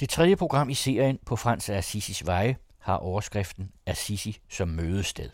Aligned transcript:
Det 0.00 0.08
tredje 0.08 0.36
program 0.36 0.70
i 0.70 0.74
serien 0.74 1.18
på 1.26 1.36
Frans 1.36 1.68
af 1.68 1.76
Assisis 1.76 2.26
veje 2.26 2.56
har 2.78 2.96
overskriften 2.96 3.72
Assisi 3.86 4.38
som 4.48 4.68
mødested. 4.68 5.30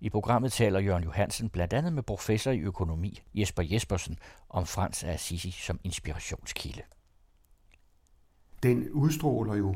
I 0.00 0.10
programmet 0.10 0.52
taler 0.52 0.80
Jørgen 0.80 1.04
Johansen 1.04 1.48
blandt 1.48 1.72
andet 1.72 1.92
med 1.92 2.02
professor 2.02 2.50
i 2.50 2.60
økonomi 2.60 3.22
Jesper 3.34 3.62
Jespersen 3.62 4.18
om 4.48 4.66
Frans 4.66 5.04
af 5.04 5.12
Assisi 5.12 5.50
som 5.50 5.80
inspirationskilde. 5.84 6.82
Den 8.62 8.90
udstråler 8.90 9.54
jo 9.54 9.74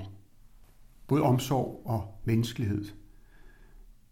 både 1.06 1.22
omsorg 1.22 1.82
og 1.84 2.14
menneskelighed. 2.24 2.84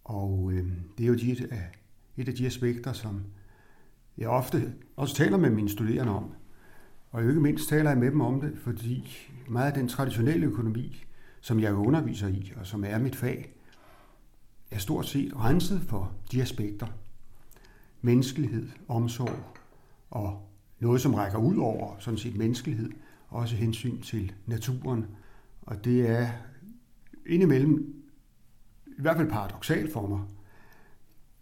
Og 0.04 0.52
øh, 0.52 0.72
det 0.98 1.04
er 1.04 1.08
jo 1.08 1.14
de, 1.14 1.32
et, 1.32 1.48
af, 1.52 1.72
et 2.16 2.28
af 2.28 2.34
de 2.34 2.46
aspekter, 2.46 2.92
som 2.92 3.24
jeg 4.16 4.28
ofte 4.28 4.74
også 4.96 5.14
taler 5.14 5.36
med 5.36 5.50
mine 5.50 5.68
studerende 5.68 6.12
om. 6.12 6.34
Og 7.10 7.22
ikke 7.22 7.40
mindst 7.40 7.68
taler 7.68 7.90
jeg 7.90 7.98
med 7.98 8.10
dem 8.10 8.20
om 8.20 8.40
det, 8.40 8.58
fordi 8.58 9.16
meget 9.48 9.66
af 9.66 9.74
den 9.74 9.88
traditionelle 9.88 10.46
økonomi, 10.46 11.04
som 11.40 11.60
jeg 11.60 11.74
underviser 11.74 12.28
i, 12.28 12.52
og 12.56 12.66
som 12.66 12.84
er 12.84 12.98
mit 12.98 13.16
fag, 13.16 13.54
er 14.70 14.78
stort 14.78 15.06
set 15.06 15.36
renset 15.36 15.82
for 15.82 16.12
de 16.32 16.42
aspekter. 16.42 16.86
Menneskelighed, 18.00 18.68
omsorg 18.88 19.58
og 20.10 20.48
noget, 20.80 21.00
som 21.00 21.14
rækker 21.14 21.38
ud 21.38 21.56
over 21.56 21.98
sådan 21.98 22.18
set 22.18 22.36
menneskelighed, 22.36 22.90
også 23.28 23.56
hensyn 23.56 24.00
til 24.00 24.32
naturen. 24.46 25.06
Og 25.62 25.84
det 25.84 26.10
er 26.10 26.28
indimellem 27.26 27.94
i 28.86 29.00
hvert 29.00 29.16
fald 29.16 29.30
paradoxalt 29.30 29.92
for 29.92 30.06
mig, 30.06 30.20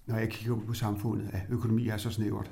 når 0.06 0.16
jeg 0.16 0.28
kigger 0.28 0.60
på 0.66 0.74
samfundet, 0.74 1.30
at 1.32 1.40
økonomi 1.50 1.88
er 1.88 1.96
så 1.96 2.10
snævert. 2.10 2.50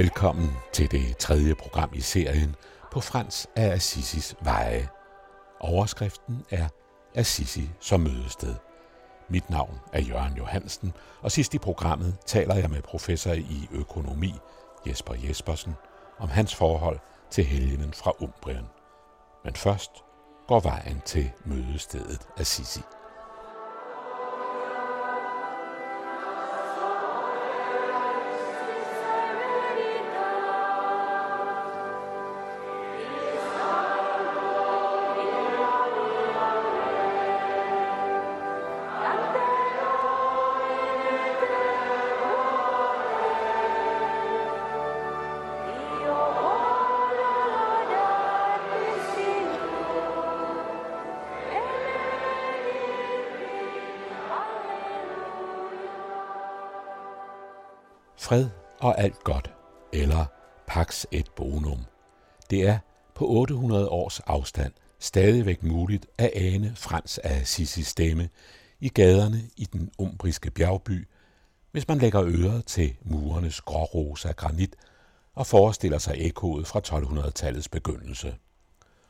Velkommen 0.00 0.50
til 0.72 0.90
det 0.90 1.16
tredje 1.16 1.54
program 1.54 1.90
i 1.94 2.00
serien 2.00 2.56
på 2.92 3.00
Frans 3.00 3.48
af 3.56 3.66
Assisis 3.66 4.36
veje. 4.42 4.88
Overskriften 5.60 6.44
er 6.50 6.68
Assisi 7.14 7.70
som 7.80 8.00
mødested. 8.00 8.54
Mit 9.28 9.50
navn 9.50 9.78
er 9.92 10.00
Jørgen 10.00 10.36
Johansen, 10.36 10.92
og 11.22 11.32
sidst 11.32 11.54
i 11.54 11.58
programmet 11.58 12.16
taler 12.26 12.54
jeg 12.54 12.70
med 12.70 12.82
professor 12.82 13.32
i 13.32 13.68
økonomi 13.72 14.34
Jesper 14.86 15.14
Jespersen 15.28 15.74
om 16.18 16.28
hans 16.28 16.54
forhold 16.54 16.98
til 17.30 17.44
helgenen 17.44 17.94
fra 17.94 18.12
Umbrien. 18.20 18.66
Men 19.44 19.54
først 19.54 19.90
går 20.48 20.60
vejen 20.60 21.02
til 21.04 21.30
mødestedet 21.44 22.28
Assisi. 22.36 22.80
Og 58.80 59.00
alt 59.00 59.24
godt, 59.24 59.50
eller 59.92 60.24
Pax 60.66 61.04
et 61.10 61.30
Bonum. 61.36 61.80
Det 62.50 62.68
er 62.68 62.78
på 63.14 63.26
800 63.28 63.88
års 63.88 64.20
afstand 64.20 64.72
stadigvæk 64.98 65.62
muligt 65.62 66.06
at 66.18 66.30
ane 66.34 66.72
Frans 66.76 67.18
af 67.18 67.40
Assisi 67.40 67.82
stemme 67.82 68.28
i 68.80 68.88
gaderne 68.88 69.42
i 69.56 69.64
den 69.64 69.90
umbriske 69.98 70.50
bjergby, 70.50 71.08
hvis 71.72 71.88
man 71.88 71.98
lægger 71.98 72.22
øret 72.24 72.66
til 72.66 72.96
murenes 73.02 73.60
grårosa 73.60 74.32
granit 74.32 74.76
og 75.34 75.46
forestiller 75.46 75.98
sig 75.98 76.14
ekkoet 76.18 76.66
fra 76.66 76.80
1200-tallets 76.80 77.68
begyndelse. 77.68 78.34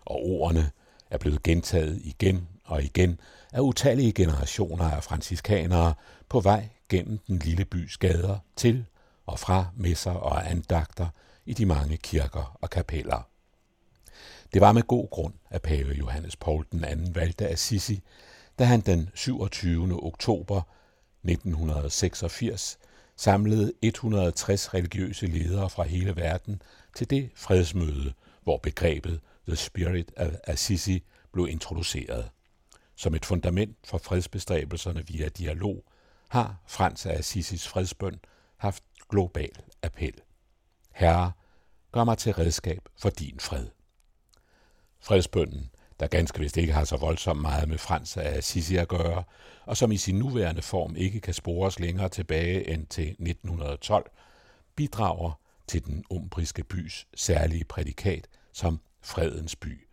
Og 0.00 0.16
ordene 0.25 0.70
er 1.10 1.19
blevet 1.19 1.42
gentaget 1.42 2.00
igen 2.04 2.48
og 2.64 2.82
igen 2.82 3.20
af 3.53 3.60
utallige 3.60 4.12
generationer 4.12 4.91
af 4.91 5.04
franciskanere 5.04 5.94
på 6.28 6.41
vej 6.41 6.69
gennem 6.88 7.19
den 7.19 7.38
lille 7.38 7.64
bys 7.64 7.97
gader 7.97 8.38
til 8.56 8.84
og 9.30 9.38
fra 9.38 9.66
messer 9.76 10.10
og 10.10 10.50
andagter 10.50 11.08
i 11.46 11.54
de 11.54 11.66
mange 11.66 11.96
kirker 11.96 12.58
og 12.60 12.70
kapeller. 12.70 13.28
Det 14.52 14.60
var 14.60 14.72
med 14.72 14.82
god 14.82 15.10
grund, 15.10 15.34
at 15.50 15.62
pave 15.62 15.92
Johannes 15.92 16.36
Paul 16.36 16.66
II 16.72 17.12
valgte 17.12 17.48
Assisi, 17.48 18.02
da 18.58 18.64
han 18.64 18.80
den 18.80 19.10
27. 19.14 20.04
oktober 20.04 20.62
1986 21.24 22.78
samlede 23.16 23.72
160 23.82 24.74
religiøse 24.74 25.26
ledere 25.26 25.70
fra 25.70 25.82
hele 25.82 26.16
verden 26.16 26.62
til 26.97 27.10
det 27.10 27.30
fredsmøde, 27.34 28.12
hvor 28.42 28.56
begrebet 28.56 29.20
The 29.48 29.56
Spirit 29.56 30.12
of 30.16 30.32
Assisi 30.44 31.02
blev 31.32 31.48
introduceret. 31.48 32.30
Som 32.97 33.14
et 33.14 33.26
fundament 33.26 33.76
for 33.84 33.98
fredsbestræbelserne 33.98 35.06
via 35.06 35.28
dialog 35.28 35.84
har 36.28 36.56
Frans 36.66 37.06
af 37.06 37.18
Assisis 37.18 37.68
fredsbøn 37.68 38.20
haft 38.56 38.82
global 39.10 39.50
appel. 39.82 40.15
Herre, 40.93 41.32
gør 41.93 42.04
mig 42.04 42.19
til 42.19 42.32
redskab 42.32 42.88
for 42.98 43.10
din 43.10 43.41
fred. 43.41 43.66
Fredsbønden, 45.00 45.71
der 46.00 46.06
ganske 46.06 46.38
vist 46.38 46.56
ikke 46.56 46.72
har 46.72 46.84
så 46.84 46.97
voldsomt 46.97 47.41
meget 47.41 47.69
med 47.69 47.78
Frans 47.78 48.16
af 48.16 48.37
Assisi 48.37 48.76
at 48.76 48.88
gøre, 48.88 49.25
og 49.66 49.76
som 49.76 49.93
i 49.93 49.97
sin 49.97 50.19
nuværende 50.19 50.62
form 50.62 50.97
ikke 50.97 51.21
kan 51.21 51.34
spores 51.34 51.81
længere 51.81 52.09
tilbage 52.09 52.69
end 52.69 52.87
til 52.87 53.09
1912, 53.09 54.10
bidrager 54.76 55.41
til 55.66 55.84
den 55.84 56.04
umbriske 56.10 56.65
bys 56.65 57.06
særlige 57.15 57.65
prædikat 57.65 58.28
som 58.53 58.81
fredens 59.03 59.56
by. 59.56 59.87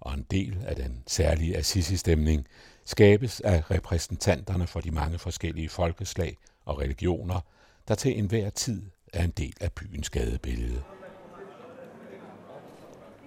Og 0.00 0.14
en 0.14 0.26
del 0.30 0.64
af 0.66 0.76
den 0.76 1.02
særlige 1.06 1.56
Assisi-stemning 1.56 2.46
skabes 2.84 3.40
af 3.40 3.70
repræsentanterne 3.70 4.66
for 4.66 4.80
de 4.80 4.90
mange 4.90 5.18
forskellige 5.18 5.68
folkeslag 5.68 6.36
og 6.64 6.78
religioner, 6.78 7.40
der 7.88 7.94
til 7.94 8.18
enhver 8.18 8.50
tid 8.50 8.82
er 9.12 9.24
en 9.24 9.30
del 9.30 9.54
af 9.60 9.72
byens 9.72 10.10
gadebillede. 10.10 10.82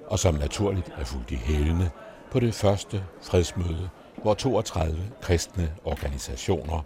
Og 0.08 0.20
som 0.20 0.36
naturligt 0.36 0.90
er 0.98 1.04
fuldt 1.04 1.32
i 1.32 1.36
hælene 1.36 1.92
på 2.32 2.40
det 2.40 2.54
første 2.54 3.04
fredsmøde, 3.22 3.90
hvor 4.22 4.34
32 4.34 5.12
kristne 5.22 5.74
organisationer 5.84 6.82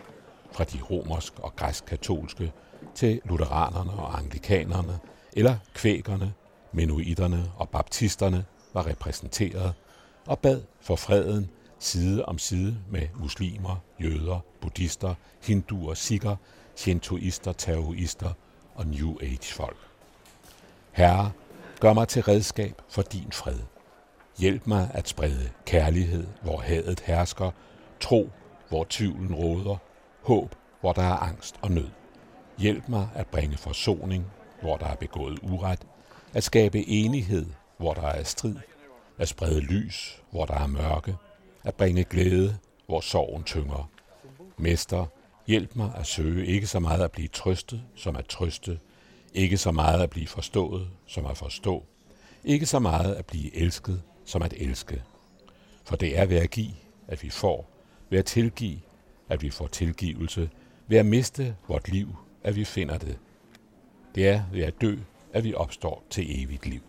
fra 0.52 0.64
de 0.64 0.82
romersk 0.82 1.40
og 1.40 1.56
græsk-katolske 1.56 2.52
til 2.96 3.22
lutheranerne 3.26 3.92
og 3.92 4.18
anglikanerne, 4.18 5.00
eller 5.34 5.58
kvækerne, 5.74 6.34
menuiterne 6.72 7.52
og 7.58 7.70
baptisterne 7.70 8.46
var 8.74 8.88
repræsenteret 8.88 9.74
og 10.28 10.40
bad 10.40 10.62
for 10.82 10.96
freden 10.96 11.50
side 11.80 12.26
om 12.26 12.38
side 12.38 12.78
med 12.90 13.08
muslimer, 13.20 13.76
jøder, 14.02 14.40
buddhister, 14.62 15.16
hinduer, 15.44 15.94
sikher, 15.94 16.36
shintoister, 16.76 17.54
taoister 17.54 18.34
og 18.76 18.88
New 18.88 19.16
Age-folk. 19.22 19.78
Herre, 20.92 21.32
gør 21.80 21.94
mig 21.94 22.08
til 22.08 22.24
redskab 22.24 22.82
for 22.90 23.02
din 23.02 23.32
fred. 23.32 23.60
Hjælp 24.38 24.68
mig 24.68 24.92
at 24.94 25.08
sprede 25.08 25.50
kærlighed, 25.66 26.28
hvor 26.42 26.58
hadet 26.58 27.00
hersker, 27.00 27.52
tro, 28.00 28.30
hvor 28.70 28.86
tvivlen 28.90 29.36
råder, 29.36 29.78
håb, 30.24 30.56
hvor 30.82 30.94
der 30.94 31.02
er 31.02 31.18
angst 31.18 31.56
og 31.62 31.72
nød. 31.72 31.90
Hjælp 32.58 32.90
mig 32.90 33.10
at 33.16 33.28
bringe 33.28 33.58
forsoning, 33.58 34.26
hvor 34.62 34.78
der 34.78 34.86
er 34.86 34.96
begået 34.96 35.40
uret, 35.40 35.80
at 36.34 36.44
skabe 36.44 36.88
enighed, 36.88 37.46
hvor 37.78 37.94
der 37.94 38.08
er 38.08 38.24
strid, 38.24 38.56
at 39.18 39.28
sprede 39.28 39.60
lys, 39.60 40.22
hvor 40.32 40.46
der 40.46 40.54
er 40.54 40.68
mørke, 40.68 41.16
at 41.64 41.76
bringe 41.76 42.04
glæde, 42.04 42.58
hvor 42.88 43.02
sorgen 43.02 43.44
tynger. 43.44 43.90
Mester, 44.58 45.06
Hjælp 45.48 45.76
mig 45.76 45.92
at 45.96 46.08
søge 46.08 46.46
ikke 46.46 46.68
så 46.68 46.80
meget 46.80 47.02
at 47.02 47.12
blive 47.12 47.28
trøstet, 47.28 47.84
som 47.96 48.16
at 48.16 48.26
trøste, 48.26 48.80
ikke 49.34 49.58
så 49.58 49.72
meget 49.72 50.02
at 50.02 50.10
blive 50.10 50.28
forstået, 50.28 50.88
som 51.08 51.26
at 51.26 51.38
forstå, 51.38 51.84
ikke 52.44 52.66
så 52.66 52.80
meget 52.80 53.16
at 53.16 53.26
blive 53.26 53.56
elsket, 53.56 54.02
som 54.26 54.42
at 54.42 54.54
elske. 54.58 55.04
For 55.84 55.96
det 55.96 56.20
er 56.20 56.26
ved 56.26 56.38
at 56.38 56.52
give, 56.52 56.72
at 57.08 57.24
vi 57.24 57.30
får, 57.30 57.70
ved 58.10 58.20
at 58.20 58.26
tilgive, 58.26 58.80
at 59.30 59.42
vi 59.42 59.50
får 59.50 59.68
tilgivelse, 59.68 60.50
ved 60.88 60.98
at 60.98 61.06
miste 61.06 61.56
vort 61.68 61.90
liv, 61.90 62.16
at 62.44 62.56
vi 62.56 62.66
finder 62.66 62.98
det. 62.98 63.18
Det 64.16 64.28
er 64.28 64.44
ved 64.52 64.64
at 64.64 64.82
dø, 64.82 64.98
at 65.34 65.44
vi 65.44 65.54
opstår 65.54 66.04
til 66.10 66.44
evigt 66.44 66.66
liv. 66.66 66.82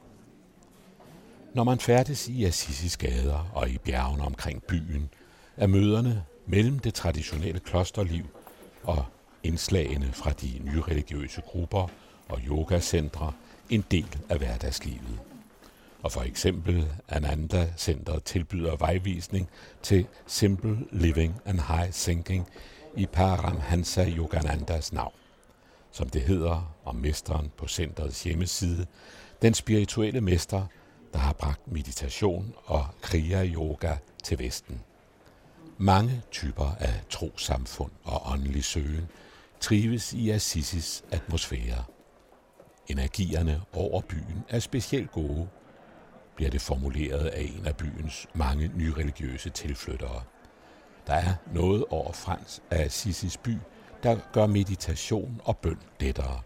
Når 1.54 1.64
man 1.64 1.78
færdes 1.78 2.28
i 2.28 2.44
Assisis 2.44 2.96
gader 2.96 3.50
og 3.54 3.70
i 3.70 3.78
bjergene 3.78 4.22
omkring 4.24 4.62
byen, 4.62 5.08
er 5.56 5.66
møderne 5.66 6.24
mellem 6.46 6.78
det 6.78 6.94
traditionelle 6.94 7.60
klosterliv 7.60 8.26
og 8.86 9.04
indslagene 9.42 10.12
fra 10.12 10.30
de 10.30 10.60
nye 10.64 10.82
religiøse 10.82 11.40
grupper 11.40 11.88
og 12.28 12.40
yogacentre 12.48 13.32
en 13.70 13.84
del 13.90 14.18
af 14.28 14.38
hverdagslivet. 14.38 15.20
Og 16.02 16.12
for 16.12 16.22
eksempel 16.22 16.88
Ananda 17.08 17.72
Center 17.76 18.18
tilbyder 18.18 18.76
vejvisning 18.76 19.48
til 19.82 20.06
Simple 20.26 20.78
Living 20.92 21.40
and 21.44 21.60
High 21.60 21.92
Thinking 21.92 22.48
i 22.96 23.06
Paramhansa 23.06 24.08
Yoganandas 24.08 24.92
navn. 24.92 25.14
Som 25.92 26.08
det 26.08 26.22
hedder 26.22 26.74
om 26.84 26.94
mesteren 26.94 27.52
på 27.56 27.68
centrets 27.68 28.22
hjemmeside, 28.22 28.86
den 29.42 29.54
spirituelle 29.54 30.20
mester, 30.20 30.66
der 31.12 31.18
har 31.18 31.32
bragt 31.32 31.72
meditation 31.72 32.54
og 32.64 32.86
kriya-yoga 33.02 33.96
til 34.24 34.38
Vesten. 34.38 34.80
Mange 35.78 36.22
typer 36.30 36.76
af 36.80 37.02
trosamfund 37.10 37.90
og 38.04 38.32
åndelig 38.32 38.64
søgen 38.64 39.08
trives 39.60 40.12
i 40.12 40.30
Assisis 40.30 41.04
atmosfære. 41.10 41.84
Energierne 42.88 43.62
over 43.72 44.00
byen 44.00 44.44
er 44.48 44.58
specielt 44.58 45.12
gode, 45.12 45.48
bliver 46.36 46.50
det 46.50 46.60
formuleret 46.60 47.26
af 47.26 47.40
en 47.40 47.66
af 47.66 47.76
byens 47.76 48.26
mange 48.34 48.70
nyreligiøse 48.74 49.50
tilflyttere. 49.50 50.22
Der 51.06 51.14
er 51.14 51.34
noget 51.52 51.84
over 51.90 52.12
Frans 52.12 52.62
af 52.70 52.84
Assisis 52.84 53.36
by, 53.36 53.56
der 54.02 54.18
gør 54.32 54.46
meditation 54.46 55.40
og 55.44 55.56
bøn 55.56 55.78
lettere. 56.00 56.40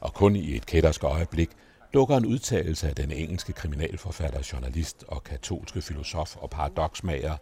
Og 0.00 0.14
kun 0.14 0.36
i 0.36 0.56
et 0.56 0.66
kættersk 0.66 1.04
øjeblik 1.04 1.50
dukker 1.94 2.16
en 2.16 2.26
udtalelse 2.26 2.88
af 2.88 2.94
den 2.94 3.10
engelske 3.10 3.52
kriminalforfatter, 3.52 4.48
journalist 4.52 5.04
og 5.08 5.24
katolske 5.24 5.82
filosof 5.82 6.36
og 6.36 6.50
paradoksmager 6.50 7.36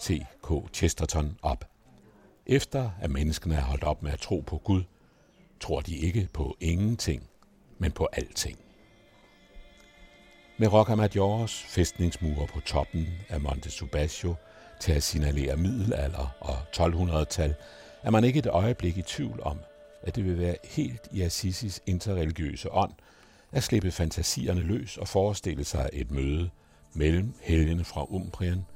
C.K. 0.00 0.68
Chesterton 0.72 1.38
op. 1.42 1.64
Efter 2.46 2.90
at 3.00 3.10
menneskene 3.10 3.54
er 3.54 3.60
holdt 3.60 3.84
op 3.84 4.02
med 4.02 4.12
at 4.12 4.18
tro 4.18 4.44
på 4.46 4.58
Gud, 4.58 4.82
tror 5.60 5.80
de 5.80 5.96
ikke 5.96 6.28
på 6.32 6.56
ingenting, 6.60 7.22
men 7.78 7.92
på 7.92 8.08
alting. 8.12 8.58
Med 10.58 10.72
Rocamadours 10.72 11.62
fæstningsmure 11.62 12.46
på 12.46 12.60
toppen 12.60 13.06
af 13.28 13.40
Monte 13.40 13.70
Subasio 13.70 14.34
til 14.80 14.92
at 14.92 15.02
signalere 15.02 15.56
middelalder 15.56 16.36
og 16.40 16.56
1200-tal, 16.76 17.54
er 18.02 18.10
man 18.10 18.24
ikke 18.24 18.38
et 18.38 18.46
øjeblik 18.46 18.98
i 18.98 19.02
tvivl 19.02 19.40
om, 19.42 19.58
at 20.02 20.16
det 20.16 20.24
vil 20.24 20.38
være 20.38 20.56
helt 20.64 21.08
i 21.12 21.22
Assisis 21.22 21.80
interreligiøse 21.86 22.72
ånd 22.72 22.92
at 23.52 23.62
slippe 23.62 23.90
fantasierne 23.90 24.60
løs 24.60 24.96
og 24.96 25.08
forestille 25.08 25.64
sig 25.64 25.90
et 25.92 26.10
møde 26.10 26.50
mellem 26.94 27.34
helgene 27.40 27.84
fra 27.84 28.06
Umbrien 28.08 28.66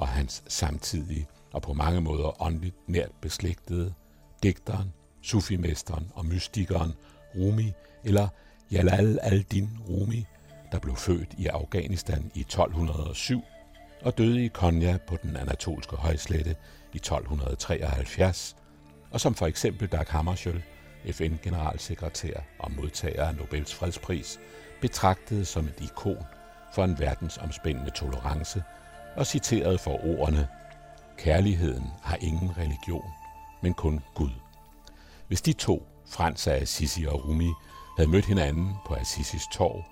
og 0.00 0.08
hans 0.08 0.42
samtidige 0.48 1.26
og 1.52 1.62
på 1.62 1.72
mange 1.72 2.00
måder 2.00 2.42
åndeligt 2.42 2.76
nært 2.88 3.10
beslægtede 3.20 3.94
digteren, 4.42 4.92
sufimesteren 5.22 6.10
og 6.14 6.26
mystikeren 6.26 6.92
Rumi 7.36 7.72
eller 8.04 8.28
Jalal 8.72 9.18
al-Din 9.22 9.68
Rumi, 9.88 10.26
der 10.72 10.78
blev 10.78 10.96
født 10.96 11.34
i 11.38 11.46
Afghanistan 11.46 12.30
i 12.34 12.40
1207 12.40 13.42
og 14.02 14.18
døde 14.18 14.44
i 14.44 14.48
Konya 14.48 14.98
på 15.06 15.16
den 15.22 15.36
anatolske 15.36 15.96
højslette 15.96 16.56
i 16.92 16.96
1273, 16.96 18.56
og 19.10 19.20
som 19.20 19.34
for 19.34 19.46
eksempel 19.46 19.88
Dag 19.88 20.04
Hammarskjöld, 20.08 20.60
FN-generalsekretær 21.12 22.40
og 22.58 22.72
modtager 22.72 23.24
af 23.24 23.34
Nobels 23.34 23.74
fredspris, 23.74 24.40
betragtede 24.80 25.44
som 25.44 25.66
et 25.66 25.80
ikon 25.80 26.24
for 26.74 26.84
en 26.84 26.98
verdensomspændende 26.98 27.90
tolerance 27.90 28.62
og 29.16 29.26
citeret 29.26 29.80
for 29.80 30.04
ordene 30.04 30.48
Kærligheden 31.20 31.90
har 32.02 32.16
ingen 32.20 32.58
religion, 32.58 33.10
men 33.62 33.74
kun 33.74 34.00
Gud. 34.14 34.30
Hvis 35.28 35.42
de 35.42 35.52
to, 35.52 35.86
Frans 36.06 36.46
af 36.46 36.56
Assisi 36.56 37.04
og 37.04 37.28
Rumi, 37.28 37.52
havde 37.96 38.10
mødt 38.10 38.24
hinanden 38.24 38.72
på 38.86 38.94
Assisis 38.94 39.42
torv, 39.52 39.84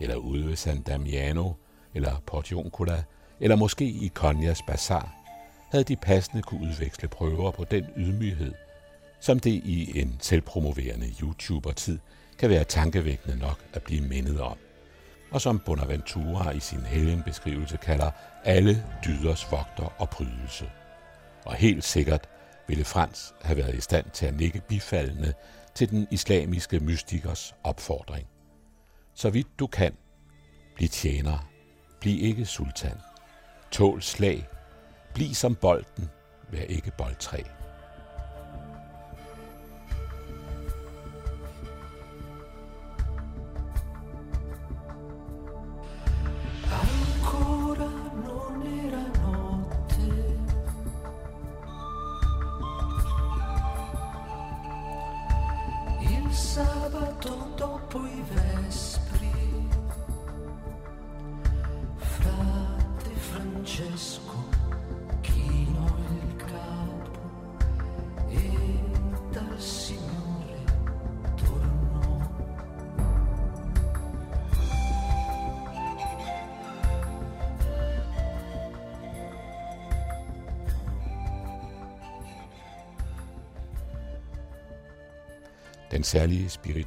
eller 0.00 0.16
ude 0.16 0.46
ved 0.46 0.56
San 0.56 0.82
Damiano, 0.82 1.52
eller 1.94 2.22
Portioncola, 2.26 3.02
eller 3.40 3.56
måske 3.56 3.84
i 3.84 4.10
Konyas 4.14 4.62
Bazar, 4.62 5.14
havde 5.70 5.84
de 5.84 5.96
passende 5.96 6.42
kunne 6.42 6.68
udveksle 6.68 7.08
prøver 7.08 7.50
på 7.50 7.64
den 7.64 7.86
ydmyghed, 7.96 8.54
som 9.20 9.40
det 9.40 9.50
i 9.50 10.00
en 10.00 10.16
selvpromoverende 10.20 11.06
YouTuber-tid 11.22 11.98
kan 12.38 12.50
være 12.50 12.64
tankevækkende 12.64 13.38
nok 13.38 13.58
at 13.72 13.82
blive 13.82 14.08
mindet 14.08 14.40
om. 14.40 14.56
Og 15.32 15.40
som 15.40 15.58
Bonaventura 15.58 16.50
i 16.50 16.60
sin 16.60 16.80
helgenbeskrivelse 16.80 17.76
kalder 17.76 18.10
alle 18.44 18.84
dyders 19.06 19.52
vogter 19.52 20.00
og 20.00 20.10
prydelse. 20.10 20.70
Og 21.44 21.54
helt 21.54 21.84
sikkert 21.84 22.28
ville 22.68 22.84
Frans 22.84 23.34
have 23.42 23.56
været 23.56 23.74
i 23.74 23.80
stand 23.80 24.10
til 24.10 24.26
at 24.26 24.36
nikke 24.36 24.60
bifaldende 24.68 25.34
til 25.74 25.90
den 25.90 26.08
islamiske 26.10 26.80
mystikers 26.80 27.54
opfordring. 27.64 28.26
Så 29.14 29.30
vidt 29.30 29.58
du 29.58 29.66
kan, 29.66 29.92
bliv 30.76 30.88
tjener, 30.88 31.48
bliv 32.00 32.24
ikke 32.24 32.44
sultan. 32.46 33.00
Tål 33.70 34.02
slag, 34.02 34.48
bliv 35.14 35.34
som 35.34 35.54
bolden, 35.54 36.10
vær 36.50 36.62
ikke 36.62 36.92
boldtræ. 36.98 37.42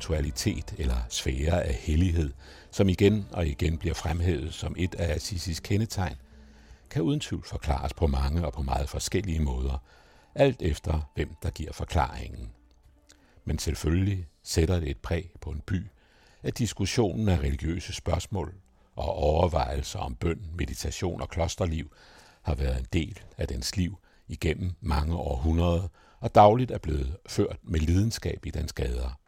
Spiritualitet 0.05 0.75
eller 0.77 0.95
sfære 1.09 1.63
af 1.63 1.73
hellighed, 1.73 2.33
som 2.71 2.89
igen 2.89 3.27
og 3.31 3.47
igen 3.47 3.77
bliver 3.77 3.93
fremhævet 3.93 4.53
som 4.53 4.75
et 4.77 4.95
af 4.95 5.15
Assisis 5.15 5.59
kendetegn, 5.59 6.15
kan 6.89 7.01
uden 7.01 7.19
tvivl 7.19 7.43
forklares 7.45 7.93
på 7.93 8.07
mange 8.07 8.45
og 8.45 8.53
på 8.53 8.61
meget 8.61 8.89
forskellige 8.89 9.39
måder, 9.39 9.83
alt 10.35 10.61
efter 10.61 11.11
hvem 11.15 11.29
der 11.43 11.49
giver 11.49 11.73
forklaringen. 11.73 12.49
Men 13.45 13.59
selvfølgelig 13.59 14.27
sætter 14.43 14.79
det 14.79 14.89
et 14.89 14.97
præg 14.97 15.31
på 15.41 15.49
en 15.49 15.61
by, 15.65 15.87
at 16.43 16.57
diskussionen 16.57 17.29
af 17.29 17.39
religiøse 17.39 17.93
spørgsmål 17.93 18.53
og 18.95 19.13
overvejelser 19.13 19.99
om 19.99 20.15
bøn, 20.15 20.41
meditation 20.57 21.21
og 21.21 21.29
klosterliv 21.29 21.91
har 22.41 22.55
været 22.55 22.79
en 22.79 22.87
del 22.93 23.19
af 23.37 23.47
dens 23.47 23.77
liv 23.77 23.97
igennem 24.27 24.71
mange 24.81 25.15
århundreder, 25.15 25.87
og 26.19 26.35
dagligt 26.35 26.71
er 26.71 26.77
blevet 26.77 27.17
ført 27.27 27.57
med 27.63 27.79
lidenskab 27.79 28.45
i 28.45 28.51
dens 28.51 28.73
gader. 28.73 29.24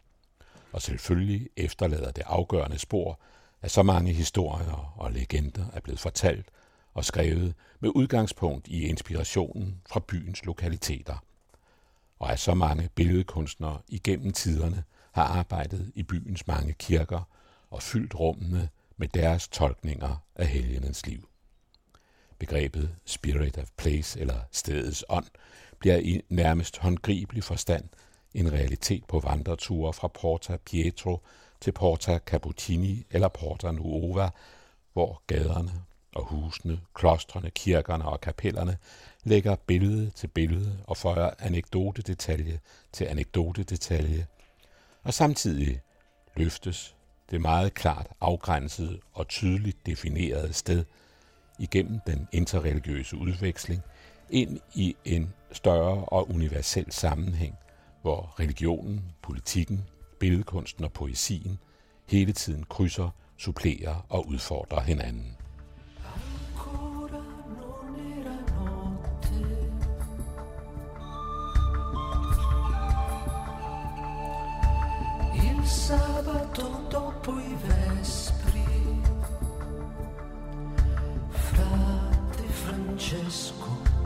Og 0.71 0.81
selvfølgelig 0.81 1.49
efterlader 1.57 2.11
det 2.11 2.23
afgørende 2.25 2.79
spor, 2.79 3.19
at 3.61 3.71
så 3.71 3.83
mange 3.83 4.13
historier 4.13 4.93
og 4.97 5.11
legender 5.11 5.65
er 5.73 5.79
blevet 5.79 5.99
fortalt 5.99 6.45
og 6.93 7.05
skrevet 7.05 7.53
med 7.79 7.91
udgangspunkt 7.95 8.67
i 8.67 8.81
inspirationen 8.81 9.81
fra 9.89 9.99
byens 10.07 10.45
lokaliteter. 10.45 11.23
Og 12.19 12.31
at 12.31 12.39
så 12.39 12.53
mange 12.53 12.89
billedkunstnere 12.95 13.81
igennem 13.87 14.33
tiderne 14.33 14.83
har 15.11 15.23
arbejdet 15.23 15.91
i 15.95 16.03
byens 16.03 16.47
mange 16.47 16.73
kirker 16.73 17.21
og 17.69 17.83
fyldt 17.83 18.15
rummene 18.19 18.69
med 18.97 19.07
deres 19.07 19.47
tolkninger 19.47 20.15
af 20.35 20.47
helgenens 20.47 21.07
liv. 21.07 21.29
Begrebet 22.39 22.95
spirit 23.05 23.57
of 23.57 23.69
place 23.77 24.19
eller 24.19 24.39
stedets 24.51 25.05
ånd 25.09 25.25
bliver 25.79 25.97
i 25.97 26.21
nærmest 26.29 26.77
håndgribelig 26.77 27.43
forstand 27.43 27.89
en 28.37 28.53
realitet 28.53 29.05
på 29.05 29.19
vandreture 29.19 29.93
fra 29.93 30.07
Porta 30.07 30.57
Pietro 30.65 31.21
til 31.61 31.71
Porta 31.71 32.19
Cappuccini 32.25 33.05
eller 33.11 33.27
Porta 33.27 33.71
Nuova, 33.71 34.29
hvor 34.93 35.21
gaderne 35.27 35.71
og 36.15 36.23
husene, 36.23 36.79
klostrene, 36.93 37.49
kirkerne 37.49 38.05
og 38.05 38.21
kapellerne 38.21 38.77
lægger 39.23 39.55
billede 39.55 40.09
til 40.09 40.27
billede 40.27 40.77
og 40.87 40.97
føjer 40.97 41.29
anekdotedetalje 41.39 42.59
til 42.93 43.05
anekdotedetalje, 43.05 44.27
og 45.03 45.13
samtidig 45.13 45.81
løftes 46.35 46.95
det 47.31 47.41
meget 47.41 47.73
klart 47.73 48.07
afgrænsede 48.21 48.99
og 49.13 49.27
tydeligt 49.27 49.85
definerede 49.85 50.53
sted 50.53 50.85
igennem 51.59 51.99
den 52.07 52.27
interreligiøse 52.31 53.17
udveksling 53.17 53.81
ind 54.29 54.59
i 54.75 54.95
en 55.05 55.33
større 55.51 56.05
og 56.05 56.29
universel 56.29 56.91
sammenhæng, 56.91 57.55
hvor 58.07 58.35
religionen, 58.39 59.01
politikken, 59.21 59.85
billedkunsten 60.19 60.83
og 60.83 60.91
poesien 60.91 61.59
hele 62.05 62.31
tiden 62.31 62.63
krydser, 62.63 63.09
supplerer 63.37 64.05
og 64.09 64.27
udfordrer 64.27 64.81
hinanden. 64.81 65.37
sabato 75.65 76.67
dopo 76.91 77.31
i 77.39 77.55
vespri 77.63 78.67
frate 81.31 82.43
Francesco 82.53 83.96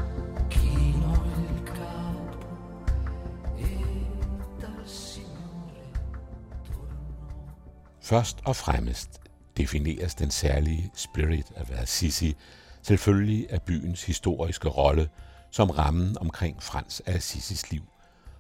Først 8.12 8.38
og 8.46 8.56
fremmest 8.56 9.10
defineres 9.58 10.16
den 10.16 10.32
særlige 10.32 10.92
spirit 10.96 11.46
af 11.56 11.82
Assisi 11.82 12.36
selvfølgelig 12.82 13.48
af 13.50 13.62
byens 13.62 14.04
historiske 14.04 14.70
rolle 14.70 15.10
som 15.52 15.70
rammen 15.70 16.18
omkring 16.18 16.64
Frans 16.64 17.02
af 17.06 17.16
Assisis 17.16 17.72
liv 17.72 17.82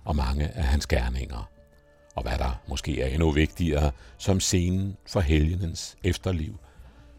og 0.06 0.16
mange 0.16 0.48
af 0.48 0.64
hans 0.64 0.88
gerninger 0.88 1.50
og 2.16 2.24
hvad 2.24 2.38
der 2.38 2.62
måske 2.68 3.02
er 3.02 3.08
endnu 3.08 3.32
vigtigere, 3.32 3.92
som 4.18 4.40
scenen 4.40 4.98
for 5.08 5.20
helgenens 5.20 5.98
efterliv, 6.04 6.60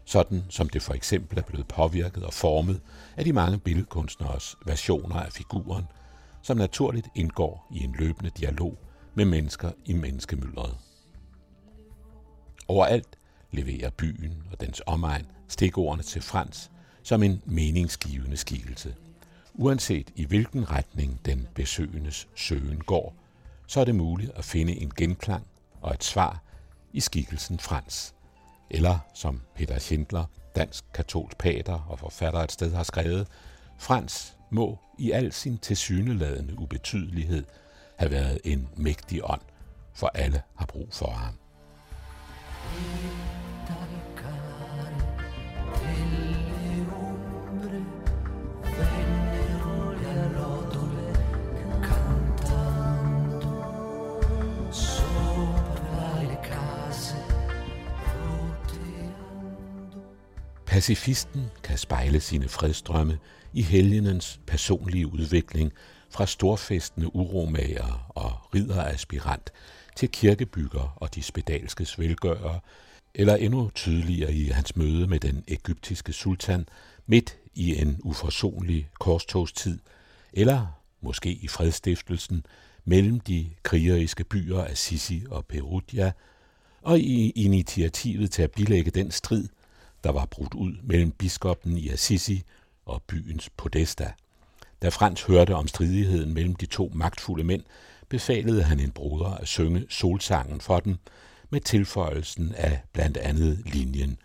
sådan 0.05 0.43
som 0.49 0.69
det 0.69 0.81
for 0.81 0.93
eksempel 0.93 1.37
er 1.37 1.43
blevet 1.43 1.67
påvirket 1.67 2.23
og 2.23 2.33
formet 2.33 2.81
af 3.17 3.25
de 3.25 3.33
mange 3.33 3.59
billedkunstneres 3.59 4.55
versioner 4.65 5.15
af 5.15 5.31
figuren, 5.31 5.85
som 6.41 6.57
naturligt 6.57 7.07
indgår 7.15 7.67
i 7.71 7.83
en 7.83 7.95
løbende 7.99 8.31
dialog 8.37 8.77
med 9.13 9.25
mennesker 9.25 9.71
i 9.85 9.93
menneskemyldret. 9.93 10.82
Overalt 12.67 13.17
leverer 13.51 13.89
byen 13.89 14.43
og 14.51 14.61
dens 14.61 14.81
omegn 14.85 15.25
stikordene 15.47 16.03
til 16.03 16.21
Frans 16.21 16.71
som 17.03 17.23
en 17.23 17.41
meningsgivende 17.45 18.37
skikkelse. 18.37 18.95
Uanset 19.53 20.11
i 20.15 20.25
hvilken 20.25 20.71
retning 20.71 21.19
den 21.25 21.47
besøgendes 21.55 22.27
søgen 22.35 22.83
går, 22.83 23.15
så 23.67 23.79
er 23.79 23.85
det 23.85 23.95
muligt 23.95 24.31
at 24.35 24.45
finde 24.45 24.81
en 24.81 24.91
genklang 24.97 25.47
og 25.81 25.93
et 25.93 26.03
svar 26.03 26.41
i 26.93 26.99
skikkelsen 26.99 27.59
Frans. 27.59 28.15
Eller 28.69 28.99
som 29.13 29.41
Peter 29.55 29.79
Schindler, 29.79 30.25
dansk 30.55 30.85
katolsk 30.93 31.37
pater 31.37 31.85
og 31.89 31.99
forfatter 31.99 32.39
et 32.39 32.51
sted 32.51 32.73
har 32.73 32.83
skrevet, 32.83 33.27
Frans 33.77 34.33
må 34.49 34.79
i 34.99 35.11
al 35.11 35.31
sin 35.31 35.57
tilsyneladende 35.57 36.59
ubetydelighed 36.59 37.43
have 37.97 38.11
været 38.11 38.39
en 38.43 38.69
mægtig 38.75 39.21
ånd, 39.23 39.41
for 39.93 40.07
alle 40.07 40.41
har 40.55 40.65
brug 40.65 40.87
for 40.91 41.11
ham. 41.11 41.42
Pacifisten 60.73 61.51
kan 61.63 61.77
spejle 61.77 62.19
sine 62.19 62.47
fredsdrømme 62.49 63.19
i 63.53 63.61
helgenens 63.61 64.39
personlige 64.47 65.13
udvikling 65.13 65.71
fra 66.09 66.25
storfestende 66.25 67.15
uromager 67.15 68.05
og 68.09 68.31
ridderaspirant 68.55 69.51
til 69.95 70.09
kirkebygger 70.09 70.93
og 70.95 71.15
de 71.15 71.23
spedalske 71.23 71.87
velgørere, 71.97 72.59
eller 73.15 73.35
endnu 73.35 73.71
tydeligere 73.75 74.33
i 74.33 74.45
hans 74.45 74.75
møde 74.75 75.07
med 75.07 75.19
den 75.19 75.43
egyptiske 75.47 76.13
sultan 76.13 76.65
midt 77.07 77.37
i 77.55 77.81
en 77.81 77.99
uforsonlig 78.03 78.89
korstogstid, 78.99 79.79
eller 80.33 80.67
måske 81.01 81.31
i 81.31 81.47
fredstiftelsen 81.47 82.45
mellem 82.85 83.19
de 83.19 83.49
krigeriske 83.63 84.23
byer 84.23 84.63
Assisi 84.63 85.23
og 85.29 85.45
Perugia, 85.45 86.11
og 86.81 86.99
i 86.99 87.29
initiativet 87.29 88.31
til 88.31 88.41
at 88.41 88.51
bilægge 88.51 88.91
den 88.91 89.11
strid, 89.11 89.47
der 90.03 90.11
var 90.11 90.25
brudt 90.25 90.53
ud 90.53 90.73
mellem 90.83 91.11
biskoppen 91.11 91.77
i 91.77 91.89
Assisi 91.89 92.43
og 92.85 93.03
byens 93.07 93.49
Podesta. 93.57 94.11
Da 94.81 94.89
Frans 94.89 95.21
hørte 95.23 95.55
om 95.55 95.67
stridigheden 95.67 96.33
mellem 96.33 96.55
de 96.55 96.65
to 96.65 96.91
magtfulde 96.93 97.43
mænd, 97.43 97.63
befalede 98.09 98.63
han 98.63 98.79
en 98.79 98.91
bruder 98.91 99.29
at 99.29 99.47
synge 99.47 99.85
solsangen 99.89 100.61
for 100.61 100.79
dem, 100.79 100.97
med 101.49 101.61
tilføjelsen 101.61 102.55
af 102.55 102.81
blandt 102.93 103.17
andet 103.17 103.61
linjen 103.65 104.17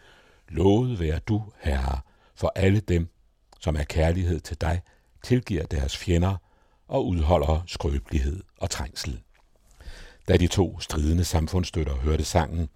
Lovet 0.48 1.00
være 1.00 1.18
du, 1.18 1.42
Herre, 1.60 2.00
for 2.34 2.52
alle 2.56 2.80
dem, 2.80 3.08
som 3.60 3.76
er 3.76 3.84
kærlighed 3.84 4.40
til 4.40 4.60
dig, 4.60 4.82
tilgiver 5.22 5.64
deres 5.64 5.96
fjender 5.96 6.36
og 6.88 7.06
udholder 7.06 7.62
skrøbelighed 7.66 8.42
og 8.58 8.70
trængsel. 8.70 9.20
Da 10.28 10.36
de 10.36 10.46
to 10.46 10.80
stridende 10.80 11.24
samfundsstøtter 11.24 11.94
hørte 11.94 12.24
sangen, 12.24 12.68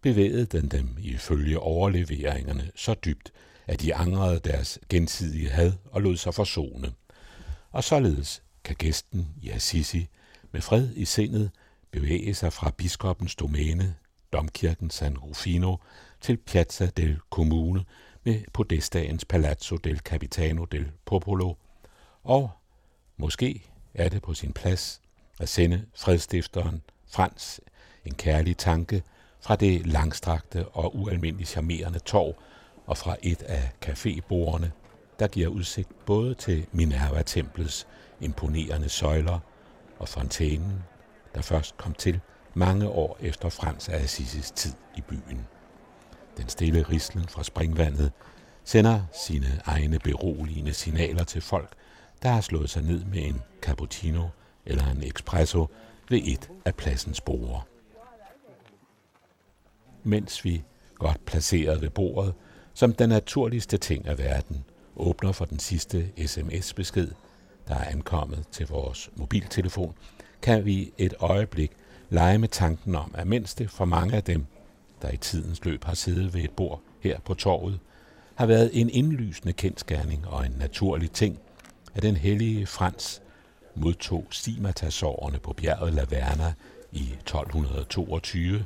bevægede 0.00 0.46
den 0.46 0.68
dem 0.68 0.96
ifølge 0.98 1.58
overleveringerne 1.58 2.70
så 2.76 2.94
dybt, 2.94 3.32
at 3.66 3.80
de 3.80 3.94
angrede 3.94 4.40
deres 4.44 4.78
gensidige 4.88 5.48
had 5.48 5.72
og 5.90 6.02
lod 6.02 6.16
sig 6.16 6.34
forsone. 6.34 6.92
Og 7.70 7.84
således 7.84 8.42
kan 8.64 8.76
gæsten 8.76 9.28
i 9.42 9.50
Assisi 9.50 10.08
med 10.52 10.60
fred 10.60 10.90
i 10.96 11.04
sindet 11.04 11.50
bevæge 11.90 12.34
sig 12.34 12.52
fra 12.52 12.70
biskopens 12.70 13.34
domæne, 13.34 13.94
domkirken 14.32 14.90
San 14.90 15.18
Rufino, 15.18 15.76
til 16.20 16.36
Piazza 16.36 16.86
del 16.86 17.18
Comune 17.30 17.84
med 18.24 18.40
podestagens 18.52 19.24
Palazzo 19.24 19.76
del 19.76 19.98
Capitano 19.98 20.64
del 20.64 20.90
Popolo, 21.04 21.54
og 22.24 22.50
måske 23.16 23.70
er 23.94 24.08
det 24.08 24.22
på 24.22 24.34
sin 24.34 24.52
plads 24.52 25.00
at 25.40 25.48
sende 25.48 25.86
fredstifteren 25.94 26.82
Frans 27.06 27.60
en 28.04 28.14
kærlig 28.14 28.56
tanke 28.56 29.02
fra 29.40 29.56
det 29.56 29.86
langstrakte 29.86 30.68
og 30.68 30.96
ualmindeligt 30.96 31.50
charmerende 31.50 31.98
torv 31.98 32.34
og 32.86 32.98
fra 32.98 33.16
et 33.22 33.42
af 33.42 33.70
cafébordene, 33.84 34.66
der 35.18 35.26
giver 35.28 35.48
udsigt 35.48 36.04
både 36.06 36.34
til 36.34 36.66
Minerva-templets 36.72 37.86
imponerende 38.20 38.88
søjler 38.88 39.38
og 40.02 40.08
fontænen, 40.08 40.82
der 41.34 41.42
først 41.42 41.76
kom 41.76 41.94
til 41.94 42.20
mange 42.54 42.88
år 42.88 43.16
efter 43.20 43.48
Frans 43.48 43.88
af 43.88 44.02
Assisis 44.02 44.50
tid 44.50 44.72
i 44.96 45.00
byen. 45.00 45.46
Den 46.36 46.48
stille 46.48 46.82
rislen 46.82 47.28
fra 47.28 47.42
springvandet 47.42 48.12
sender 48.64 49.00
sine 49.26 49.60
egne 49.64 49.98
beroligende 49.98 50.72
signaler 50.72 51.24
til 51.24 51.42
folk, 51.42 51.72
der 52.22 52.28
har 52.28 52.40
slået 52.40 52.70
sig 52.70 52.82
ned 52.82 53.04
med 53.04 53.22
en 53.22 53.42
cappuccino 53.62 54.28
eller 54.66 54.90
en 54.90 55.02
espresso 55.02 55.66
ved 56.10 56.20
et 56.24 56.50
af 56.64 56.74
pladsens 56.74 57.20
borde 57.20 57.60
mens 60.02 60.44
vi, 60.44 60.64
godt 60.94 61.24
placeret 61.24 61.82
ved 61.82 61.90
bordet, 61.90 62.34
som 62.74 62.92
den 62.92 63.08
naturligste 63.08 63.76
ting 63.76 64.06
af 64.06 64.18
verden, 64.18 64.64
åbner 64.96 65.32
for 65.32 65.44
den 65.44 65.58
sidste 65.58 66.12
sms-besked, 66.26 67.08
der 67.72 67.78
er 67.78 67.90
ankommet 67.90 68.44
til 68.52 68.66
vores 68.66 69.10
mobiltelefon, 69.16 69.94
kan 70.42 70.64
vi 70.64 70.92
et 70.98 71.14
øjeblik 71.18 71.70
lege 72.10 72.38
med 72.38 72.48
tanken 72.48 72.94
om, 72.94 73.14
at 73.14 73.26
mens 73.26 73.54
det 73.54 73.70
for 73.70 73.84
mange 73.84 74.16
af 74.16 74.22
dem, 74.22 74.46
der 75.02 75.10
i 75.10 75.16
tidens 75.16 75.64
løb 75.64 75.84
har 75.84 75.94
siddet 75.94 76.34
ved 76.34 76.44
et 76.44 76.50
bord 76.50 76.80
her 77.00 77.20
på 77.20 77.34
torvet, 77.34 77.78
har 78.34 78.46
været 78.46 78.70
en 78.72 78.90
indlysende 78.90 79.52
kendskærning 79.52 80.26
og 80.26 80.46
en 80.46 80.54
naturlig 80.58 81.10
ting, 81.10 81.38
at 81.94 82.02
den 82.02 82.16
hellige 82.16 82.66
Frans 82.66 83.22
modtog 83.74 84.26
stigmatasårene 84.30 85.38
på 85.38 85.52
bjerget 85.52 85.92
Laverna 85.92 86.52
i 86.92 87.02
1222, 87.12 88.64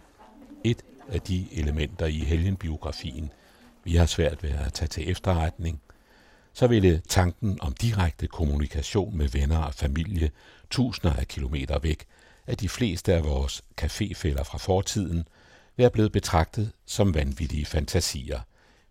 et 0.64 0.82
af 1.08 1.20
de 1.20 1.46
elementer 1.52 2.06
i 2.06 2.18
helgenbiografien, 2.18 3.30
vi 3.84 3.96
har 3.96 4.06
svært 4.06 4.42
ved 4.42 4.50
at 4.50 4.72
tage 4.72 4.88
til 4.88 5.10
efterretning, 5.10 5.80
så 6.56 6.66
ville 6.66 7.02
tanken 7.08 7.58
om 7.60 7.72
direkte 7.72 8.26
kommunikation 8.26 9.16
med 9.16 9.28
venner 9.28 9.58
og 9.58 9.74
familie 9.74 10.30
tusinder 10.70 11.16
af 11.16 11.28
kilometer 11.28 11.78
væk 11.78 12.06
af 12.46 12.56
de 12.56 12.68
fleste 12.68 13.14
af 13.14 13.24
vores 13.24 13.62
caféfælder 13.80 14.42
fra 14.42 14.58
fortiden 14.58 15.28
være 15.76 15.90
blevet 15.90 16.12
betragtet 16.12 16.72
som 16.86 17.14
vanvittige 17.14 17.66
fantasier. 17.66 18.40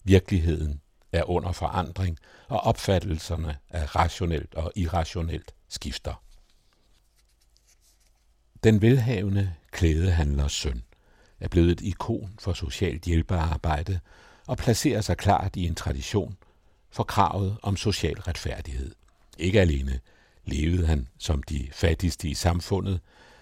Virkeligheden 0.03 0.81
er 1.12 1.29
under 1.29 1.51
forandring, 1.51 2.17
og 2.48 2.60
opfattelserne 2.60 3.57
af 3.69 3.95
rationelt 3.95 4.55
og 4.55 4.72
irrationelt 4.75 5.53
skifter. 5.69 6.24
Den 8.63 8.81
velhavende 8.81 9.53
klædehandlers 9.72 10.53
søn 10.53 10.84
er 11.39 11.48
blevet 11.48 11.72
et 11.72 11.81
ikon 11.81 12.36
for 12.39 12.53
socialt 12.53 13.03
hjælpearbejde 13.03 14.00
og 14.48 14.57
placerer 14.57 15.01
sig 15.01 15.17
klart 15.17 15.55
i 15.55 15.67
en 15.67 15.75
tradition 15.75 16.38
for 16.96 17.04
kravet 17.04 17.58
om 17.62 17.78
social 17.78 18.20
retfærdighed. 18.20 18.92
Ikke 19.38 19.62
alene 19.62 20.00
levede 20.46 20.88
han 20.88 21.08
som 21.18 21.44
de 21.44 21.68
fattigste 21.72 22.28
i 22.28 22.34
samfundet, 22.34 23.00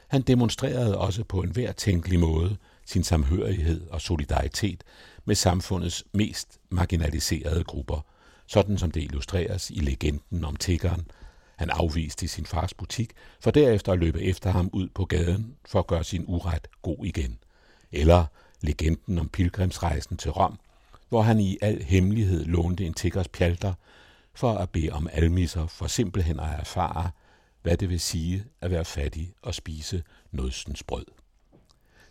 han 0.07 0.21
demonstrerede 0.21 0.97
også 0.97 1.23
på 1.23 1.41
en 1.41 1.51
hver 1.51 1.71
tænkelig 1.71 2.19
måde 2.19 2.57
sin 2.85 3.03
samhørighed 3.03 3.87
og 3.89 4.01
solidaritet 4.01 4.83
med 5.25 5.35
samfundets 5.35 6.03
mest 6.11 6.59
marginaliserede 6.69 7.63
grupper, 7.63 8.05
sådan 8.47 8.77
som 8.77 8.91
det 8.91 9.03
illustreres 9.03 9.69
i 9.69 9.79
legenden 9.79 10.45
om 10.45 10.55
tiggeren. 10.55 11.07
Han 11.55 11.69
afviste 11.69 12.27
sin 12.27 12.45
fars 12.45 12.73
butik, 12.73 13.11
for 13.39 13.51
derefter 13.51 13.91
at 13.91 13.99
løbe 13.99 14.21
efter 14.21 14.51
ham 14.51 14.69
ud 14.73 14.89
på 14.95 15.05
gaden 15.05 15.55
for 15.65 15.79
at 15.79 15.87
gøre 15.87 16.03
sin 16.03 16.25
uret 16.27 16.67
god 16.81 17.05
igen. 17.05 17.37
Eller 17.91 18.25
legenden 18.61 19.19
om 19.19 19.29
pilgrimsrejsen 19.29 20.17
til 20.17 20.31
Rom, 20.31 20.59
hvor 21.13 21.21
han 21.21 21.39
i 21.39 21.57
al 21.61 21.83
hemmelighed 21.83 22.45
lånte 22.45 22.85
en 22.85 22.93
tiggers 22.93 23.27
pjalter 23.27 23.73
for 24.33 24.53
at 24.53 24.69
bede 24.69 24.89
om 24.89 25.09
almisser 25.11 25.67
for 25.67 25.87
simpelthen 25.87 26.39
at 26.39 26.59
erfare, 26.59 27.11
hvad 27.61 27.77
det 27.77 27.89
vil 27.89 27.99
sige 27.99 28.45
at 28.61 28.71
være 28.71 28.85
fattig 28.85 29.33
og 29.41 29.55
spise 29.55 30.03
nødsens 30.31 30.83
brød. 30.83 31.05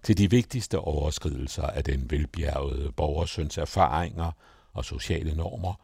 Til 0.03 0.19
de 0.19 0.31
vigtigste 0.31 0.79
overskridelser 0.79 1.63
af 1.63 1.85
den 1.85 2.11
velbjergede 2.11 2.93
borgersøns 2.93 3.59
erfaringer 3.59 4.33
og 4.73 4.85
sociale 4.85 5.35
normer 5.35 5.75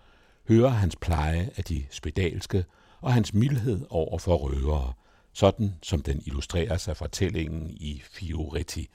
hører 0.49 0.71
hans 0.71 0.97
pleje 0.97 1.51
af 1.57 1.65
de 1.65 1.85
spedalske 1.91 2.65
og 3.01 3.13
hans 3.13 3.35
mildhed 3.35 3.87
over 3.91 4.19
for 4.19 4.37
røvere, 4.37 4.93
sådan 5.33 5.75
som 5.83 6.03
den 6.03 6.23
illustreres 6.27 6.89
af 6.89 6.97
fortællingen 6.97 7.71
i 7.71 8.03
Fioretti 8.11 8.89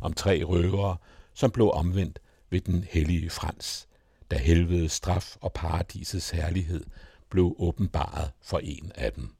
om 0.00 0.12
tre 0.12 0.42
røvere, 0.44 0.96
som 1.34 1.50
blev 1.50 1.70
omvendt 1.70 2.18
ved 2.50 2.60
den 2.60 2.84
hellige 2.90 3.30
Frans, 3.30 3.88
da 4.30 4.38
helvedes 4.38 4.92
straf 4.92 5.36
og 5.40 5.52
paradisets 5.52 6.30
herlighed 6.30 6.84
blev 7.30 7.54
åbenbaret 7.58 8.30
for 8.42 8.58
en 8.58 8.92
af 8.94 9.12
dem. 9.12 9.34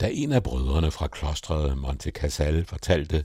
Da 0.00 0.10
en 0.12 0.32
af 0.32 0.42
brødrene 0.42 0.90
fra 0.90 1.06
klostret 1.06 1.78
Monte 1.78 2.10
Casal 2.10 2.64
fortalte, 2.64 3.24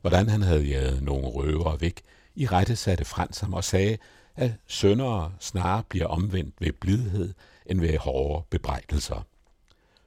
hvordan 0.00 0.28
han 0.28 0.42
havde 0.42 0.62
jaget 0.62 1.02
nogle 1.02 1.26
røvere 1.26 1.80
væk, 1.80 2.02
i 2.34 2.46
rette 2.46 2.76
satte 2.76 3.04
Frans 3.04 3.40
ham 3.40 3.54
og 3.54 3.64
sagde, 3.64 3.98
at 4.36 4.52
søndere 4.66 5.32
snarere 5.40 5.82
bliver 5.88 6.06
omvendt 6.06 6.54
ved 6.60 6.72
blidhed 6.72 7.34
end 7.66 7.80
ved 7.80 7.98
hårde 7.98 8.46
bebrejdelser. 8.50 9.26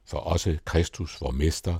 For 0.05 0.17
også 0.17 0.57
Kristus, 0.65 1.21
vor 1.21 1.31
mester, 1.31 1.79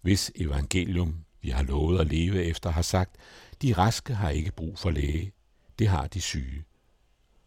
hvis 0.00 0.32
evangelium 0.34 1.24
vi 1.48 1.52
har 1.52 1.62
lovet 1.62 2.00
at 2.00 2.06
leve 2.06 2.44
efter, 2.44 2.70
har 2.70 2.82
sagt, 2.82 3.16
de 3.62 3.72
raske 3.72 4.14
har 4.14 4.30
ikke 4.30 4.52
brug 4.52 4.78
for 4.78 4.90
læge, 4.90 5.32
det 5.78 5.88
har 5.88 6.06
de 6.06 6.20
syge. 6.20 6.64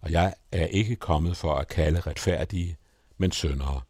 Og 0.01 0.11
jeg 0.11 0.33
er 0.51 0.65
ikke 0.65 0.95
kommet 0.95 1.37
for 1.37 1.55
at 1.55 1.67
kalde 1.67 1.99
retfærdige, 1.99 2.77
men 3.17 3.31
syndere. 3.31 3.81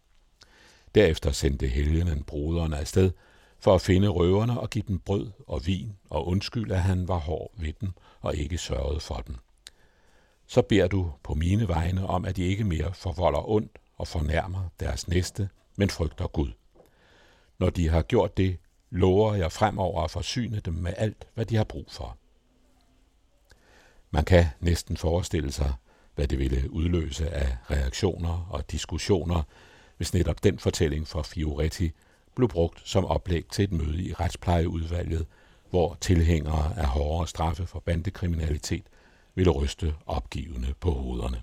Derefter 0.96 1.32
sendte 1.32 1.68
helgenen 1.68 2.24
broderne 2.24 2.78
afsted 2.78 3.12
for 3.60 3.76
at 3.76 3.82
finde 3.82 4.08
røverne 4.08 4.60
og 4.60 4.70
give 4.70 4.84
dem 4.88 5.00
brød 5.00 5.32
og 5.48 5.66
vin 5.66 5.94
og 6.10 6.28
undskyld, 6.28 6.72
at 6.72 6.82
han 6.82 7.08
var 7.08 7.18
hård 7.18 7.52
ved 7.58 7.74
dem 7.82 7.90
og 8.22 8.36
ikke 8.36 8.58
sørgede 8.58 9.00
for 9.00 9.18
dem. 9.28 9.36
Så 10.48 10.62
beder 10.62 10.88
du 10.88 11.12
på 11.24 11.34
mine 11.34 11.68
vegne 11.68 12.08
om, 12.08 12.26
at 12.26 12.36
de 12.36 12.44
ikke 12.44 12.64
mere 12.64 12.94
forvolder 12.94 13.50
ondt 13.50 13.80
og 13.98 14.08
fornærmer 14.08 14.70
deres 14.80 15.08
næste, 15.08 15.50
men 15.76 15.90
frygter 15.90 16.28
Gud. 16.28 16.52
Når 17.60 17.70
de 17.70 17.90
har 17.90 18.02
gjort 18.02 18.38
det, 18.38 18.58
lover 18.92 19.36
jeg 19.36 19.52
fremover 19.52 20.04
at 20.04 20.12
forsyne 20.12 20.60
dem 20.60 20.74
med 20.74 20.94
alt, 20.98 21.28
hvad 21.34 21.46
de 21.46 21.56
har 21.56 21.64
brug 21.64 21.86
for. 21.92 22.18
Man 24.12 24.26
kan 24.26 24.46
næsten 24.60 24.98
forestille 24.98 25.52
sig, 25.52 25.74
hvad 26.16 26.28
det 26.28 26.40
ville 26.40 26.72
udløse 26.72 27.30
af 27.30 27.58
reaktioner 27.72 28.48
og 28.50 28.72
diskussioner, 28.72 29.44
hvis 29.98 30.14
netop 30.14 30.44
den 30.44 30.60
fortælling 30.60 31.08
fra 31.08 31.22
Fioretti 31.22 31.92
blev 32.36 32.50
brugt 32.50 32.90
som 32.90 33.06
oplæg 33.06 33.46
til 33.52 33.64
et 33.64 33.72
møde 33.72 34.04
i 34.04 34.14
retsplejeudvalget, 34.14 35.26
hvor 35.70 35.98
tilhængere 36.02 36.74
af 36.78 36.88
hårdere 36.88 37.28
straffe 37.28 37.66
for 37.66 37.80
bandekriminalitet 37.80 38.84
ville 39.36 39.52
ryste 39.52 39.96
opgivende 40.06 40.74
på 40.80 40.92
hovederne. 40.92 41.42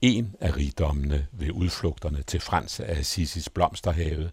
En 0.00 0.34
af 0.40 0.56
rigdommene 0.56 1.26
ved 1.32 1.50
udflugterne 1.50 2.22
til 2.22 2.40
Frans 2.40 2.80
af 2.80 2.98
Assisis 2.98 3.48
blomsterhave 3.48 4.30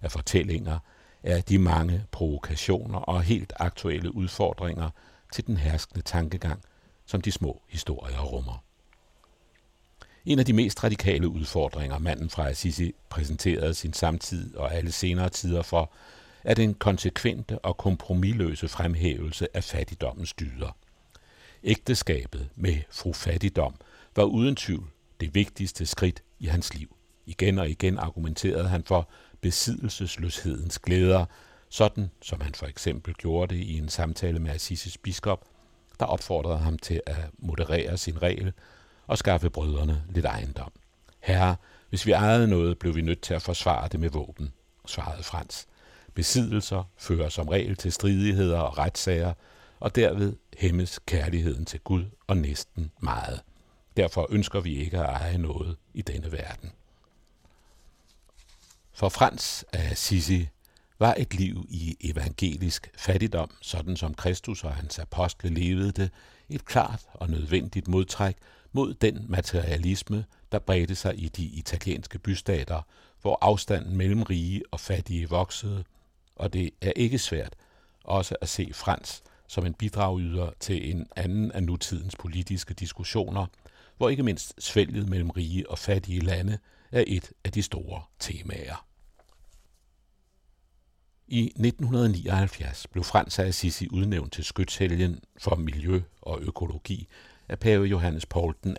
af 0.00 0.12
fortællinger 0.12 0.78
er 1.26 1.40
de 1.40 1.58
mange 1.58 2.04
provokationer 2.12 2.98
og 2.98 3.22
helt 3.22 3.52
aktuelle 3.56 4.14
udfordringer 4.14 4.90
til 5.32 5.46
den 5.46 5.56
herskende 5.56 6.02
tankegang, 6.02 6.62
som 7.06 7.20
de 7.20 7.32
små 7.32 7.62
historier 7.68 8.20
rummer. 8.20 8.64
En 10.26 10.38
af 10.38 10.44
de 10.44 10.52
mest 10.52 10.84
radikale 10.84 11.28
udfordringer, 11.28 11.98
manden 11.98 12.30
fra 12.30 12.48
Assisi 12.48 12.94
præsenterede 13.08 13.74
sin 13.74 13.92
samtid 13.92 14.56
og 14.56 14.74
alle 14.74 14.92
senere 14.92 15.28
tider 15.28 15.62
for, 15.62 15.92
er 16.44 16.54
den 16.54 16.74
konsekvente 16.74 17.58
og 17.58 17.76
kompromilløse 17.76 18.68
fremhævelse 18.68 19.48
af 19.54 19.64
fattigdommens 19.64 20.32
dyder. 20.32 20.76
Ægteskabet 21.64 22.48
med 22.56 22.76
fru 22.90 23.12
fattigdom 23.12 23.74
var 24.16 24.24
uden 24.24 24.56
tvivl 24.56 24.90
det 25.20 25.34
vigtigste 25.34 25.86
skridt 25.86 26.22
i 26.38 26.46
hans 26.46 26.74
liv. 26.74 26.96
Igen 27.26 27.58
og 27.58 27.68
igen 27.68 27.98
argumenterede 27.98 28.68
han 28.68 28.84
for 28.84 29.08
besiddelsesløshedens 29.46 30.78
glæder, 30.78 31.24
sådan 31.68 32.10
som 32.22 32.40
han 32.40 32.54
for 32.54 32.66
eksempel 32.66 33.14
gjorde 33.14 33.54
det 33.54 33.60
i 33.60 33.78
en 33.78 33.88
samtale 33.88 34.38
med 34.38 34.50
Assisis 34.50 34.98
biskop, 34.98 35.44
der 36.00 36.06
opfordrede 36.06 36.58
ham 36.58 36.78
til 36.78 37.00
at 37.06 37.16
moderere 37.38 37.96
sin 37.96 38.22
regel 38.22 38.52
og 39.06 39.18
skaffe 39.18 39.50
brødrene 39.50 40.02
lidt 40.08 40.26
ejendom. 40.26 40.72
Herre, 41.20 41.56
hvis 41.88 42.06
vi 42.06 42.12
ejede 42.12 42.48
noget, 42.48 42.78
blev 42.78 42.96
vi 42.96 43.02
nødt 43.02 43.20
til 43.20 43.34
at 43.34 43.42
forsvare 43.42 43.88
det 43.88 44.00
med 44.00 44.10
våben, 44.10 44.52
svarede 44.86 45.22
Frans. 45.22 45.66
Besiddelser 46.14 46.90
fører 46.96 47.28
som 47.28 47.48
regel 47.48 47.76
til 47.76 47.92
stridigheder 47.92 48.58
og 48.58 48.78
retssager, 48.78 49.32
og 49.80 49.94
derved 49.94 50.32
hæmmes 50.56 50.98
kærligheden 51.06 51.64
til 51.64 51.80
Gud 51.80 52.04
og 52.26 52.36
næsten 52.36 52.90
meget. 53.00 53.40
Derfor 53.96 54.26
ønsker 54.30 54.60
vi 54.60 54.76
ikke 54.76 54.98
at 54.98 55.22
eje 55.22 55.38
noget 55.38 55.76
i 55.94 56.02
denne 56.02 56.32
verden. 56.32 56.72
For 58.96 59.08
Frans 59.08 59.64
af 59.72 59.96
Sisi 59.96 60.48
var 60.98 61.14
et 61.18 61.34
liv 61.34 61.66
i 61.68 61.96
evangelisk 62.00 62.90
fattigdom, 62.96 63.50
sådan 63.62 63.96
som 63.96 64.14
Kristus 64.14 64.64
og 64.64 64.74
hans 64.74 64.98
apostle 64.98 65.50
levede 65.50 65.92
det, 65.92 66.10
et 66.48 66.64
klart 66.64 67.02
og 67.14 67.30
nødvendigt 67.30 67.88
modtræk 67.88 68.36
mod 68.72 68.94
den 68.94 69.26
materialisme, 69.28 70.24
der 70.52 70.58
bredte 70.58 70.94
sig 70.94 71.18
i 71.18 71.28
de 71.28 71.44
italienske 71.44 72.18
bystater, 72.18 72.82
hvor 73.22 73.38
afstanden 73.40 73.96
mellem 73.96 74.22
rige 74.22 74.62
og 74.70 74.80
fattige 74.80 75.28
voksede, 75.28 75.84
og 76.36 76.52
det 76.52 76.70
er 76.80 76.92
ikke 76.96 77.18
svært 77.18 77.54
også 78.04 78.36
at 78.40 78.48
se 78.48 78.70
Frans 78.74 79.22
som 79.48 79.66
en 79.66 79.74
bidragyder 79.74 80.50
til 80.60 80.90
en 80.90 81.06
anden 81.16 81.52
af 81.52 81.62
nutidens 81.62 82.16
politiske 82.16 82.74
diskussioner, 82.74 83.46
hvor 83.96 84.08
ikke 84.08 84.22
mindst 84.22 84.54
svælget 84.58 85.08
mellem 85.08 85.30
rige 85.30 85.70
og 85.70 85.78
fattige 85.78 86.20
lande 86.20 86.58
er 86.92 87.04
et 87.06 87.32
af 87.44 87.52
de 87.52 87.62
store 87.62 88.02
temaer. 88.18 88.86
I 91.28 91.44
1979 91.44 92.86
blev 92.86 93.04
Frans 93.04 93.38
af 93.38 93.46
Assisi 93.46 93.88
udnævnt 93.90 94.32
til 94.32 94.44
skytshelgen 94.44 95.20
for 95.38 95.56
miljø 95.56 96.02
og 96.22 96.40
økologi 96.42 97.08
af 97.48 97.58
pave 97.58 97.86
Johannes 97.86 98.26
Paul 98.26 98.54
II. 98.66 98.72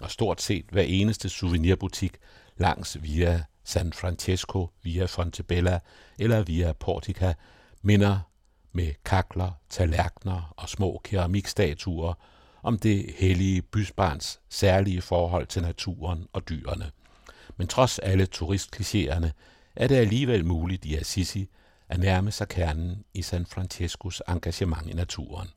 Og 0.00 0.10
stort 0.10 0.42
set 0.42 0.64
hver 0.70 0.82
eneste 0.82 1.28
souvenirbutik 1.28 2.16
langs 2.56 3.02
via 3.02 3.44
San 3.64 3.92
Francesco, 3.92 4.68
via 4.82 5.04
Fontebella 5.04 5.78
eller 6.18 6.42
via 6.42 6.72
Portica 6.72 7.32
minder 7.82 8.20
med 8.72 8.92
kakler, 9.04 9.50
tallerkener 9.70 10.54
og 10.56 10.68
små 10.68 11.00
keramikstatuer 11.04 12.14
om 12.62 12.78
det 12.78 13.14
hellige 13.18 13.62
bysbarns 13.62 14.40
særlige 14.48 15.02
forhold 15.02 15.46
til 15.46 15.62
naturen 15.62 16.26
og 16.32 16.48
dyrene. 16.48 16.90
Men 17.60 17.68
trods 17.68 17.98
alle 17.98 18.26
turistklichéerne 18.26 19.32
er 19.76 19.88
det 19.88 19.96
alligevel 19.96 20.46
muligt 20.46 20.84
i 20.84 20.96
Assisi 20.96 21.48
at 21.88 22.00
nærme 22.00 22.30
sig 22.30 22.48
kernen 22.48 23.04
i 23.14 23.22
San 23.22 23.46
Francescos 23.46 24.22
engagement 24.28 24.86
i 24.90 24.92
naturen. 24.92 25.48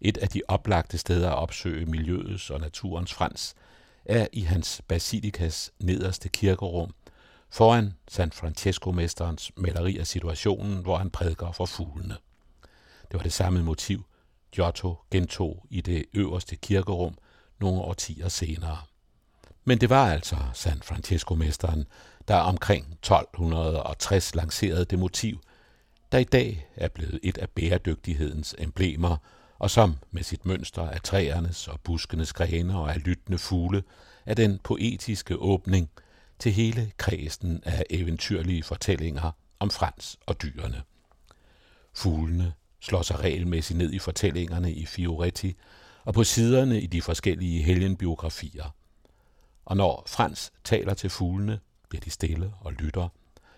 Et 0.00 0.18
af 0.18 0.28
de 0.28 0.42
oplagte 0.48 0.98
steder 0.98 1.30
at 1.30 1.38
opsøge 1.38 1.86
miljøets 1.86 2.50
og 2.50 2.60
naturens 2.60 3.12
frans 3.12 3.54
er 4.04 4.26
i 4.32 4.40
hans 4.40 4.82
basilikas 4.88 5.72
nederste 5.78 6.28
kirkerum, 6.28 6.94
foran 7.50 7.94
San 8.08 8.32
Francesco-mesterens 8.32 9.50
maleri 9.56 9.98
af 9.98 10.06
situationen, 10.06 10.82
hvor 10.82 10.96
han 10.96 11.10
prædiker 11.10 11.52
for 11.52 11.66
fuglene. 11.66 12.16
Det 13.10 13.14
var 13.14 13.22
det 13.22 13.32
samme 13.32 13.62
motiv, 13.62 14.04
Giotto 14.52 14.94
gentog 15.10 15.66
i 15.70 15.80
det 15.80 16.04
øverste 16.14 16.56
kirkerum 16.56 17.18
nogle 17.60 17.80
årtier 17.80 18.28
senere. 18.28 18.78
Men 19.68 19.78
det 19.78 19.90
var 19.90 20.12
altså 20.12 20.36
San 20.54 20.82
Francisco-mesteren, 20.82 21.86
der 22.28 22.36
omkring 22.36 22.86
1260 22.92 24.34
lancerede 24.34 24.84
det 24.84 24.98
motiv, 24.98 25.40
der 26.12 26.18
i 26.18 26.24
dag 26.24 26.68
er 26.76 26.88
blevet 26.88 27.20
et 27.22 27.38
af 27.38 27.50
bæredygtighedens 27.50 28.54
emblemer, 28.58 29.16
og 29.58 29.70
som 29.70 29.96
med 30.10 30.22
sit 30.22 30.46
mønster 30.46 30.88
af 30.88 31.00
træernes 31.00 31.68
og 31.68 31.80
buskenes 31.80 32.32
grene 32.32 32.78
og 32.78 32.94
af 32.94 33.04
lyttende 33.04 33.38
fugle, 33.38 33.82
er 34.26 34.34
den 34.34 34.58
poetiske 34.64 35.36
åbning 35.36 35.90
til 36.38 36.52
hele 36.52 36.92
kredsen 36.96 37.62
af 37.64 37.84
eventyrlige 37.90 38.62
fortællinger 38.62 39.30
om 39.58 39.70
Frans 39.70 40.16
og 40.26 40.42
dyrene. 40.42 40.82
Fuglene 41.94 42.52
slår 42.80 43.02
sig 43.02 43.20
regelmæssigt 43.20 43.78
ned 43.78 43.92
i 43.92 43.98
fortællingerne 43.98 44.72
i 44.72 44.86
Fioretti 44.86 45.56
og 46.04 46.14
på 46.14 46.24
siderne 46.24 46.80
i 46.80 46.86
de 46.86 47.02
forskellige 47.02 47.62
helgenbiografier. 47.62 48.75
Og 49.66 49.76
når 49.76 50.02
Frans 50.06 50.52
taler 50.64 50.94
til 50.94 51.10
fuglene, 51.10 51.60
bliver 51.88 52.00
de 52.00 52.10
stille 52.10 52.52
og 52.60 52.72
lytter. 52.72 53.08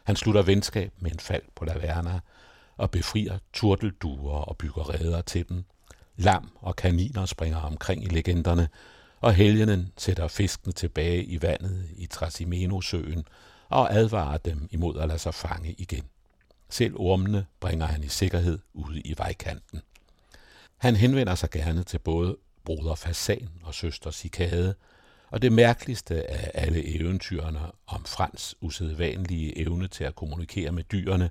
Han 0.05 0.16
slutter 0.16 0.42
venskab 0.42 0.92
med 0.99 1.11
en 1.11 1.18
fald 1.18 1.42
på 1.55 1.64
Laverna 1.64 2.21
og 2.77 2.90
befrier 2.90 3.38
turtelduer 3.53 4.35
og 4.35 4.57
bygger 4.57 4.90
redder 4.90 5.21
til 5.21 5.49
dem. 5.49 5.64
Lam 6.16 6.51
og 6.61 6.77
kaniner 6.77 7.27
springer 7.27 7.59
omkring 7.59 8.05
i 8.05 8.07
legenderne, 8.07 8.68
og 9.21 9.35
helgenen 9.35 9.92
sætter 9.97 10.29
fiskene 10.29 10.73
tilbage 10.73 11.25
i 11.25 11.42
vandet 11.42 11.88
i 11.97 12.07
Trasimeno-søen 12.07 13.25
og 13.68 13.94
advarer 13.94 14.38
dem 14.38 14.68
imod 14.71 14.99
at 14.99 15.09
lade 15.09 15.18
sig 15.18 15.35
fange 15.35 15.73
igen. 15.79 16.05
Selv 16.71 16.94
ormene 16.97 17.47
bringer 17.61 17.87
han 17.87 18.05
i 18.05 18.09
sikkerhed 18.09 18.59
ude 18.73 19.01
i 19.01 19.14
vejkanten. 19.18 19.81
Han 20.77 20.97
henvender 20.97 21.35
sig 21.35 21.51
gerne 21.51 21.83
til 21.83 21.99
både 21.99 22.37
broder 22.64 22.94
Fasan 22.94 23.49
og 23.62 23.75
søster 23.75 24.11
Sikade, 24.11 24.75
og 25.30 25.42
det 25.42 25.52
mærkeligste 25.52 26.30
af 26.30 26.50
alle 26.54 26.96
eventyrene 26.96 27.60
om 27.86 28.04
Frans 28.04 28.56
usædvanlige 28.60 29.58
evne 29.58 29.88
til 29.88 30.04
at 30.04 30.14
kommunikere 30.14 30.72
med 30.72 30.84
dyrene, 30.84 31.30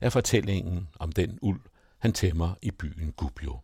er 0.00 0.10
fortællingen 0.10 0.88
om 0.98 1.12
den 1.12 1.38
uld, 1.42 1.60
han 1.98 2.12
tæmmer 2.12 2.54
i 2.62 2.70
byen 2.70 3.12
Gubbio. 3.12 3.58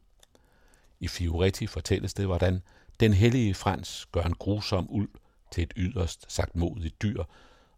I 1.00 1.08
Fioretti 1.08 1.66
fortælles 1.66 2.14
det, 2.14 2.26
hvordan 2.26 2.62
den 3.00 3.12
hellige 3.12 3.54
Frans 3.54 4.06
gør 4.12 4.22
en 4.22 4.34
grusom 4.34 4.86
uld 4.90 5.10
til 5.52 5.62
et 5.62 5.72
yderst 5.76 6.32
sagt 6.32 6.56
modigt 6.56 7.02
dyr, 7.02 7.24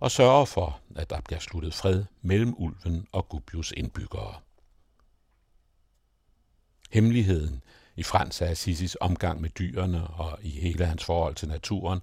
og 0.00 0.10
sørger 0.10 0.44
for, 0.44 0.80
at 0.96 1.10
der 1.10 1.20
bliver 1.20 1.40
sluttet 1.40 1.74
fred 1.74 2.04
mellem 2.22 2.54
ulven 2.58 3.06
og 3.12 3.28
Gubbios 3.28 3.72
indbyggere. 3.76 4.34
Hemmeligheden 6.90 7.62
i 7.96 8.02
Frans 8.02 8.42
af 8.42 8.50
Assisis 8.50 8.96
omgang 9.00 9.40
med 9.40 9.50
dyrene 9.50 10.06
og 10.06 10.38
i 10.42 10.50
hele 10.50 10.86
hans 10.86 11.04
forhold 11.04 11.34
til 11.34 11.48
naturen 11.48 12.00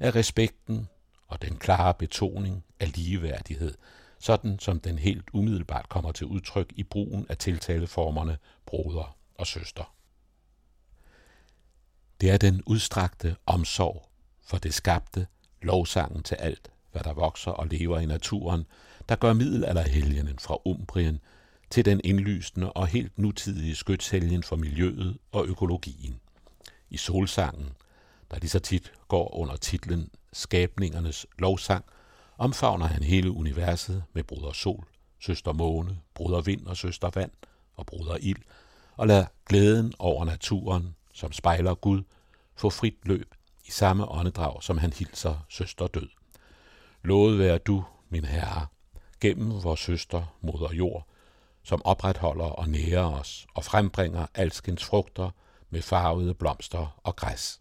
er 0.00 0.14
respekten 0.14 0.88
og 1.28 1.42
den 1.42 1.56
klare 1.56 1.94
betoning 1.94 2.64
af 2.80 2.96
ligeværdighed, 2.96 3.74
sådan 4.18 4.58
som 4.58 4.80
den 4.80 4.98
helt 4.98 5.24
umiddelbart 5.32 5.88
kommer 5.88 6.12
til 6.12 6.26
udtryk 6.26 6.72
i 6.76 6.82
brugen 6.82 7.26
af 7.28 7.36
tiltaleformerne 7.36 8.38
broder 8.66 9.16
og 9.34 9.46
søster. 9.46 9.94
Det 12.20 12.30
er 12.30 12.36
den 12.36 12.62
udstrakte 12.66 13.36
omsorg 13.46 14.08
for 14.42 14.58
det 14.58 14.74
skabte, 14.74 15.26
lovsangen 15.62 16.22
til 16.22 16.34
alt, 16.34 16.70
hvad 16.92 17.02
der 17.02 17.12
vokser 17.12 17.50
og 17.50 17.66
lever 17.66 17.98
i 17.98 18.06
naturen, 18.06 18.66
der 19.08 19.16
gør 19.16 19.32
middelalderhelgenen 19.32 20.38
fra 20.38 20.56
Umbrien 20.64 21.20
til 21.70 21.84
den 21.84 22.00
indlysende 22.04 22.72
og 22.72 22.86
helt 22.86 23.18
nutidige 23.18 23.76
skytshelgen 23.76 24.42
for 24.42 24.56
miljøet 24.56 25.18
og 25.32 25.46
økologien. 25.46 26.20
I 26.90 26.96
solsangen, 26.96 27.68
der 28.30 28.38
lige 28.38 28.50
så 28.50 28.58
tit 28.58 28.92
går 29.08 29.34
under 29.34 29.56
titlen 29.56 30.10
Skabningernes 30.32 31.26
lovsang, 31.38 31.84
omfavner 32.38 32.86
han 32.86 33.02
hele 33.02 33.30
universet 33.30 34.04
med 34.12 34.24
bruder 34.24 34.52
sol, 34.52 34.86
søster 35.18 35.52
måne, 35.52 35.98
bruder 36.14 36.40
vind 36.40 36.66
og 36.66 36.76
søster 36.76 37.10
vand 37.14 37.30
og 37.76 37.86
bruder 37.86 38.16
ild, 38.20 38.42
og 38.96 39.06
lader 39.06 39.26
glæden 39.46 39.92
over 39.98 40.24
naturen, 40.24 40.94
som 41.12 41.32
spejler 41.32 41.74
Gud, 41.74 42.02
få 42.56 42.70
frit 42.70 42.98
løb 43.04 43.34
i 43.66 43.70
samme 43.70 44.08
åndedrag, 44.08 44.62
som 44.62 44.78
han 44.78 44.92
hilser 44.92 45.46
søster 45.48 45.86
død. 45.86 46.08
Lovet 47.02 47.38
være 47.38 47.58
du, 47.58 47.84
min 48.08 48.24
herre, 48.24 48.66
gennem 49.20 49.62
vores 49.62 49.80
søster, 49.80 50.36
moder 50.40 50.72
jord, 50.72 51.06
som 51.64 51.82
opretholder 51.84 52.44
og 52.44 52.68
nærer 52.68 53.04
os 53.04 53.46
og 53.54 53.64
frembringer 53.64 54.26
alskens 54.34 54.84
frugter 54.84 55.30
med 55.70 55.82
farvede 55.82 56.34
blomster 56.34 57.00
og 57.02 57.16
græs. 57.16 57.60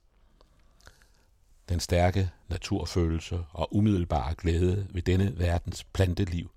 Den 1.70 1.80
stærke 1.80 2.30
naturfølelse 2.50 3.40
og 3.52 3.76
umiddelbare 3.76 4.36
glæde 4.36 4.88
ved 4.90 5.02
denne 5.02 5.40
verdens 5.40 5.84
planteliv 5.84 6.52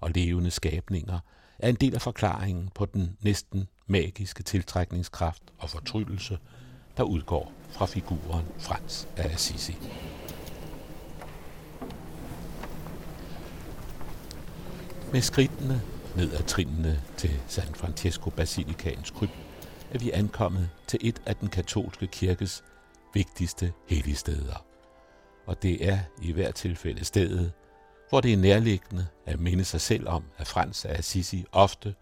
og 0.00 0.10
levende 0.10 0.50
skabninger 0.50 1.18
er 1.58 1.68
en 1.68 1.74
del 1.74 1.94
af 1.94 2.02
forklaringen 2.02 2.70
på 2.74 2.86
den 2.86 3.16
næsten 3.20 3.68
magiske 3.86 4.42
tiltrækningskraft 4.42 5.42
og 5.58 5.70
fortryllelse, 5.70 6.38
der 6.96 7.02
udgår 7.02 7.52
fra 7.70 7.86
figuren 7.86 8.46
Frans 8.58 9.08
af 9.16 9.34
Assisi. 9.34 9.76
Med 15.12 15.20
skridtene 15.20 15.82
ned 16.16 16.32
ad 16.32 16.42
trinene 16.42 17.02
til 17.16 17.40
San 17.48 17.74
Francesco 17.74 18.30
Basilikans 18.30 19.10
krypt 19.10 19.32
er 19.90 19.98
vi 19.98 20.10
ankommet 20.10 20.70
til 20.86 20.98
et 21.02 21.22
af 21.26 21.36
den 21.36 21.48
katolske 21.48 22.06
kirkes 22.06 22.64
vigtigste 23.14 23.72
helligsteder. 23.88 24.64
Og 25.46 25.62
det 25.62 25.88
er 25.88 25.98
i 26.22 26.32
hvert 26.32 26.54
tilfælde 26.54 27.04
stedet, 27.04 27.52
hvor 28.08 28.20
det 28.20 28.32
er 28.32 28.36
nærliggende 28.36 29.06
at 29.26 29.40
minde 29.40 29.64
sig 29.64 29.80
selv 29.80 30.08
om, 30.08 30.24
at 30.38 30.46
Frans 30.46 30.84
af 30.84 30.98
Assisi 30.98 31.44
ofte, 31.52 31.94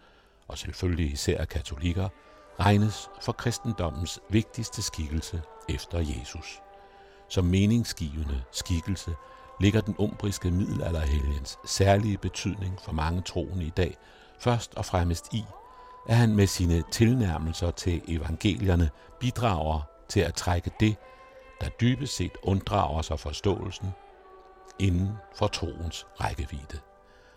og 0.48 0.58
selvfølgelig 0.58 1.12
især 1.12 1.40
af 1.40 1.48
katolikker, 1.48 2.08
regnes 2.60 3.08
for 3.22 3.32
kristendommens 3.32 4.20
vigtigste 4.30 4.82
skikkelse 4.82 5.42
efter 5.68 5.98
Jesus. 5.98 6.60
Som 7.28 7.44
meningsgivende 7.44 8.42
skikkelse 8.52 9.10
ligger 9.60 9.80
den 9.80 9.94
umbriske 9.98 10.50
middelalderhelgens 10.50 11.58
særlige 11.66 12.18
betydning 12.18 12.78
for 12.84 12.92
mange 12.92 13.20
troende 13.22 13.64
i 13.64 13.70
dag 13.70 13.96
først 14.40 14.74
og 14.74 14.84
fremmest 14.84 15.32
i, 15.32 15.44
at 16.08 16.16
han 16.16 16.36
med 16.36 16.46
sine 16.46 16.82
tilnærmelser 16.90 17.70
til 17.70 18.02
evangelierne 18.08 18.90
bidrager 19.20 19.80
til 20.08 20.20
at 20.20 20.34
trække 20.34 20.70
det, 20.80 20.96
der 21.60 21.68
dybest 21.68 22.16
set 22.16 22.32
unddrager 22.42 23.02
sig 23.02 23.20
forståelsen, 23.20 23.88
inden 24.78 25.10
for 25.36 25.46
troens 25.46 26.06
rækkevidde. 26.20 26.78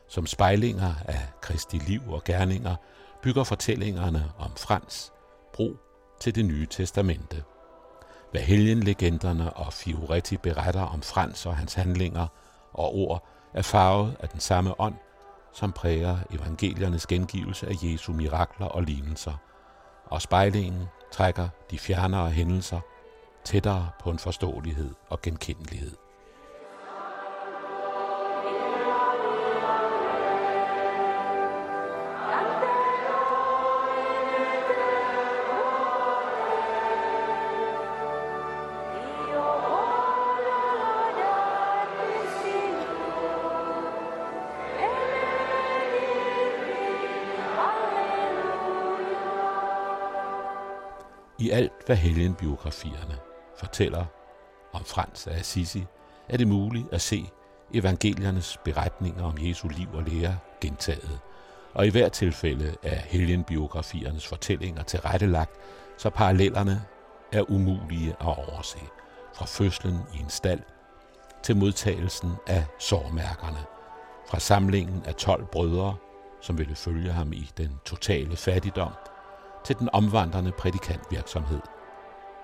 Som 0.07 0.25
spejlinger 0.25 0.93
af 1.05 1.21
Kristi 1.41 1.77
liv 1.77 2.01
og 2.07 2.23
gerninger 2.23 2.75
bygger 3.21 3.43
fortællingerne 3.43 4.31
om 4.37 4.51
Frans 4.55 5.11
bro 5.53 5.77
til 6.19 6.35
det 6.35 6.45
nye 6.45 6.65
testamente. 6.65 7.43
Hvad 8.31 8.41
helgenlegenderne 8.41 9.53
og 9.53 9.73
Fioretti 9.73 10.37
beretter 10.37 10.81
om 10.81 11.01
Frans 11.01 11.45
og 11.45 11.57
hans 11.57 11.73
handlinger 11.73 12.27
og 12.73 12.95
ord 12.95 13.27
er 13.53 13.61
farvet 13.61 14.15
af 14.19 14.29
den 14.29 14.39
samme 14.39 14.81
ånd, 14.81 14.95
som 15.53 15.71
præger 15.71 16.17
evangeliernes 16.31 17.07
gengivelse 17.07 17.67
af 17.67 17.73
Jesu 17.83 18.13
mirakler 18.13 18.67
og 18.67 18.83
lignelser, 18.83 19.33
og 20.05 20.21
spejlingen 20.21 20.85
trækker 21.11 21.49
de 21.71 21.79
fjernere 21.79 22.29
hændelser 22.29 22.79
tættere 23.43 23.89
på 23.99 24.09
en 24.09 24.19
forståelighed 24.19 24.93
og 25.09 25.21
genkendelighed. 25.21 26.06
Da 51.87 51.93
helgenbiografierne 51.93 53.17
fortæller 53.59 54.05
om 54.73 54.85
Frans 54.85 55.27
af 55.27 55.39
Assisi, 55.39 55.85
er 56.29 56.37
det 56.37 56.47
muligt 56.47 56.87
at 56.91 57.01
se 57.01 57.29
evangeliernes 57.73 58.57
beretninger 58.65 59.23
om 59.23 59.35
Jesu 59.39 59.67
liv 59.67 59.87
og 59.93 60.03
lære 60.03 60.37
gentaget. 60.61 61.19
Og 61.73 61.87
i 61.87 61.89
hvert 61.89 62.11
tilfælde 62.11 62.75
er 62.83 62.95
helgenbiografiernes 62.95 64.27
fortællinger 64.27 64.83
tilrettelagt, 64.83 65.51
så 65.97 66.09
parallellerne 66.09 66.81
er 67.31 67.51
umulige 67.51 68.09
at 68.09 68.27
overse. 68.27 68.79
Fra 69.33 69.45
fødslen 69.45 69.99
i 70.15 70.19
en 70.19 70.29
stald 70.29 70.61
til 71.43 71.57
modtagelsen 71.57 72.31
af 72.47 72.65
sårmærkerne. 72.79 73.59
Fra 74.29 74.39
samlingen 74.39 75.03
af 75.05 75.15
12 75.15 75.45
brødre, 75.45 75.95
som 76.41 76.57
ville 76.57 76.75
følge 76.75 77.11
ham 77.11 77.33
i 77.33 77.51
den 77.57 77.79
totale 77.85 78.35
fattigdom– 78.35 78.91
til 79.67 79.79
den 79.79 79.89
omvandrende 79.93 80.51
prædikantvirksomhed. 80.51 81.59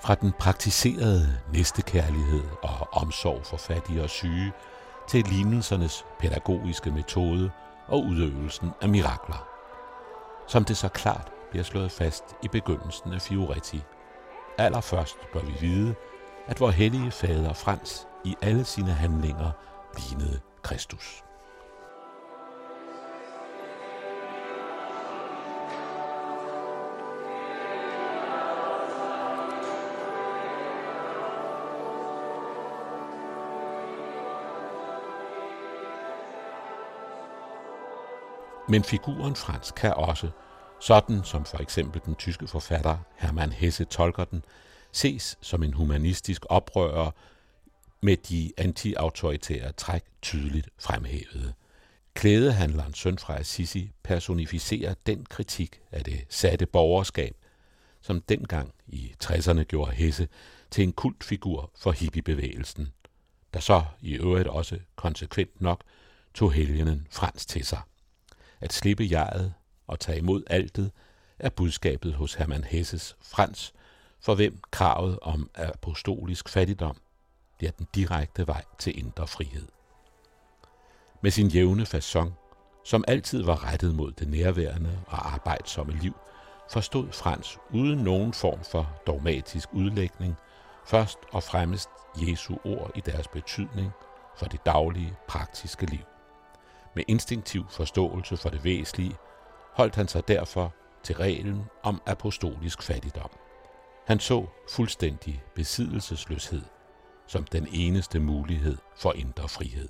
Fra 0.03 0.15
den 0.15 0.31
praktiserede 0.39 1.39
næstekærlighed 1.53 2.43
og 2.63 2.87
omsorg 2.91 3.45
for 3.45 3.57
fattige 3.57 4.03
og 4.03 4.09
syge 4.09 4.51
til 5.07 5.25
lignelsernes 5.25 6.05
pædagogiske 6.19 6.91
metode 6.91 7.51
og 7.87 8.03
udøvelsen 8.03 8.71
af 8.81 8.89
mirakler. 8.89 9.47
som 10.47 10.65
det 10.65 10.77
så 10.77 10.87
klart 10.89 11.31
bliver 11.51 11.63
slået 11.63 11.91
fast 11.91 12.23
i 12.43 12.47
begyndelsen 12.47 13.13
af 13.13 13.21
Fioretti. 13.21 13.81
Allerførst 14.57 15.15
bør 15.33 15.41
vi 15.41 15.53
vide, 15.61 15.95
at 16.47 16.59
vor 16.59 16.69
hellige 16.69 17.11
fader 17.11 17.53
Frans 17.53 18.07
i 18.25 18.35
alle 18.41 18.65
sine 18.65 18.91
handlinger 18.91 19.51
lignede 19.97 20.39
Kristus. 20.61 21.23
Men 38.73 38.83
figuren 38.83 39.35
Frans 39.35 39.71
kan 39.71 39.93
også, 39.93 40.29
sådan 40.79 41.23
som 41.23 41.45
for 41.45 41.57
eksempel 41.57 42.01
den 42.05 42.15
tyske 42.15 42.47
forfatter 42.47 42.97
Hermann 43.15 43.51
Hesse 43.51 43.85
tolker 43.85 44.25
den, 44.25 44.43
ses 44.91 45.37
som 45.41 45.63
en 45.63 45.73
humanistisk 45.73 46.45
oprører 46.49 47.11
med 48.01 48.17
de 48.17 48.51
antiautoritære 48.57 49.71
træk 49.71 50.03
tydeligt 50.21 50.69
fremhævede. 50.79 51.53
Klædehandlerens 52.13 52.97
søn 52.97 53.17
fra 53.17 53.39
Assisi 53.39 53.91
personificerer 54.03 54.93
den 55.05 55.25
kritik 55.25 55.81
af 55.91 56.03
det 56.03 56.25
satte 56.29 56.65
borgerskab, 56.65 57.35
som 58.01 58.21
dengang 58.21 58.73
i 58.87 59.13
60'erne 59.23 59.63
gjorde 59.63 59.91
Hesse 59.91 60.27
til 60.71 60.83
en 60.83 60.93
kultfigur 60.93 61.71
for 61.77 61.91
hippiebevægelsen, 61.91 62.87
der 63.53 63.59
så 63.59 63.83
i 64.01 64.13
øvrigt 64.13 64.47
også 64.47 64.79
konsekvent 64.95 65.61
nok 65.61 65.81
tog 66.33 66.51
helgenen 66.53 67.07
Frans 67.11 67.45
til 67.45 67.65
sig. 67.65 67.79
At 68.63 68.73
slippe 68.73 69.07
jeget 69.11 69.53
og 69.87 69.99
tage 69.99 70.17
imod 70.17 70.43
altet 70.47 70.91
er 71.39 71.49
budskabet 71.49 72.13
hos 72.13 72.33
Hermann 72.33 72.63
Hesses 72.63 73.15
Frans, 73.21 73.73
for 74.19 74.35
hvem 74.35 74.59
kravet 74.71 75.19
om 75.21 75.49
apostolisk 75.55 76.49
fattigdom 76.49 76.97
bliver 77.57 77.71
den 77.71 77.87
direkte 77.95 78.47
vej 78.47 78.63
til 78.79 78.99
indre 78.99 79.27
frihed. 79.27 79.67
Med 81.21 81.31
sin 81.31 81.47
jævne 81.47 81.83
façon, 81.83 82.31
som 82.85 83.03
altid 83.07 83.43
var 83.43 83.71
rettet 83.71 83.95
mod 83.95 84.11
det 84.11 84.27
nærværende 84.27 84.99
og 85.07 85.33
arbejdsomme 85.33 85.93
liv, 85.93 86.15
forstod 86.71 87.11
Frans 87.11 87.57
uden 87.69 87.99
nogen 87.99 88.33
form 88.33 88.63
for 88.63 89.01
dogmatisk 89.07 89.73
udlægning 89.73 90.35
først 90.85 91.17
og 91.31 91.43
fremmest 91.43 91.89
Jesu 92.17 92.55
ord 92.65 92.91
i 92.95 93.01
deres 93.05 93.27
betydning 93.27 93.91
for 94.37 94.45
det 94.45 94.65
daglige, 94.65 95.15
praktiske 95.27 95.85
liv. 95.85 96.12
Med 96.95 97.03
instinktiv 97.07 97.65
forståelse 97.69 98.37
for 98.37 98.49
det 98.49 98.63
væsentlige 98.63 99.15
holdt 99.73 99.95
han 99.95 100.07
sig 100.07 100.27
derfor 100.27 100.73
til 101.03 101.15
reglen 101.15 101.65
om 101.83 102.01
apostolisk 102.05 102.81
fattigdom. 102.81 103.29
Han 104.07 104.19
så 104.19 104.45
fuldstændig 104.69 105.43
besiddelsesløshed 105.55 106.61
som 107.27 107.43
den 107.43 107.67
eneste 107.71 108.19
mulighed 108.19 108.77
for 108.97 109.13
indre 109.13 109.49
frihed. 109.49 109.89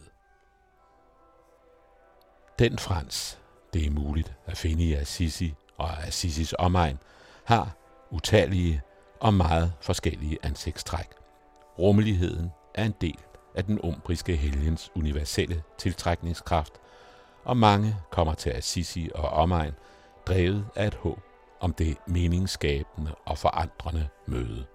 Den 2.59 2.79
Frans, 2.79 3.39
det 3.73 3.85
er 3.85 3.91
muligt 3.91 4.33
at 4.45 4.57
finde 4.57 4.83
i 4.83 4.93
Assisi 4.93 5.53
og 5.77 6.03
Assisis 6.03 6.53
omegn, 6.59 6.99
har 7.45 7.71
utallige 8.11 8.81
og 9.19 9.33
meget 9.33 9.73
forskellige 9.81 10.37
ansigtstræk. 10.43 11.07
Rummeligheden 11.79 12.51
er 12.75 12.85
en 12.85 12.95
del 13.01 13.19
af 13.55 13.63
den 13.63 13.79
umbriske 13.81 14.35
helgens 14.35 14.91
universelle 14.95 15.63
tiltrækningskraft, 15.77 16.73
og 17.45 17.57
mange 17.57 17.95
kommer 18.11 18.33
til 18.33 18.49
Assisi 18.49 19.09
og 19.15 19.29
omegn 19.29 19.73
drevet 20.27 20.65
af 20.75 20.87
et 20.87 20.95
håb 20.95 21.19
om 21.59 21.73
det 21.73 21.97
meningsskabende 22.07 23.15
og 23.25 23.37
forandrende 23.37 24.07
møde. 24.27 24.65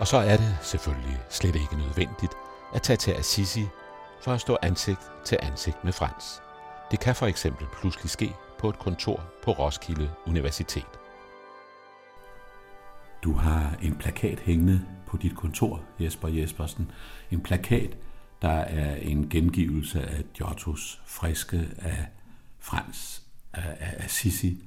Og 0.00 0.06
så 0.06 0.16
er 0.16 0.36
det 0.36 0.58
selvfølgelig 0.62 1.20
slet 1.28 1.54
ikke 1.54 1.76
nødvendigt 1.76 2.32
at 2.74 2.82
tage 2.82 2.96
til 2.96 3.10
Assisi 3.10 3.64
for 4.22 4.32
at 4.32 4.40
stå 4.40 4.58
ansigt 4.62 5.00
til 5.24 5.38
ansigt 5.42 5.84
med 5.84 5.92
Frans. 5.92 6.42
Det 6.90 7.00
kan 7.00 7.14
for 7.14 7.26
eksempel 7.26 7.66
pludselig 7.80 8.10
ske 8.10 8.34
på 8.58 8.68
et 8.68 8.78
kontor 8.78 9.24
på 9.42 9.52
Roskilde 9.52 10.10
Universitet. 10.26 10.86
Du 13.24 13.32
har 13.32 13.76
en 13.82 13.96
plakat 13.96 14.40
hængende 14.40 14.86
på 15.06 15.16
dit 15.16 15.36
kontor, 15.36 15.82
Jesper 15.98 16.28
Jespersen. 16.28 16.90
En 17.30 17.42
plakat, 17.42 17.96
der 18.42 18.48
er 18.58 18.96
en 18.96 19.28
gengivelse 19.28 20.02
af 20.02 20.24
Giottos 20.34 21.02
friske 21.04 21.68
af 21.78 22.06
Frans 22.58 23.22
af 23.52 23.94
Assisi, 24.04 24.64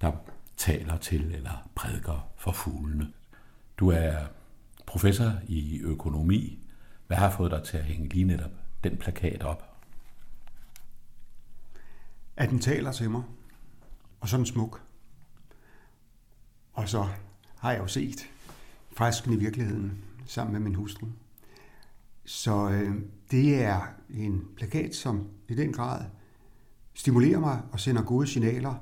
der 0.00 0.12
taler 0.56 0.96
til 0.96 1.34
eller 1.34 1.68
prædiker 1.74 2.28
for 2.36 2.52
fuglene. 2.52 3.12
Du 3.78 3.88
er 3.90 4.16
professor 4.96 5.32
i 5.48 5.80
økonomi. 5.80 6.58
Hvad 7.06 7.16
har 7.16 7.30
fået 7.30 7.50
dig 7.50 7.62
til 7.62 7.76
at 7.76 7.84
hænge 7.84 8.08
lige 8.08 8.24
netop 8.24 8.50
den 8.84 8.96
plakat 8.96 9.42
op? 9.42 9.76
At 12.36 12.50
den 12.50 12.58
taler 12.58 12.92
til 12.92 13.10
mig. 13.10 13.22
Og 14.20 14.28
sådan 14.28 14.46
smuk. 14.46 14.82
Og 16.72 16.88
så 16.88 17.06
har 17.58 17.72
jeg 17.72 17.80
jo 17.80 17.86
set 17.86 18.30
fresken 18.92 19.32
i 19.32 19.36
virkeligheden 19.36 20.04
sammen 20.26 20.52
med 20.52 20.60
min 20.60 20.74
hustru. 20.74 21.06
Så 22.24 22.70
øh, 22.70 22.94
det 23.30 23.62
er 23.62 23.80
en 24.10 24.44
plakat, 24.56 24.94
som 24.94 25.28
i 25.48 25.54
den 25.54 25.72
grad 25.72 26.04
stimulerer 26.94 27.40
mig 27.40 27.62
og 27.72 27.80
sender 27.80 28.02
gode 28.02 28.26
signaler, 28.26 28.74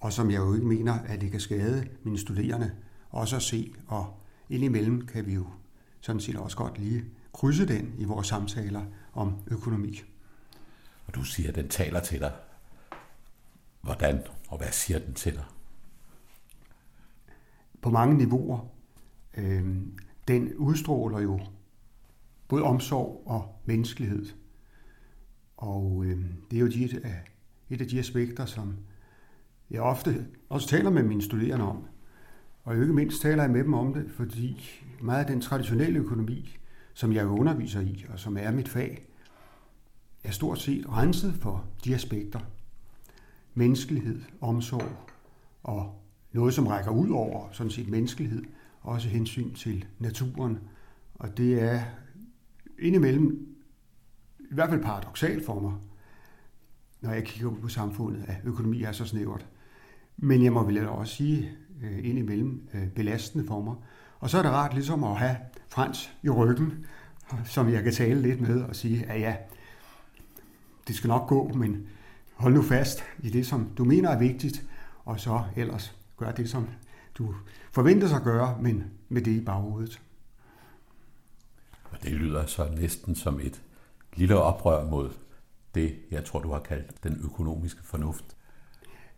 og 0.00 0.12
som 0.12 0.30
jeg 0.30 0.38
jo 0.38 0.54
ikke 0.54 0.66
mener, 0.66 0.92
at 0.92 1.20
det 1.20 1.30
kan 1.30 1.40
skade 1.40 1.88
mine 2.02 2.18
studerende 2.18 2.72
også 3.10 3.36
at 3.36 3.42
se 3.42 3.74
og 3.86 4.17
indimellem 4.48 5.06
kan 5.06 5.26
vi 5.26 5.34
jo 5.34 5.46
sådan 6.00 6.20
set 6.20 6.36
også 6.36 6.56
godt 6.56 6.78
lige 6.78 7.04
krydse 7.32 7.68
den 7.68 7.94
i 7.98 8.04
vores 8.04 8.26
samtaler 8.26 8.84
om 9.12 9.34
økonomi. 9.46 10.02
Og 11.06 11.14
du 11.14 11.22
siger, 11.22 11.48
at 11.48 11.54
den 11.54 11.68
taler 11.68 12.00
til 12.00 12.20
dig. 12.20 12.32
Hvordan 13.80 14.22
og 14.48 14.58
hvad 14.58 14.72
siger 14.72 14.98
den 14.98 15.14
til 15.14 15.34
dig? 15.34 15.44
På 17.82 17.90
mange 17.90 18.16
niveauer. 18.16 18.68
Øh, 19.36 19.76
den 20.28 20.54
udstråler 20.54 21.20
jo 21.20 21.40
både 22.48 22.62
omsorg 22.62 23.22
og 23.26 23.60
menneskelighed. 23.64 24.26
Og 25.56 26.04
øh, 26.04 26.24
det 26.50 26.56
er 26.56 26.60
jo 26.60 27.00
af, 27.04 27.24
et 27.70 27.80
af 27.80 27.86
de 27.86 27.98
aspekter, 27.98 28.46
som 28.46 28.76
jeg 29.70 29.80
ofte 29.80 30.26
også 30.48 30.68
taler 30.68 30.90
med 30.90 31.02
mine 31.02 31.22
studerende 31.22 31.64
om. 31.64 31.84
Og 32.68 32.74
ikke 32.74 32.92
mindst 32.92 33.22
taler 33.22 33.42
jeg 33.42 33.52
med 33.52 33.64
dem 33.64 33.74
om 33.74 33.94
det, 33.94 34.10
fordi 34.10 34.70
meget 35.02 35.20
af 35.20 35.26
den 35.26 35.40
traditionelle 35.40 35.98
økonomi, 35.98 36.58
som 36.94 37.12
jeg 37.12 37.26
underviser 37.26 37.80
i, 37.80 38.04
og 38.08 38.18
som 38.18 38.36
er 38.36 38.50
mit 38.50 38.68
fag, 38.68 39.08
er 40.24 40.30
stort 40.30 40.58
set 40.58 40.88
renset 40.88 41.34
for 41.34 41.64
de 41.84 41.94
aspekter. 41.94 42.40
Menneskelighed, 43.54 44.22
omsorg 44.40 45.10
og 45.62 46.02
noget, 46.32 46.54
som 46.54 46.66
rækker 46.66 46.90
ud 46.90 47.10
over 47.10 47.48
sådan 47.52 47.70
set 47.70 47.88
menneskelighed, 47.88 48.42
også 48.80 49.08
hensyn 49.08 49.54
til 49.54 49.84
naturen. 49.98 50.58
Og 51.14 51.36
det 51.36 51.62
er 51.62 51.80
indimellem 52.78 53.56
i 54.50 54.54
hvert 54.54 54.70
fald 54.70 54.82
paradoxalt 54.82 55.46
for 55.46 55.60
mig, 55.60 55.72
når 57.00 57.12
jeg 57.12 57.24
kigger 57.24 57.50
på 57.50 57.68
samfundet, 57.68 58.24
at 58.26 58.36
økonomi 58.44 58.82
er 58.82 58.92
så 58.92 59.04
snævert. 59.04 59.46
Men 60.16 60.44
jeg 60.44 60.52
må 60.52 60.64
vel 60.64 60.88
også 60.88 61.14
sige, 61.14 61.50
øh, 61.82 61.98
indimellem 62.08 62.68
øh, 62.74 62.88
belastende 62.88 63.46
for 63.46 63.60
mig. 63.60 63.74
Og 64.20 64.30
så 64.30 64.38
er 64.38 64.42
det 64.42 64.50
rart 64.50 64.74
ligesom 64.74 65.04
at 65.04 65.16
have 65.16 65.36
Frans 65.68 66.12
i 66.22 66.28
ryggen, 66.28 66.86
som 67.44 67.68
jeg 67.68 67.82
kan 67.82 67.92
tale 67.92 68.22
lidt 68.22 68.40
med 68.40 68.62
og 68.62 68.76
sige, 68.76 69.06
at 69.06 69.20
ja, 69.20 69.36
det 70.88 70.96
skal 70.96 71.08
nok 71.08 71.28
gå, 71.28 71.48
men 71.48 71.86
hold 72.34 72.54
nu 72.54 72.62
fast 72.62 73.04
i 73.18 73.30
det, 73.30 73.46
som 73.46 73.70
du 73.78 73.84
mener 73.84 74.10
er 74.10 74.18
vigtigt, 74.18 74.64
og 75.04 75.20
så 75.20 75.42
ellers 75.56 75.96
gør 76.16 76.30
det, 76.30 76.50
som 76.50 76.68
du 77.14 77.34
forventer 77.72 78.16
at 78.16 78.22
gøre, 78.22 78.58
men 78.60 78.84
med 79.08 79.22
det 79.22 79.30
i 79.30 79.44
baghovedet. 79.44 80.00
Og 81.84 82.02
det 82.02 82.12
lyder 82.12 82.46
så 82.46 82.68
næsten 82.76 83.14
som 83.14 83.40
et 83.40 83.62
lille 84.14 84.36
oprør 84.36 84.90
mod 84.90 85.10
det, 85.74 85.96
jeg 86.10 86.24
tror, 86.24 86.40
du 86.40 86.52
har 86.52 86.60
kaldt 86.60 87.04
den 87.04 87.20
økonomiske 87.24 87.80
fornuft. 87.84 88.36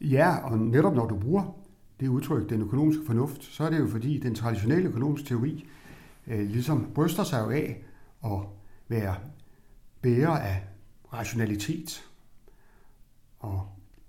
Ja, 0.00 0.36
og 0.36 0.58
netop 0.58 0.94
når 0.94 1.06
du 1.06 1.18
bruger 1.18 1.59
det 2.00 2.08
udtryk, 2.08 2.50
den 2.50 2.62
økonomiske 2.62 3.06
fornuft, 3.06 3.44
så 3.44 3.64
er 3.64 3.70
det 3.70 3.78
jo 3.78 3.86
fordi, 3.86 4.18
den 4.18 4.34
traditionelle 4.34 4.88
økonomiske 4.88 5.28
teori 5.28 5.68
øh, 6.26 6.50
ligesom 6.50 6.90
bryster 6.94 7.24
sig 7.24 7.40
jo 7.46 7.50
af 7.50 7.84
at 8.24 8.40
være 8.88 9.16
bærer 10.02 10.36
af 10.38 10.62
rationalitet. 11.12 12.10
Og 13.38 13.68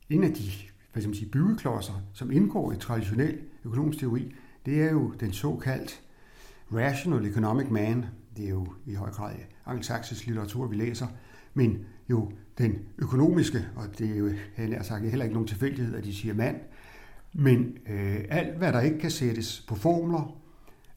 en 0.10 0.24
af 0.24 0.34
de 0.34 0.52
hvad 0.92 1.02
skal 1.02 1.10
man 1.10 1.16
sige, 1.16 1.32
byggeklodser, 1.32 1.94
som 2.14 2.32
indgår 2.32 2.72
i 2.72 2.76
traditionel 2.76 3.40
økonomisk 3.66 4.00
teori, 4.00 4.36
det 4.66 4.82
er 4.82 4.92
jo 4.92 5.14
den 5.20 5.34
såkaldt 5.34 6.02
Rational 6.74 7.26
Economic 7.26 7.70
Man. 7.70 8.06
Det 8.38 8.46
er 8.46 8.50
jo 8.50 8.68
i 8.86 8.94
høj 8.94 9.12
grad 9.12 9.36
angelsaksisk 9.66 10.26
litteratur, 10.26 10.68
vi 10.68 10.76
læser, 10.76 11.08
men 11.54 11.86
jo 12.10 12.32
den 12.58 12.80
økonomiske, 12.98 13.68
og 13.76 14.00
det 14.00 14.12
er 14.12 14.18
jo 14.18 14.30
sagt, 14.82 15.10
heller 15.10 15.26
ikke 15.26 15.34
nogen 15.34 15.48
tilfældighed, 15.48 15.96
at 15.96 16.04
de 16.04 16.16
siger 16.16 16.34
mand, 16.34 16.56
men 17.34 17.78
øh, 17.90 18.26
alt, 18.30 18.58
hvad 18.58 18.74
der 18.74 18.82
ikke 18.82 19.00
kan 19.00 19.12
sættes 19.12 19.66
på 19.68 19.76
formler, 19.76 20.38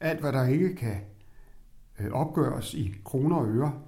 alt, 0.00 0.20
hvad 0.20 0.32
der 0.32 0.44
ikke 0.44 0.74
kan 0.74 0.96
øh, 2.00 2.12
opgøres 2.12 2.74
i 2.74 2.94
kroner 3.04 3.36
og 3.36 3.48
øre, 3.48 3.80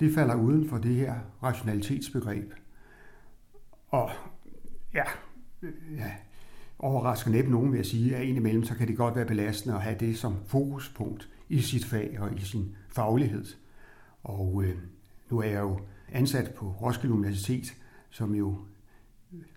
det 0.00 0.14
falder 0.14 0.34
uden 0.34 0.68
for 0.68 0.78
det 0.78 0.94
her 0.94 1.14
rationalitetsbegreb. 1.42 2.52
Og 3.88 4.10
ja, 4.94 5.04
øh, 5.62 5.72
ja 5.96 6.12
overrasker 6.78 7.30
næppe 7.30 7.50
nogen 7.50 7.72
ved 7.72 7.78
at 7.78 7.86
sige, 7.86 8.16
at 8.16 8.24
indimellem 8.24 8.64
så 8.64 8.74
kan 8.74 8.88
det 8.88 8.96
godt 8.96 9.16
være 9.16 9.26
belastende 9.26 9.76
at 9.76 9.82
have 9.82 9.96
det 10.00 10.18
som 10.18 10.36
fokuspunkt 10.46 11.28
i 11.48 11.60
sit 11.60 11.84
fag 11.84 12.16
og 12.20 12.36
i 12.36 12.40
sin 12.40 12.76
faglighed. 12.88 13.44
Og 14.22 14.64
øh, 14.64 14.76
nu 15.30 15.38
er 15.38 15.48
jeg 15.48 15.60
jo 15.60 15.80
ansat 16.12 16.54
på 16.54 16.66
Roskilde 16.66 17.14
Universitet, 17.14 17.74
som 18.10 18.34
jo 18.34 18.58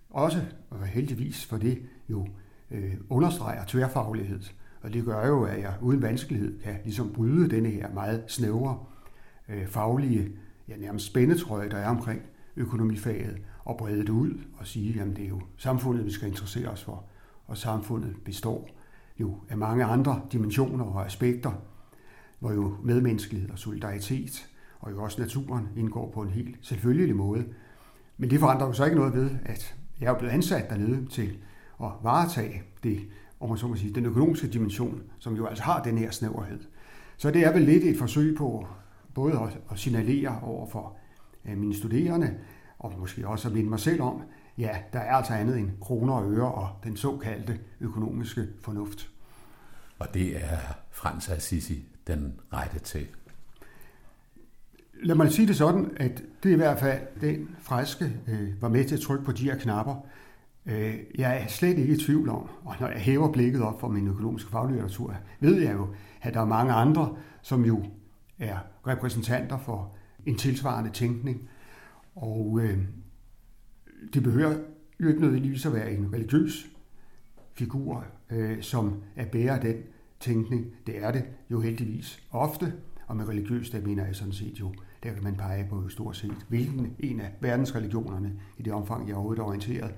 også, 0.09 0.45
og 0.69 0.85
heldigvis 0.85 1.45
for 1.45 1.57
det, 1.57 1.81
jo 2.09 2.27
øh, 2.71 2.93
understreger 3.09 3.63
tværfaglighed. 3.67 4.41
Og 4.81 4.93
det 4.93 5.05
gør 5.05 5.27
jo, 5.27 5.43
at 5.43 5.59
jeg 5.59 5.73
uden 5.81 6.01
vanskelighed 6.01 6.59
kan 6.61 6.75
ligesom 6.83 7.13
bryde 7.13 7.49
denne 7.49 7.69
her 7.69 7.93
meget 7.93 8.23
snævre 8.27 8.79
øh, 9.49 9.67
faglige, 9.67 10.31
ja 10.67 10.77
nærmest 10.77 11.05
spændetrøje, 11.05 11.69
der 11.69 11.77
er 11.77 11.89
omkring 11.89 12.21
økonomifaget, 12.55 13.37
og 13.65 13.77
brede 13.77 13.99
det 13.99 14.09
ud 14.09 14.39
og 14.57 14.67
sige, 14.67 15.01
at 15.01 15.07
det 15.07 15.25
er 15.25 15.29
jo 15.29 15.41
samfundet, 15.57 16.05
vi 16.05 16.11
skal 16.11 16.27
interessere 16.27 16.67
os 16.67 16.83
for. 16.83 17.03
Og 17.47 17.57
samfundet 17.57 18.15
består 18.25 18.69
jo 19.19 19.37
af 19.49 19.57
mange 19.57 19.83
andre 19.83 20.21
dimensioner 20.31 20.85
og 20.85 21.05
aspekter, 21.05 21.51
hvor 22.39 22.51
jo 22.51 22.75
medmenneskelighed 22.83 23.49
og 23.49 23.59
solidaritet 23.59 24.47
og 24.79 24.91
jo 24.91 25.03
også 25.03 25.21
naturen 25.21 25.69
indgår 25.75 26.11
på 26.11 26.21
en 26.21 26.29
helt 26.29 26.57
selvfølgelig 26.61 27.15
måde. 27.15 27.45
Men 28.17 28.29
det 28.29 28.39
forandrer 28.39 28.67
jo 28.67 28.73
så 28.73 28.85
ikke 28.85 28.97
noget 28.97 29.13
ved, 29.13 29.29
at 29.45 29.75
jeg 30.01 30.13
er 30.13 30.17
blevet 30.17 30.33
ansat 30.33 30.69
dernede 30.69 31.05
til 31.05 31.37
at 31.85 31.91
varetage 32.03 32.63
det, 32.83 32.99
om 33.39 33.49
man 33.49 33.57
så 33.57 33.67
må 33.67 33.75
sige, 33.75 33.93
den 33.93 34.05
økonomiske 34.05 34.47
dimension, 34.47 35.03
som 35.19 35.35
jo 35.35 35.45
altså 35.45 35.63
har 35.63 35.83
den 35.83 35.97
her 35.97 36.11
snæverhed. 36.11 36.59
Så 37.17 37.31
det 37.31 37.45
er 37.45 37.53
vel 37.53 37.61
lidt 37.61 37.83
et 37.83 37.97
forsøg 37.97 38.37
på 38.37 38.67
både 39.13 39.51
at 39.71 39.79
signalere 39.79 40.39
over 40.43 40.69
for 40.69 40.97
øh, 41.45 41.57
mine 41.57 41.75
studerende, 41.75 42.33
og 42.79 42.93
måske 42.99 43.27
også 43.27 43.47
at 43.47 43.53
minde 43.53 43.69
mig 43.69 43.79
selv 43.79 44.01
om, 44.01 44.21
ja, 44.57 44.77
der 44.93 44.99
er 44.99 45.15
altså 45.15 45.33
andet 45.33 45.57
end 45.59 45.69
kroner 45.81 46.13
og 46.13 46.31
øre 46.31 46.51
og 46.51 46.69
den 46.83 46.97
såkaldte 46.97 47.59
økonomiske 47.79 48.47
fornuft. 48.61 49.09
Og 49.99 50.13
det 50.13 50.35
er 50.35 50.57
Frans 50.91 51.29
Assisi 51.29 51.85
den 52.07 52.39
rette 52.53 52.79
til. 52.79 53.07
Lad 55.03 55.15
mig 55.15 55.31
sige 55.31 55.47
det 55.47 55.55
sådan, 55.55 55.91
at 55.97 56.23
det 56.43 56.49
er 56.49 56.53
i 56.53 56.57
hvert 56.57 56.79
fald 56.79 57.01
den 57.21 57.55
friske 57.61 58.13
øh, 58.27 58.61
var 58.61 58.69
med 58.69 58.85
til 58.85 58.95
at 58.95 59.01
trykke 59.01 59.25
på 59.25 59.31
de 59.31 59.43
her 59.43 59.57
knapper. 59.57 59.95
Øh, 60.65 60.95
jeg 61.17 61.41
er 61.43 61.47
slet 61.47 61.77
ikke 61.77 61.93
i 61.93 61.97
tvivl 61.97 62.29
om, 62.29 62.49
og 62.63 62.75
når 62.79 62.87
jeg 62.87 62.99
hæver 62.99 63.31
blikket 63.31 63.61
op 63.61 63.79
for 63.79 63.87
min 63.87 64.07
økonomiske 64.07 64.51
faglitteratur, 64.51 65.15
ved 65.39 65.61
jeg 65.61 65.73
jo, 65.73 65.87
at 66.21 66.33
der 66.33 66.41
er 66.41 66.45
mange 66.45 66.73
andre, 66.73 67.15
som 67.41 67.65
jo 67.65 67.83
er 68.39 68.57
repræsentanter 68.87 69.57
for 69.57 69.95
en 70.25 70.37
tilsvarende 70.37 70.89
tænkning. 70.89 71.49
Og 72.15 72.59
øh, 72.63 72.77
det 74.13 74.23
behøver 74.23 74.55
jo 74.99 75.07
ikke 75.07 75.21
nødvendigvis 75.21 75.65
at 75.65 75.73
være 75.73 75.93
en 75.93 76.13
religiøs 76.13 76.69
figur, 77.53 78.05
øh, 78.29 78.61
som 78.61 79.03
er 79.15 79.25
bærer 79.25 79.59
den 79.59 79.75
tænkning. 80.19 80.65
Det 80.87 81.03
er 81.03 81.11
det 81.11 81.25
jo 81.51 81.61
heldigvis 81.61 82.23
ofte, 82.31 82.73
og 83.07 83.17
med 83.17 83.27
religiøs, 83.27 83.69
der 83.69 83.81
mener 83.81 84.05
jeg 84.05 84.15
sådan 84.15 84.33
set 84.33 84.59
jo, 84.59 84.73
der 85.03 85.13
kan 85.13 85.23
man 85.23 85.35
pege 85.35 85.67
på 85.69 85.89
stort 85.89 86.17
set, 86.17 86.45
hvilken 86.49 86.95
en 86.99 87.19
af 87.19 87.31
verdensreligionerne, 87.39 88.33
i 88.57 88.63
det 88.63 88.73
omfang, 88.73 89.07
jeg 89.07 89.13
er 89.13 89.17
overhovedet 89.17 89.43
orienteret, 89.43 89.93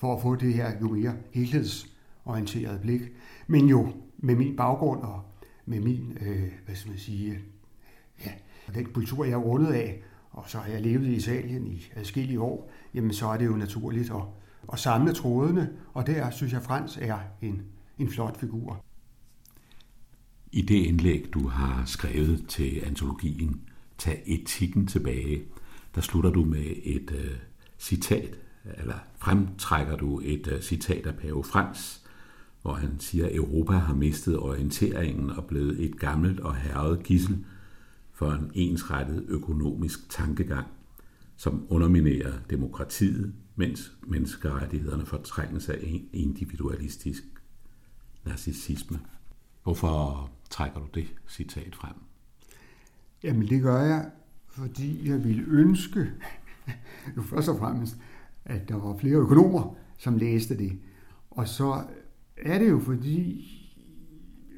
for 0.00 0.16
at 0.16 0.22
få 0.22 0.34
det 0.34 0.54
her 0.54 0.72
jo 0.80 0.88
mere 0.88 1.14
helhedsorienteret 1.32 2.80
blik. 2.80 3.00
Men 3.46 3.68
jo 3.68 3.92
med 4.18 4.34
min 4.34 4.56
baggrund 4.56 5.02
og 5.02 5.22
med 5.66 5.80
min, 5.80 6.18
øh, 6.20 6.52
hvad 6.64 6.74
skal 6.74 6.90
man 6.90 6.98
sige, 6.98 7.38
ja, 8.24 8.30
den 8.74 8.86
kultur, 8.86 9.24
jeg 9.24 9.32
er 9.32 9.36
rundet 9.36 9.72
af, 9.72 10.02
og 10.30 10.44
så 10.46 10.58
har 10.58 10.70
jeg 10.72 10.80
levet 10.80 11.06
i 11.06 11.14
Italien 11.14 11.66
i 11.66 11.86
adskillige 11.96 12.40
år, 12.40 12.70
jamen 12.94 13.12
så 13.12 13.26
er 13.26 13.36
det 13.36 13.46
jo 13.46 13.56
naturligt 13.56 14.10
at, 14.10 14.22
at 14.72 14.78
samle 14.78 15.12
trådene, 15.12 15.70
og 15.94 16.06
der 16.06 16.30
synes 16.30 16.52
jeg, 16.52 16.62
Frans 16.62 16.98
er 17.02 17.18
en, 17.42 17.62
en 17.98 18.08
flot 18.08 18.40
figur. 18.40 18.84
I 20.52 20.62
det 20.62 20.74
indlæg, 20.86 21.26
du 21.34 21.48
har 21.48 21.84
skrevet 21.86 22.44
til 22.48 22.82
antologien, 22.86 23.60
Tag 24.00 24.22
etikken 24.26 24.86
tilbage, 24.86 25.42
der 25.94 26.00
slutter 26.00 26.30
du 26.30 26.44
med 26.44 26.66
et 26.82 27.10
øh, 27.10 27.36
citat, 27.78 28.38
eller 28.64 28.98
fremtrækker 29.18 29.96
du 29.96 30.20
et 30.24 30.46
uh, 30.46 30.60
citat 30.60 31.06
af 31.06 31.14
Pave 31.14 31.44
Frans, 31.44 32.02
hvor 32.62 32.74
han 32.74 33.00
siger, 33.00 33.26
at 33.26 33.34
Europa 33.34 33.72
har 33.72 33.94
mistet 33.94 34.38
orienteringen 34.38 35.30
og 35.30 35.44
blevet 35.44 35.84
et 35.84 35.98
gammelt 35.98 36.40
og 36.40 36.56
herret 36.56 37.02
gissel 37.02 37.44
for 38.12 38.32
en 38.32 38.50
ensrettet 38.54 39.24
økonomisk 39.28 40.10
tankegang, 40.10 40.66
som 41.36 41.66
underminerer 41.68 42.32
demokratiet, 42.50 43.34
mens 43.56 43.92
menneskerettighederne 44.06 45.06
fortrænges 45.06 45.68
af 45.68 46.02
individualistisk 46.12 47.22
narcissisme. 48.24 49.00
Hvorfor 49.62 50.30
trækker 50.50 50.80
du 50.80 50.86
det 50.94 51.14
citat 51.28 51.74
frem? 51.74 51.94
Jamen 53.22 53.48
det 53.48 53.62
gør 53.62 53.82
jeg, 53.82 54.10
fordi 54.48 55.08
jeg 55.08 55.24
ville 55.24 55.44
ønske, 55.48 56.12
jo 57.16 57.22
først 57.30 57.48
og 57.48 57.58
fremmest, 57.58 57.96
at 58.44 58.68
der 58.68 58.76
var 58.76 58.96
flere 58.96 59.16
økonomer, 59.16 59.74
som 59.98 60.16
læste 60.16 60.58
det. 60.58 60.78
Og 61.30 61.48
så 61.48 61.82
er 62.36 62.58
det 62.58 62.70
jo 62.70 62.78
fordi 62.78 63.46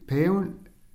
paven 0.09 0.51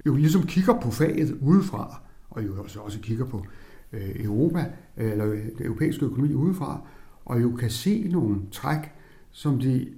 jo 0.05 0.15
ligesom 0.15 0.43
kigger 0.43 0.81
på 0.81 0.91
faget 0.91 1.37
udefra, 1.41 2.01
og 2.29 2.45
jo 2.45 2.63
også, 2.63 2.79
også 2.79 2.99
kigger 2.99 3.25
på 3.25 3.45
øh, 3.93 4.25
Europa, 4.25 4.65
eller 4.97 5.25
øh, 5.25 5.45
den 5.57 5.65
europæiske 5.65 6.05
økonomi 6.05 6.33
udefra, 6.33 6.81
og 7.25 7.41
jo 7.41 7.55
kan 7.55 7.69
se 7.69 8.07
nogle 8.07 8.41
træk, 8.51 8.91
som 9.31 9.59
det 9.59 9.93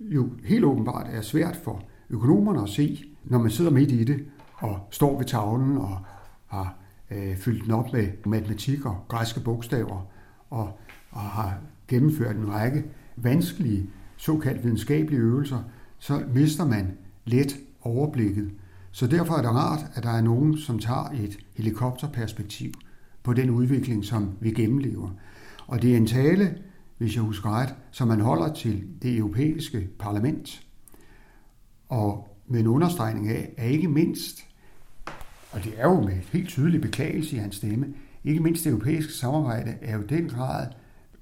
jo 0.00 0.30
helt 0.44 0.64
åbenbart 0.64 1.06
er 1.10 1.20
svært 1.20 1.56
for 1.56 1.82
økonomerne 2.10 2.62
at 2.62 2.68
se, 2.68 3.04
når 3.24 3.38
man 3.38 3.50
sidder 3.50 3.70
midt 3.70 3.92
i 3.92 4.04
det 4.04 4.24
og 4.54 4.78
står 4.90 5.18
ved 5.18 5.26
tavlen 5.26 5.78
og 5.78 5.98
har 6.46 6.76
øh, 7.10 7.36
fyldt 7.36 7.64
den 7.64 7.72
op 7.72 7.92
med 7.92 8.08
matematik 8.26 8.86
og 8.86 9.04
græske 9.08 9.40
bogstaver 9.40 10.06
og, 10.50 10.78
og 11.12 11.20
har 11.20 11.58
gennemført 11.88 12.36
en 12.36 12.48
række 12.48 12.84
vanskelige 13.16 13.90
såkaldt 14.16 14.64
videnskabelige 14.64 15.20
øvelser, 15.20 15.62
så 15.98 16.22
mister 16.34 16.64
man 16.64 16.92
let 17.24 17.56
overblikket. 17.82 18.50
Så 18.90 19.06
derfor 19.06 19.34
er 19.34 19.42
det 19.42 19.50
rart, 19.50 19.86
at 19.94 20.02
der 20.02 20.10
er 20.10 20.22
nogen, 20.22 20.58
som 20.58 20.78
tager 20.78 21.10
et 21.14 21.38
helikopterperspektiv 21.56 22.72
på 23.22 23.32
den 23.32 23.50
udvikling, 23.50 24.04
som 24.04 24.30
vi 24.40 24.50
gennemlever. 24.50 25.10
Og 25.66 25.82
det 25.82 25.92
er 25.92 25.96
en 25.96 26.06
tale, 26.06 26.58
hvis 26.98 27.14
jeg 27.14 27.22
husker 27.22 27.50
ret, 27.50 27.74
som 27.90 28.08
man 28.08 28.20
holder 28.20 28.54
til 28.54 28.84
det 29.02 29.16
europæiske 29.16 29.88
parlament. 29.98 30.66
Og 31.88 32.36
med 32.46 32.60
en 32.60 32.66
understregning 32.66 33.28
af, 33.28 33.54
at 33.56 33.70
ikke 33.70 33.88
mindst, 33.88 34.38
og 35.52 35.64
det 35.64 35.72
er 35.76 35.88
jo 35.88 36.00
med 36.00 36.14
helt 36.32 36.48
tydelig 36.48 36.80
beklagelse 36.80 37.36
i 37.36 37.38
hans 37.38 37.56
stemme, 37.56 37.86
ikke 38.24 38.40
mindst 38.40 38.64
det 38.64 38.70
europæiske 38.70 39.12
samarbejde 39.12 39.74
er 39.80 39.96
jo 39.96 40.02
den 40.02 40.28
grad 40.28 40.66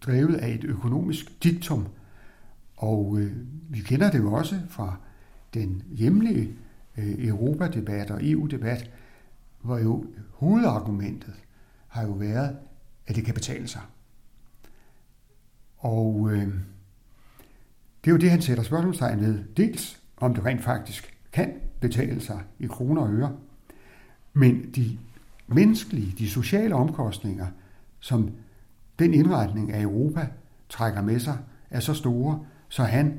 drevet 0.07 0.35
af 0.35 0.49
et 0.49 0.65
økonomisk 0.65 1.43
diktum. 1.43 1.87
Og 2.77 3.19
øh, 3.19 3.33
vi 3.69 3.81
kender 3.81 4.11
det 4.11 4.19
jo 4.19 4.33
også 4.33 4.61
fra 4.69 4.97
den 5.55 5.83
hjemlige 5.91 6.53
øh, 6.97 7.27
Europadebat 7.27 8.11
og 8.11 8.19
EU-debat, 8.23 8.91
hvor 9.63 9.79
jo 9.79 10.05
hovedargumentet 10.33 11.35
har 11.89 12.03
jo 12.03 12.13
været, 12.13 12.57
at 13.07 13.17
det 13.17 13.25
kan 13.25 13.35
betale 13.35 13.69
sig. 13.69 13.83
Og 15.79 16.31
øh, 16.33 16.47
det 18.05 18.11
er 18.11 18.11
jo 18.11 18.17
det, 18.17 18.31
han 18.31 18.43
sætter 18.43 18.65
spørgsmålstegn 18.65 19.21
ved. 19.21 19.45
Dels 19.57 20.03
om 20.17 20.35
det 20.35 20.45
rent 20.45 20.65
faktisk 20.65 21.17
kan 21.33 21.53
betale 21.81 22.21
sig 22.21 22.41
i 22.59 22.67
kroner 22.67 23.03
og 23.03 23.13
øre, 23.13 23.37
men 24.33 24.71
de 24.75 24.99
menneskelige, 25.47 26.15
de 26.19 26.31
sociale 26.31 26.75
omkostninger, 26.75 27.47
som 28.01 28.31
den 29.01 29.15
indretning 29.15 29.73
af 29.73 29.83
Europa 29.83 30.27
trækker 30.69 31.03
med 31.03 31.19
sig, 31.19 31.39
er 31.71 31.81
så 31.81 31.95
store, 31.95 32.41
så 32.69 32.83
han 32.83 33.19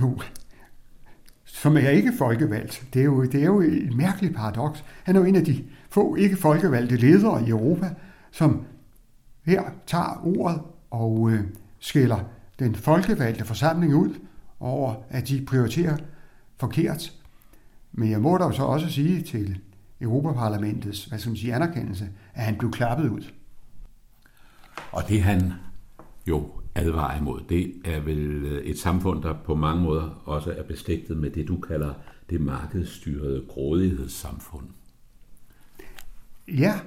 jo 0.00 0.18
som 1.52 1.76
er 1.76 1.88
ikke 1.88 2.12
folkevalgt. 2.18 2.84
Det 2.94 3.00
er, 3.00 3.04
jo, 3.04 3.24
det 3.24 3.34
er 3.34 3.46
jo 3.46 3.60
et 3.60 3.96
mærkeligt 3.96 4.36
paradoks. 4.36 4.84
Han 5.04 5.16
er 5.16 5.20
jo 5.20 5.26
en 5.26 5.36
af 5.36 5.44
de 5.44 5.64
få 5.90 6.14
ikke 6.14 6.36
folkevalgte 6.36 6.96
ledere 6.96 7.46
i 7.46 7.50
Europa, 7.50 7.94
som 8.30 8.64
her 9.44 9.62
tager 9.86 10.26
ordet 10.38 10.60
og 10.90 11.30
øh, 11.30 11.40
skælder 11.78 12.18
den 12.58 12.74
folkevalgte 12.74 13.44
forsamling 13.44 13.94
ud 13.94 14.14
over, 14.60 14.94
at 15.08 15.28
de 15.28 15.44
prioriterer 15.46 15.96
forkert. 16.56 17.12
Men 17.92 18.10
jeg 18.10 18.20
må 18.20 18.38
da 18.38 18.52
så 18.52 18.62
også 18.62 18.88
sige 18.88 19.22
til 19.22 19.58
Europaparlamentets 20.00 21.04
hvad 21.04 21.18
skal 21.18 21.30
man 21.30 21.36
sige, 21.36 21.54
anerkendelse, 21.54 22.08
at 22.34 22.42
han 22.42 22.56
blev 22.58 22.70
klappet 22.70 23.08
ud. 23.08 23.22
Og 24.92 25.02
det 25.08 25.22
han 25.22 25.52
jo 26.26 26.50
advarer 26.74 27.18
imod, 27.18 27.40
det 27.48 27.72
er 27.84 28.00
vel 28.00 28.44
øh, 28.44 28.62
et 28.62 28.78
samfund, 28.78 29.22
der 29.22 29.34
på 29.44 29.54
mange 29.54 29.82
måder 29.82 30.22
også 30.24 30.50
er 30.50 30.62
beslægtet 30.62 31.16
med 31.16 31.30
det, 31.30 31.48
du 31.48 31.56
kalder 31.56 31.94
det 32.30 32.40
markedsstyrede 32.40 33.44
grådighedssamfund. 33.48 34.66
Ja, 36.48 36.80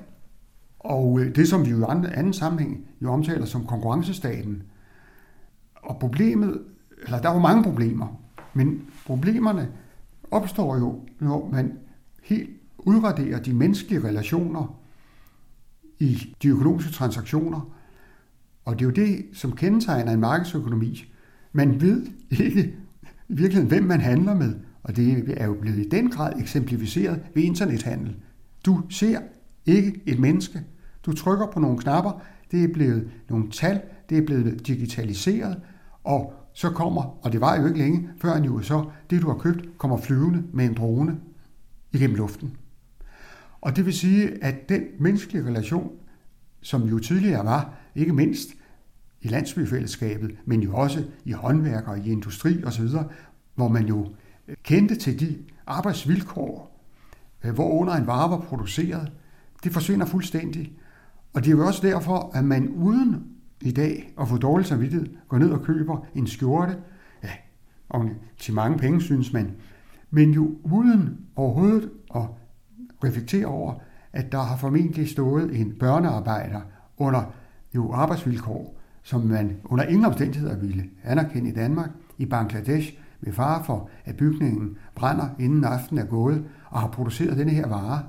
og 0.79 1.19
øh, 1.19 1.35
det 1.35 1.47
som 1.47 1.65
vi 1.65 1.69
jo 1.69 1.79
i 1.79 2.07
anden 2.13 2.33
sammenhæng 2.33 2.87
jo 3.01 3.11
omtaler 3.11 3.45
som 3.45 3.65
konkurrencestaten. 3.65 4.63
Og 5.75 5.97
problemet, 5.99 6.61
eller 7.03 7.21
der 7.21 7.29
er 7.29 7.33
jo 7.33 7.39
mange 7.39 7.63
problemer, 7.63 8.21
men 8.53 8.89
problemerne 9.05 9.71
opstår 10.31 10.77
jo, 10.77 11.01
når 11.19 11.49
man 11.51 11.77
helt 12.23 12.49
udraderer 12.77 13.39
de 13.41 13.53
menneskelige 13.53 14.03
relationer 14.07 14.79
i 15.99 16.35
de 16.43 16.47
økonomiske 16.47 16.91
transaktioner. 16.91 17.73
Og 18.65 18.79
det 18.79 18.81
er 18.81 18.85
jo 18.85 19.07
det, 19.07 19.25
som 19.33 19.51
kendetegner 19.51 20.11
en 20.11 20.19
markedsøkonomi. 20.19 21.13
Man 21.51 21.81
ved 21.81 22.05
ikke 22.31 22.61
i 23.29 23.33
virkeligheden, 23.33 23.67
hvem 23.67 23.83
man 23.83 24.01
handler 24.01 24.33
med, 24.33 24.55
og 24.83 24.95
det 24.95 25.33
er 25.37 25.45
jo 25.45 25.53
blevet 25.53 25.77
i 25.77 25.89
den 25.89 26.09
grad 26.09 26.33
eksemplificeret 26.39 27.21
ved 27.35 27.43
internethandel. 27.43 28.15
Du 28.65 28.81
ser 28.89 29.19
ikke 29.65 30.01
et 30.05 30.19
menneske. 30.19 30.61
Du 31.05 31.13
trykker 31.13 31.47
på 31.47 31.59
nogle 31.59 31.77
knapper, 31.77 32.21
det 32.51 32.63
er 32.63 32.73
blevet 32.73 33.11
nogle 33.29 33.51
tal, 33.51 33.81
det 34.09 34.17
er 34.17 34.25
blevet 34.25 34.67
digitaliseret, 34.67 35.61
og 36.03 36.33
så 36.53 36.69
kommer, 36.69 37.19
og 37.25 37.31
det 37.31 37.41
var 37.41 37.59
jo 37.59 37.65
ikke 37.65 37.77
længe, 37.77 38.09
før 38.21 38.37
i 38.37 38.47
USA, 38.47 38.77
det 39.09 39.21
du 39.21 39.27
har 39.27 39.37
købt, 39.37 39.77
kommer 39.77 39.97
flyvende 39.97 40.43
med 40.53 40.65
en 40.65 40.73
drone 40.73 41.17
igennem 41.91 42.15
luften. 42.15 42.57
Og 43.61 43.75
det 43.75 43.85
vil 43.85 43.93
sige, 43.93 44.43
at 44.43 44.69
den 44.69 44.83
menneskelige 44.99 45.45
relation, 45.45 45.91
som 46.61 46.83
jo 46.83 46.99
tidligere 46.99 47.45
var, 47.45 47.73
ikke 47.95 48.13
mindst 48.13 48.49
i 49.21 49.27
landsbyfællesskabet, 49.27 50.35
men 50.45 50.61
jo 50.61 50.75
også 50.75 51.03
i 51.25 51.31
håndværk 51.31 51.87
og 51.87 51.99
i 51.99 52.11
industri 52.11 52.63
osv., 52.63 52.87
hvor 53.55 53.67
man 53.67 53.85
jo 53.85 54.07
øh, 54.47 54.55
kendte 54.63 54.95
til 54.95 55.19
de 55.19 55.37
arbejdsvilkår, 55.67 56.79
øh, 57.43 57.53
hvor 57.53 57.69
under 57.69 57.93
en 57.93 58.07
vare 58.07 58.29
var 58.29 58.39
produceret, 58.39 59.11
det 59.63 59.73
forsvinder 59.73 60.05
fuldstændig. 60.05 60.73
Og 61.33 61.43
det 61.43 61.47
er 61.47 61.57
jo 61.57 61.65
også 61.65 61.87
derfor, 61.87 62.31
at 62.33 62.45
man 62.45 62.69
uden 62.69 63.23
i 63.61 63.71
dag 63.71 64.13
at 64.21 64.27
få 64.27 64.37
dårlig 64.37 64.65
samvittighed 64.65 65.07
går 65.27 65.37
ned 65.37 65.51
og 65.51 65.61
køber 65.61 66.05
en 66.15 66.27
skjorte, 66.27 66.77
ja, 67.23 67.29
og 67.89 68.09
til 68.37 68.53
mange 68.53 68.77
penge, 68.77 69.01
synes 69.01 69.33
man, 69.33 69.51
men 70.11 70.31
jo 70.31 70.55
uden 70.63 71.19
overhovedet 71.35 71.89
at 72.15 72.21
reflektere 73.03 73.45
over, 73.45 73.73
at 74.13 74.31
der 74.31 74.41
har 74.41 74.57
formentlig 74.57 75.09
stået 75.09 75.59
en 75.59 75.75
børnearbejder 75.79 76.61
under 76.97 77.33
jo 77.75 77.91
arbejdsvilkår, 77.91 78.79
som 79.03 79.21
man 79.21 79.57
under 79.65 79.83
ingen 79.83 80.05
omstændigheder 80.05 80.57
ville 80.57 80.83
anerkende 81.03 81.49
i 81.49 81.53
Danmark, 81.53 81.89
i 82.17 82.25
Bangladesh, 82.25 82.93
med 83.21 83.33
fare 83.33 83.63
for, 83.63 83.89
at 84.05 84.17
bygningen 84.17 84.77
brænder 84.95 85.27
inden 85.39 85.63
aftenen 85.63 86.03
er 86.03 86.07
gået, 86.07 86.45
og 86.69 86.79
har 86.79 86.87
produceret 86.87 87.37
denne 87.37 87.51
her 87.51 87.67
vare. 87.67 88.03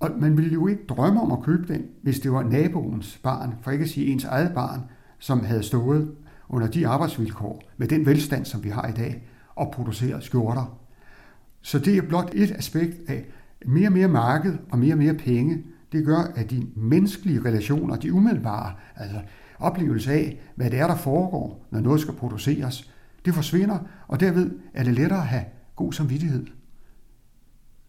Og 0.00 0.10
man 0.18 0.36
ville 0.36 0.52
jo 0.52 0.66
ikke 0.66 0.86
drømme 0.88 1.20
om 1.20 1.32
at 1.32 1.42
købe 1.42 1.72
den, 1.72 1.82
hvis 2.02 2.20
det 2.20 2.32
var 2.32 2.42
naboens 2.42 3.20
barn, 3.22 3.54
for 3.62 3.70
ikke 3.70 3.82
at 3.82 3.90
sige 3.90 4.06
ens 4.06 4.24
eget 4.24 4.52
barn, 4.54 4.80
som 5.18 5.44
havde 5.44 5.62
stået 5.62 6.14
under 6.48 6.66
de 6.66 6.88
arbejdsvilkår, 6.88 7.62
med 7.76 7.88
den 7.88 8.06
velstand, 8.06 8.44
som 8.44 8.64
vi 8.64 8.68
har 8.68 8.88
i 8.88 8.92
dag, 8.92 9.28
og 9.54 9.70
produceret 9.70 10.22
skjorter. 10.22 10.78
Så 11.62 11.78
det 11.78 11.96
er 11.96 12.02
blot 12.02 12.30
et 12.34 12.50
aspekt 12.50 12.96
af 13.08 13.24
mere 13.66 13.88
og 13.88 13.92
mere 13.92 14.08
marked 14.08 14.58
og 14.70 14.78
mere 14.78 14.94
og 14.94 14.98
mere 14.98 15.14
penge. 15.14 15.64
Det 15.92 16.04
gør, 16.04 16.32
at 16.34 16.50
de 16.50 16.66
menneskelige 16.76 17.44
relationer, 17.44 17.96
de 17.96 18.12
umiddelbare, 18.12 18.74
altså 18.96 19.20
oplevelse 19.58 20.12
af, 20.12 20.40
hvad 20.54 20.70
det 20.70 20.78
er, 20.78 20.86
der 20.86 20.96
foregår, 20.96 21.66
når 21.70 21.80
noget 21.80 22.00
skal 22.00 22.14
produceres, 22.14 22.92
det 23.24 23.34
forsvinder, 23.34 23.78
og 24.08 24.20
derved 24.20 24.50
er 24.74 24.84
det 24.84 24.94
lettere 24.94 25.20
at 25.20 25.26
have 25.26 25.44
god 25.76 25.92
samvittighed. 25.92 26.46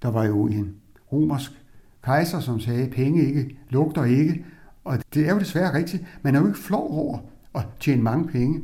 Der 0.01 0.11
var 0.11 0.25
jo 0.25 0.45
en 0.45 0.75
romersk 1.11 1.51
kejser, 2.03 2.39
som 2.39 2.59
sagde, 2.59 2.89
penge 2.89 3.25
ikke 3.25 3.57
lugter 3.69 4.03
ikke, 4.03 4.45
og 4.83 4.99
det 5.13 5.27
er 5.27 5.33
jo 5.33 5.39
desværre 5.39 5.73
rigtigt. 5.73 6.03
Man 6.21 6.35
er 6.35 6.39
jo 6.39 6.47
ikke 6.47 6.59
flov 6.59 6.91
over 6.91 7.19
at 7.55 7.67
tjene 7.79 8.03
mange 8.03 8.27
penge. 8.27 8.61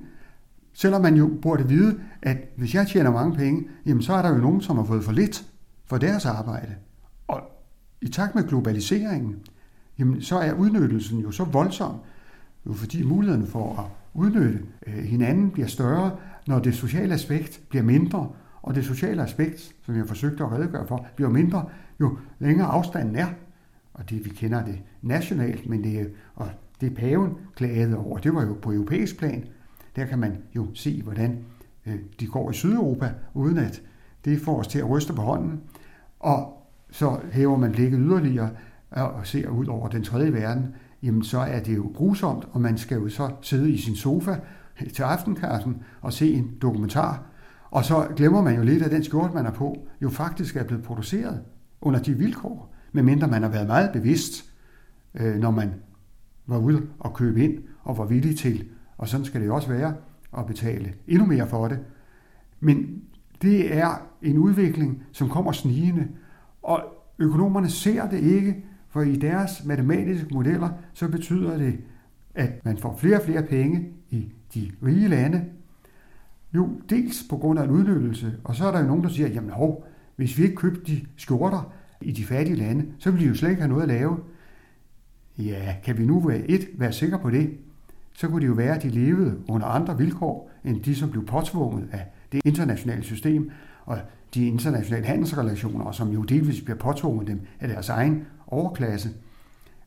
Selvom 0.73 1.01
man 1.01 1.15
jo 1.15 1.31
burde 1.41 1.67
vide, 1.67 1.99
at 2.21 2.37
hvis 2.57 2.75
jeg 2.75 2.87
tjener 2.87 3.11
mange 3.11 3.35
penge, 3.35 3.67
jamen 3.85 4.03
så 4.03 4.13
er 4.13 4.21
der 4.21 4.29
jo 4.29 4.37
nogen, 4.37 4.61
som 4.61 4.77
har 4.77 4.83
fået 4.83 5.03
for 5.03 5.11
lidt 5.11 5.45
for 5.85 5.97
deres 5.97 6.25
arbejde. 6.25 6.75
I 8.01 8.07
takt 8.07 8.35
med 8.35 8.43
globaliseringen, 8.43 9.35
jamen 9.99 10.21
så 10.21 10.37
er 10.37 10.53
udnyttelsen 10.53 11.19
jo 11.19 11.31
så 11.31 11.43
voldsom, 11.43 11.95
jo 12.65 12.73
fordi 12.73 13.03
mulighederne 13.03 13.47
for 13.47 13.79
at 13.79 13.85
udnytte 14.13 14.59
øh, 14.87 14.93
hinanden 14.93 15.51
bliver 15.51 15.67
større, 15.67 16.17
når 16.47 16.59
det 16.59 16.75
sociale 16.75 17.13
aspekt 17.13 17.61
bliver 17.69 17.83
mindre, 17.83 18.29
og 18.61 18.75
det 18.75 18.85
sociale 18.85 19.23
aspekt, 19.23 19.75
som 19.85 19.97
jeg 19.97 20.07
forsøgte 20.07 20.43
at 20.43 20.51
redegøre 20.51 20.87
for, 20.87 21.07
bliver 21.15 21.29
mindre, 21.29 21.65
jo 21.99 22.17
længere 22.39 22.67
afstanden 22.67 23.15
er. 23.15 23.27
Og 23.93 24.09
det, 24.09 24.25
vi 24.25 24.29
kender 24.29 24.65
det 24.65 24.81
nationalt, 25.01 25.69
men 25.69 25.83
det, 25.83 26.11
og 26.35 26.49
det 26.81 26.95
paven 26.95 27.33
klagede 27.55 27.97
over, 27.97 28.17
det 28.17 28.33
var 28.33 28.45
jo 28.45 28.57
på 28.61 28.73
europæisk 28.73 29.17
plan. 29.17 29.45
Der 29.95 30.05
kan 30.05 30.19
man 30.19 30.37
jo 30.55 30.67
se, 30.73 31.01
hvordan 31.03 31.37
øh, 31.85 31.95
de 32.19 32.27
går 32.27 32.51
i 32.51 32.53
Sydeuropa, 32.53 33.13
uden 33.33 33.57
at 33.57 33.81
det 34.25 34.41
får 34.41 34.59
os 34.59 34.67
til 34.67 34.79
at 34.79 34.89
ryste 34.89 35.13
på 35.13 35.21
hånden. 35.21 35.61
Og 36.19 36.58
så 36.91 37.19
hæver 37.31 37.57
man 37.57 37.71
blikket 37.71 37.99
yderligere 38.03 38.49
og 38.91 39.27
ser 39.27 39.49
ud 39.49 39.65
over 39.65 39.87
den 39.87 40.03
tredje 40.03 40.33
verden, 40.33 40.75
jamen 41.03 41.23
så 41.23 41.39
er 41.39 41.59
det 41.59 41.77
jo 41.77 41.91
grusomt, 41.95 42.47
og 42.51 42.61
man 42.61 42.77
skal 42.77 42.97
jo 42.97 43.09
så 43.09 43.31
sidde 43.41 43.71
i 43.71 43.77
sin 43.77 43.95
sofa 43.95 44.35
til 44.93 45.03
aftenkassen 45.03 45.83
og 46.01 46.13
se 46.13 46.33
en 46.33 46.51
dokumentar. 46.61 47.23
Og 47.71 47.85
så 47.85 48.07
glemmer 48.15 48.41
man 48.41 48.55
jo 48.55 48.63
lidt, 48.63 48.83
at 48.83 48.91
den 48.91 49.03
skjorte, 49.03 49.33
man 49.33 49.45
er 49.45 49.51
på, 49.51 49.87
jo 50.01 50.09
faktisk 50.09 50.55
er 50.55 50.63
blevet 50.63 50.83
produceret 50.83 51.41
under 51.81 51.99
de 51.99 52.13
vilkår, 52.13 52.75
medmindre 52.91 53.27
man 53.27 53.43
har 53.43 53.49
været 53.49 53.67
meget 53.67 53.91
bevidst, 53.91 54.51
øh, 55.15 55.35
når 55.35 55.51
man 55.51 55.73
var 56.47 56.57
ude 56.57 56.87
og 56.99 57.13
købe 57.13 57.43
ind 57.43 57.63
og 57.83 57.97
var 57.97 58.05
villig 58.05 58.37
til, 58.37 58.67
og 58.97 59.07
sådan 59.07 59.25
skal 59.25 59.41
det 59.41 59.47
jo 59.47 59.55
også 59.55 59.69
være, 59.69 59.93
at 60.37 60.45
betale 60.45 60.93
endnu 61.07 61.25
mere 61.25 61.47
for 61.47 61.67
det. 61.67 61.79
Men 62.59 63.01
det 63.41 63.77
er 63.77 64.07
en 64.21 64.37
udvikling, 64.37 65.03
som 65.11 65.29
kommer 65.29 65.51
snigende, 65.51 66.07
og 66.61 66.83
økonomerne 67.19 67.69
ser 67.69 68.09
det 68.09 68.19
ikke, 68.19 68.65
for 68.89 69.01
i 69.01 69.15
deres 69.15 69.65
matematiske 69.65 70.33
modeller, 70.33 70.69
så 70.93 71.07
betyder 71.07 71.57
det, 71.57 71.79
at 72.35 72.65
man 72.65 72.77
får 72.77 72.97
flere 72.97 73.17
og 73.17 73.25
flere 73.25 73.43
penge 73.43 73.89
i 74.09 74.31
de 74.53 74.71
rige 74.85 75.07
lande. 75.07 75.45
Jo, 76.55 76.69
dels 76.89 77.23
på 77.29 77.37
grund 77.37 77.59
af 77.59 77.63
en 77.63 77.69
udnyttelse, 77.69 78.37
og 78.43 78.55
så 78.55 78.67
er 78.67 78.71
der 78.71 78.79
jo 78.79 78.87
nogen, 78.87 79.03
der 79.03 79.09
siger, 79.09 79.29
jamen 79.29 79.49
hov, 79.49 79.87
hvis 80.15 80.37
vi 80.37 80.43
ikke 80.43 80.55
købte 80.55 80.81
de 80.87 81.05
skjorter 81.17 81.73
i 82.01 82.11
de 82.11 82.25
fattige 82.25 82.55
lande, 82.55 82.85
så 82.97 83.11
ville 83.11 83.25
de 83.25 83.29
jo 83.29 83.35
slet 83.35 83.49
ikke 83.49 83.61
have 83.61 83.69
noget 83.69 83.83
at 83.83 83.87
lave. 83.87 84.17
Ja, 85.37 85.75
kan 85.83 85.97
vi 85.97 86.05
nu 86.05 86.19
være 86.19 86.39
et 86.39 86.67
være 86.77 86.93
sikre 86.93 87.19
på 87.19 87.29
det? 87.29 87.57
Så 88.13 88.27
kunne 88.27 88.41
det 88.41 88.47
jo 88.47 88.53
være, 88.53 88.75
at 88.75 88.83
de 88.83 88.89
levede 88.89 89.37
under 89.47 89.67
andre 89.67 89.97
vilkår, 89.97 90.51
end 90.63 90.83
de, 90.83 90.95
som 90.95 91.09
blev 91.11 91.25
påtvunget 91.25 91.89
af 91.91 92.05
det 92.31 92.41
internationale 92.45 93.03
system, 93.03 93.51
og 93.85 93.97
de 94.33 94.47
internationale 94.47 95.05
handelsrelationer, 95.05 95.85
og 95.85 95.95
som 95.95 96.09
jo 96.09 96.21
delvis 96.21 96.61
bliver 96.61 96.77
påtvunget 96.77 97.27
dem 97.27 97.41
af 97.59 97.67
deres 97.67 97.89
egen 97.89 98.25
overklasse. 98.47 99.09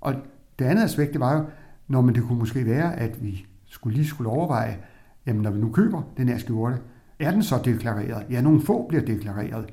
Og 0.00 0.14
det 0.58 0.64
andet 0.64 0.82
aspekt, 0.82 1.12
det 1.12 1.20
var 1.20 1.36
jo, 1.36 1.44
når 1.88 2.00
man 2.00 2.14
det 2.14 2.22
kunne 2.22 2.38
måske 2.38 2.66
være, 2.66 2.96
at 2.96 3.22
vi 3.22 3.46
skulle 3.66 3.96
lige 3.96 4.06
skulle 4.06 4.30
overveje, 4.30 4.78
jamen 5.26 5.42
når 5.42 5.50
vi 5.50 5.60
nu 5.60 5.70
køber 5.70 6.02
den 6.16 6.28
her 6.28 6.38
skjorte, 6.38 6.76
er 7.18 7.30
den 7.30 7.42
så 7.42 7.60
deklareret? 7.64 8.26
Ja, 8.30 8.40
nogle 8.40 8.62
få 8.62 8.86
bliver 8.88 9.04
deklareret. 9.04 9.72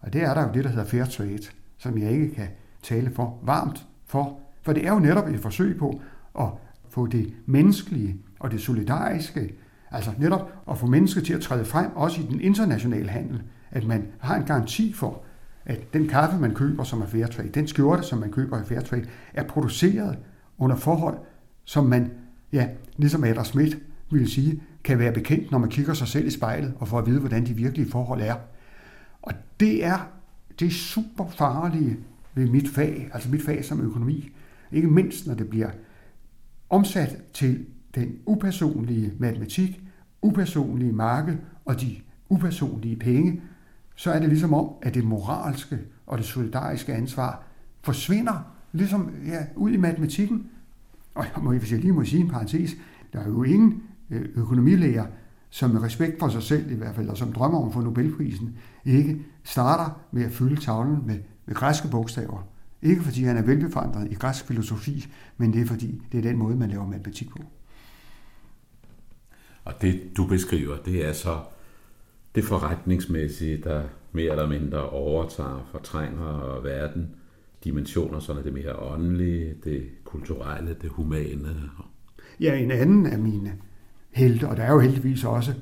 Og 0.00 0.12
det 0.12 0.22
er 0.22 0.34
der 0.34 0.42
jo 0.42 0.52
det, 0.54 0.64
der 0.64 0.70
hedder 0.70 0.84
fair 0.84 1.04
trade, 1.04 1.42
som 1.78 1.98
jeg 1.98 2.10
ikke 2.10 2.34
kan 2.34 2.48
tale 2.82 3.10
for 3.10 3.38
varmt 3.42 3.86
for. 4.06 4.40
For 4.62 4.72
det 4.72 4.86
er 4.86 4.92
jo 4.92 4.98
netop 4.98 5.28
et 5.28 5.40
forsøg 5.40 5.78
på 5.78 6.00
at 6.38 6.48
få 6.88 7.06
det 7.06 7.34
menneskelige 7.46 8.16
og 8.38 8.50
det 8.50 8.60
solidariske, 8.60 9.54
altså 9.90 10.10
netop 10.18 10.52
at 10.70 10.78
få 10.78 10.86
mennesker 10.86 11.20
til 11.20 11.34
at 11.34 11.40
træde 11.40 11.64
frem, 11.64 11.90
også 11.94 12.20
i 12.20 12.24
den 12.24 12.40
internationale 12.40 13.08
handel, 13.08 13.42
at 13.70 13.86
man 13.86 14.06
har 14.18 14.36
en 14.36 14.44
garanti 14.44 14.92
for, 14.92 15.22
at 15.64 15.92
den 15.92 16.08
kaffe, 16.08 16.38
man 16.38 16.54
køber, 16.54 16.84
som 16.84 17.02
er 17.02 17.06
fair 17.06 17.26
trade, 17.26 17.48
den 17.48 17.68
skjorte, 17.68 18.02
som 18.02 18.18
man 18.18 18.30
køber 18.30 18.62
i 18.62 18.64
fair 18.64 18.80
trade, 18.80 19.06
er 19.34 19.42
produceret 19.42 20.18
under 20.58 20.76
forhold, 20.76 21.18
som 21.64 21.84
man, 21.84 22.10
ja, 22.52 22.68
ligesom 22.96 23.24
Adam 23.24 23.44
Smith 23.44 23.76
ville 24.10 24.30
sige, 24.30 24.62
kan 24.84 24.98
være 24.98 25.12
bekendt, 25.12 25.50
når 25.50 25.58
man 25.58 25.70
kigger 25.70 25.94
sig 25.94 26.08
selv 26.08 26.26
i 26.26 26.30
spejlet 26.30 26.74
og 26.78 26.88
får 26.88 26.98
at 26.98 27.06
vide, 27.06 27.20
hvordan 27.20 27.46
de 27.46 27.54
virkelige 27.54 27.90
forhold 27.90 28.20
er. 28.20 28.34
Og 29.22 29.32
det 29.60 29.84
er 29.84 30.08
det 30.60 30.72
super 30.72 31.26
farlige 31.26 31.96
ved 32.34 32.48
mit 32.48 32.68
fag, 32.68 33.10
altså 33.12 33.30
mit 33.30 33.42
fag 33.42 33.64
som 33.64 33.80
økonomi. 33.80 34.30
Ikke 34.72 34.88
mindst, 34.88 35.26
når 35.26 35.34
det 35.34 35.48
bliver 35.48 35.70
omsat 36.70 37.16
til 37.32 37.66
den 37.94 38.18
upersonlige 38.26 39.12
matematik, 39.18 39.82
upersonlige 40.22 40.92
marked 40.92 41.36
og 41.64 41.80
de 41.80 41.96
upersonlige 42.28 42.96
penge, 42.96 43.42
så 44.00 44.12
er 44.12 44.18
det 44.18 44.28
ligesom 44.28 44.54
om, 44.54 44.70
at 44.82 44.94
det 44.94 45.04
moralske 45.04 45.78
og 46.06 46.18
det 46.18 46.26
solidariske 46.26 46.94
ansvar 46.94 47.42
forsvinder 47.82 48.52
ligesom 48.72 49.10
ja, 49.26 49.44
ud 49.56 49.70
i 49.70 49.76
matematikken. 49.76 50.46
Og 51.14 51.24
jeg 51.24 51.42
må, 51.42 51.52
hvis 51.52 51.72
jeg 51.72 51.80
lige 51.80 51.92
må 51.92 52.04
sige 52.04 52.20
en 52.20 52.28
parentes, 52.28 52.70
der 53.12 53.20
er 53.20 53.26
jo 53.26 53.42
ingen 53.42 53.82
øh, 54.10 54.28
økonomilæger, 54.34 55.06
som 55.50 55.70
med 55.70 55.82
respekt 55.82 56.18
for 56.18 56.28
sig 56.28 56.42
selv 56.42 56.70
i 56.70 56.74
hvert 56.74 56.94
fald, 56.94 57.08
og 57.08 57.16
som 57.16 57.32
drømmer 57.32 57.58
om 57.58 57.68
at 57.68 57.74
få 57.74 57.80
Nobelprisen, 57.80 58.58
ikke 58.84 59.26
starter 59.44 60.00
med 60.12 60.24
at 60.24 60.32
fylde 60.32 60.60
tavlen 60.60 61.06
med, 61.06 61.18
med 61.46 61.54
græske 61.54 61.88
bogstaver. 61.88 62.48
Ikke 62.82 63.02
fordi 63.02 63.22
han 63.22 63.36
er 63.36 63.42
velbefandret 63.42 64.12
i 64.12 64.14
græsk 64.14 64.46
filosofi, 64.46 65.06
men 65.36 65.52
det 65.52 65.62
er 65.62 65.66
fordi, 65.66 66.02
det 66.12 66.18
er 66.18 66.22
den 66.22 66.36
måde, 66.36 66.56
man 66.56 66.70
laver 66.70 66.86
matematik 66.86 67.30
på. 67.30 67.38
Og 69.64 69.72
det, 69.82 70.02
du 70.16 70.26
beskriver, 70.26 70.76
det 70.76 71.08
er 71.08 71.12
så 71.12 71.38
det 72.34 72.44
forretningsmæssige, 72.44 73.56
der 73.56 73.82
mere 74.12 74.30
eller 74.30 74.48
mindre 74.48 74.90
overtager, 74.90 75.68
fortrænger 75.72 76.60
verden, 76.62 77.10
dimensioner, 77.64 78.18
sådan 78.20 78.40
er 78.40 78.44
det 78.44 78.52
mere 78.52 78.76
åndelige, 78.76 79.54
det 79.64 79.90
kulturelle, 80.04 80.76
det 80.82 80.90
humane. 80.90 81.70
Ja, 82.40 82.58
en 82.58 82.70
anden 82.70 83.06
af 83.06 83.18
mine 83.18 83.52
helte, 84.10 84.48
og 84.48 84.56
der 84.56 84.62
er 84.62 84.72
jo 84.72 84.80
heldigvis 84.80 85.24
også 85.24 85.54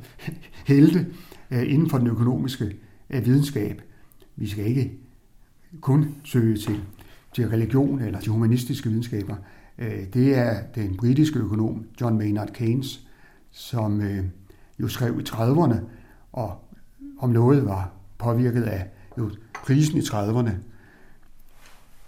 helte 0.67 1.07
øh, 1.51 1.73
inden 1.73 1.91
for 1.91 1.99
den 1.99 2.07
økonomiske 2.07 2.77
øh, 3.11 3.27
videnskab. 3.27 3.83
Vi 4.37 4.49
skal 4.49 4.67
ikke 4.67 4.93
kun 5.81 6.15
søge 6.25 6.57
til, 6.57 6.81
til 7.35 7.49
religion 7.49 8.03
eller 8.03 8.21
de 8.21 8.31
humanistiske 8.31 8.89
videnskaber. 8.89 9.37
Øh, 9.79 10.13
det 10.15 10.35
er 10.35 10.63
den 10.75 10.97
britiske 10.97 11.39
økonom 11.39 11.87
John 12.01 12.19
Maynard 12.19 12.51
Keynes, 12.53 13.09
som 13.51 14.03
jo 14.81 14.89
skrev 14.89 15.21
i 15.21 15.23
30'erne, 15.23 15.77
og 16.33 16.65
om 17.19 17.31
noget 17.31 17.67
var 17.67 17.91
påvirket 18.19 18.63
af 18.63 18.87
jo, 19.19 19.31
krisen 19.55 19.99
i 19.99 20.01
30'erne. 20.01 20.51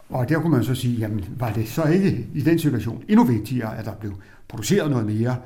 Og 0.09 0.29
der 0.29 0.41
kunne 0.41 0.53
man 0.53 0.65
så 0.65 0.75
sige, 0.75 0.97
jamen 0.97 1.25
var 1.39 1.53
det 1.53 1.69
så 1.69 1.85
ikke 1.85 2.29
i 2.35 2.41
den 2.41 2.59
situation 2.59 3.05
endnu 3.09 3.25
vigtigere, 3.25 3.79
at 3.79 3.85
der 3.85 3.95
blev 3.95 4.13
produceret 4.49 4.91
noget 4.91 5.07
mere, 5.07 5.37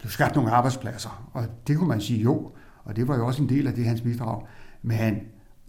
blev 0.00 0.10
skabt 0.10 0.34
nogle 0.34 0.50
arbejdspladser. 0.50 1.30
Og 1.32 1.44
det 1.66 1.76
kunne 1.76 1.88
man 1.88 2.00
sige 2.00 2.22
jo, 2.22 2.52
og 2.84 2.96
det 2.96 3.08
var 3.08 3.16
jo 3.16 3.26
også 3.26 3.42
en 3.42 3.48
del 3.48 3.66
af 3.66 3.74
det 3.74 3.84
hans 3.84 4.00
bidrag. 4.00 4.46
Men 4.82 4.96
han 4.96 5.20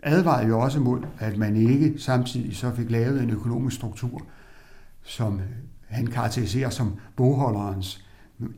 advarede 0.03 0.47
jo 0.47 0.59
også 0.59 0.79
mod, 0.79 1.01
at 1.19 1.37
man 1.37 1.55
ikke 1.55 1.93
samtidig 1.97 2.55
så 2.55 2.71
fik 2.71 2.91
lavet 2.91 3.23
en 3.23 3.29
økonomisk 3.29 3.75
struktur, 3.75 4.21
som 5.03 5.41
han 5.87 6.07
karakteriserer 6.07 6.69
som 6.69 6.93
bogholderens 7.15 8.05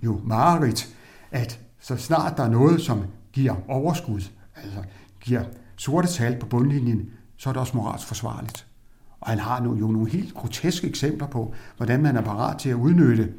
jo 0.03 0.21
mareridt, 0.23 0.95
at 1.31 1.59
så 1.79 1.97
snart 1.97 2.37
der 2.37 2.43
er 2.43 2.49
noget, 2.49 2.81
som 2.81 3.03
giver 3.37 3.55
overskud, 3.67 4.21
altså 4.55 4.79
giver 5.19 5.43
sorte 5.75 6.07
tal 6.07 6.39
på 6.39 6.45
bundlinjen, 6.45 7.09
så 7.37 7.49
er 7.49 7.53
det 7.53 7.59
også 7.59 7.77
moralsk 7.77 8.07
forsvarligt. 8.07 8.67
Og 9.19 9.29
han 9.29 9.39
har 9.39 9.63
jo 9.63 9.73
nogle 9.73 10.09
helt 10.09 10.33
groteske 10.33 10.87
eksempler 10.87 11.27
på, 11.27 11.53
hvordan 11.77 12.01
man 12.01 12.17
er 12.17 12.21
parat 12.21 12.57
til 12.57 12.69
at 12.69 12.75
udnytte 12.75 13.33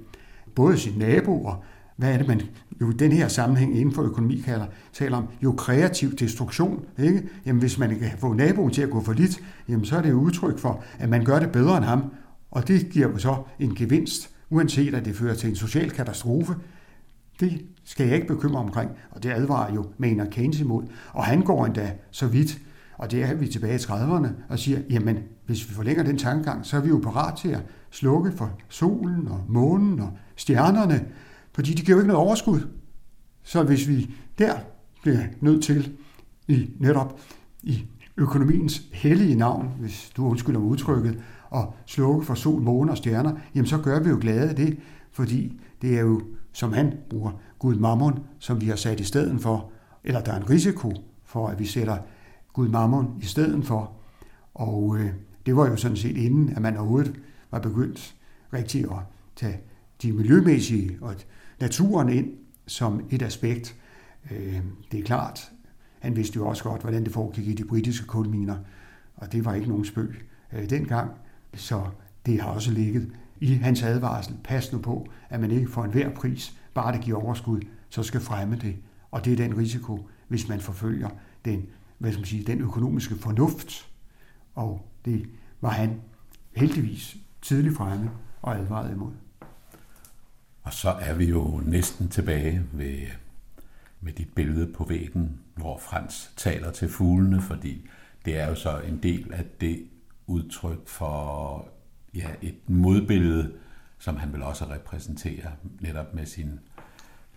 både 0.55 0.79
sine 0.79 0.99
naboer, 0.99 1.65
hvad 1.97 2.13
er 2.13 2.19
det, 2.19 2.29
man 2.29 2.43
jo 2.81 2.91
i 2.91 2.93
den 2.93 3.13
her 3.13 3.29
sammenhæng 3.29 3.79
inden 3.79 3.95
for 3.95 4.03
økonomi 4.03 4.41
kalder, 4.41 4.67
taler 4.93 5.17
om, 5.17 5.29
jo 5.43 5.53
kreativ 5.53 6.17
destruktion. 6.17 6.85
Ikke? 6.99 7.23
Jamen, 7.47 7.61
hvis 7.61 7.79
man 7.79 7.99
kan 7.99 8.11
få 8.19 8.33
naboen 8.33 8.71
til 8.71 8.83
at 8.83 8.91
gå 8.91 9.03
for 9.03 9.13
lidt, 9.13 9.43
jamen, 9.69 9.85
så 9.85 9.97
er 9.97 10.03
det 10.03 10.11
jo 10.11 10.21
udtryk 10.21 10.59
for, 10.59 10.85
at 10.99 11.09
man 11.09 11.25
gør 11.25 11.39
det 11.39 11.53
bedre 11.53 11.77
end 11.77 11.85
ham, 11.85 12.13
og 12.51 12.69
det 12.69 12.89
giver 12.91 13.09
jo 13.09 13.19
så 13.19 13.43
en 13.59 13.75
gevinst, 13.75 14.31
uanset 14.51 14.95
at 14.95 15.05
det 15.05 15.17
fører 15.17 15.35
til 15.35 15.49
en 15.51 15.57
social 15.57 15.91
katastrofe. 15.91 16.55
Det 17.41 17.67
skal 17.85 18.07
jeg 18.07 18.15
ikke 18.15 18.29
bekymre 18.29 18.61
omkring, 18.61 18.91
og 19.11 19.23
det 19.23 19.31
advarer 19.31 19.75
jo 19.75 19.87
Maynard 19.99 20.31
Keynes 20.31 20.61
imod. 20.61 20.83
Og 21.13 21.25
han 21.25 21.43
går 21.43 21.67
endda 21.67 21.93
så 22.11 22.27
vidt, 22.27 22.59
og 22.99 23.11
det 23.11 23.23
er 23.23 23.35
vi 23.35 23.49
tilbage 23.49 23.75
i 23.75 23.79
30'erne, 23.79 24.29
og 24.49 24.59
siger, 24.59 24.81
jamen 24.91 25.19
hvis 25.47 25.69
vi 25.69 25.75
forlænger 25.75 26.03
den 26.03 26.19
tankegang, 26.19 26.67
så 26.67 26.77
er 26.77 26.81
vi 26.81 26.89
jo 26.89 27.01
parat 27.03 27.39
til 27.39 27.49
at 27.49 27.63
slukke 27.91 28.33
for 28.33 28.51
solen 28.69 29.29
og 29.29 29.45
månen 29.49 30.01
og 30.01 30.11
stjernerne, 30.37 31.07
fordi 31.53 31.75
de 31.75 31.83
giver 31.83 31.97
jo 31.97 32.01
ikke 32.01 32.09
noget 32.09 32.27
overskud. 32.27 32.61
Så 33.43 33.63
hvis 33.63 33.89
vi 33.89 34.11
der 34.39 34.55
bliver 35.03 35.21
nødt 35.41 35.63
til 35.63 35.93
i 36.49 36.71
netop 36.79 37.21
i 37.63 37.87
økonomiens 38.17 38.83
hellige 38.93 39.35
navn, 39.35 39.71
hvis 39.81 40.13
du 40.17 40.27
undskylder 40.27 40.61
udtrykket, 40.61 41.19
og 41.51 41.75
slukke 41.87 42.27
for 42.27 42.35
sol, 42.35 42.63
måne 42.63 42.91
og 42.91 42.97
stjerner, 42.97 43.33
jamen 43.55 43.67
så 43.67 43.79
gør 43.79 44.01
vi 44.01 44.09
jo 44.09 44.19
glade 44.21 44.49
af 44.49 44.57
det, 44.57 44.79
fordi 45.13 45.61
det 45.83 45.97
er 45.97 46.01
jo, 46.01 46.23
som 46.59 46.73
han 46.73 46.95
bruger, 47.11 47.31
Gud 47.59 47.77
Mammon, 47.77 48.19
som 48.39 48.61
vi 48.61 48.67
har 48.67 48.77
sat 48.77 49.01
i 49.01 49.05
stedet 49.05 49.41
for, 49.41 49.71
eller 50.05 50.21
der 50.21 50.33
er 50.33 50.37
en 50.37 50.51
risiko 50.51 50.93
for, 51.25 51.49
at 51.49 51.59
vi 51.59 51.67
sætter 51.67 51.99
Gud 52.53 52.69
Mammon 52.69 53.19
i 53.23 53.25
stedet 53.25 53.65
for. 53.65 53.93
Og 54.55 54.97
øh, 54.99 55.11
det 55.47 55.57
var 55.57 55.69
jo 55.69 55.77
sådan 55.77 55.97
set 55.97 56.17
inden, 56.17 56.49
at 56.57 56.63
man 56.63 56.77
overhovedet 56.77 57.21
var 57.51 57.59
begyndt 57.59 58.15
rigtig 58.53 58.85
at 58.85 58.99
tage 59.37 59.61
de 60.03 60.13
miljømæssige 60.13 60.99
og 61.01 61.15
naturen 61.61 62.09
ind 62.09 62.33
som 62.67 63.07
et 63.11 63.23
aspekt. 63.23 63.77
Øh, 64.31 64.61
det 64.93 65.01
er 65.01 65.05
klart, 65.05 65.51
han 65.99 66.17
vidste 66.17 66.37
jo 66.37 66.49
også 66.49 66.65
godt, 66.65 66.81
hvordan 66.83 67.05
det 67.05 67.13
foregik 67.13 67.49
i 67.49 67.55
de 67.55 67.65
britiske 67.65 68.07
kulminer, 68.07 68.57
og 69.17 69.33
det 69.33 69.45
var 69.45 69.55
ikke 69.55 69.69
nogen 69.69 69.85
spøg 69.85 70.27
øh, 70.53 70.71
dengang. 70.71 71.11
Så 71.55 71.83
det 72.27 72.41
har 72.41 72.51
også 72.51 72.71
ligget 72.71 73.13
i 73.41 73.55
hans 73.55 73.83
advarsel. 73.83 74.37
Pas 74.45 74.73
nu 74.73 74.79
på, 74.79 75.09
at 75.29 75.41
man 75.41 75.51
ikke 75.51 75.71
får 75.71 75.85
enhver 75.85 76.11
pris, 76.11 76.55
bare 76.75 76.93
det 76.93 77.01
giver 77.01 77.25
overskud, 77.25 77.61
så 77.89 78.03
skal 78.03 78.21
fremme 78.21 78.57
det. 78.57 78.77
Og 79.11 79.25
det 79.25 79.33
er 79.33 79.37
den 79.37 79.59
risiko, 79.59 80.09
hvis 80.29 80.49
man 80.49 80.61
forfølger 80.61 81.09
den, 81.45 81.67
hvad 81.99 82.13
skal 82.13 82.21
man 82.21 82.27
sige, 82.27 82.45
den 82.45 82.61
økonomiske 82.61 83.17
fornuft. 83.17 83.89
Og 84.55 84.89
det 85.05 85.27
var 85.61 85.71
han 85.71 86.01
heldigvis 86.57 87.17
tidligt 87.43 87.77
fremme 87.77 88.11
og 88.43 88.57
advaret 88.59 88.93
imod. 88.93 89.13
Og 90.63 90.73
så 90.73 90.91
er 90.91 91.15
vi 91.15 91.25
jo 91.25 91.63
næsten 91.67 92.09
tilbage 92.09 92.63
ved, 92.73 93.07
med 94.01 94.13
dit 94.13 94.29
billede 94.35 94.73
på 94.73 94.85
væggen, 94.85 95.41
hvor 95.55 95.79
Frans 95.79 96.33
taler 96.37 96.71
til 96.71 96.89
fuglene, 96.89 97.43
fordi 97.43 97.89
det 98.25 98.41
er 98.41 98.49
jo 98.49 98.55
så 98.55 98.81
en 98.81 99.03
del 99.03 99.33
af 99.33 99.45
det 99.61 99.87
udtryk 100.27 100.89
for 100.89 101.69
ja, 102.15 102.29
et 102.43 102.71
modbillede, 102.71 103.53
som 103.99 104.17
han 104.17 104.33
vil 104.33 104.43
også 104.43 104.65
repræsentere 104.65 105.53
netop 105.81 106.15
med 106.15 106.27
sin 106.27 106.61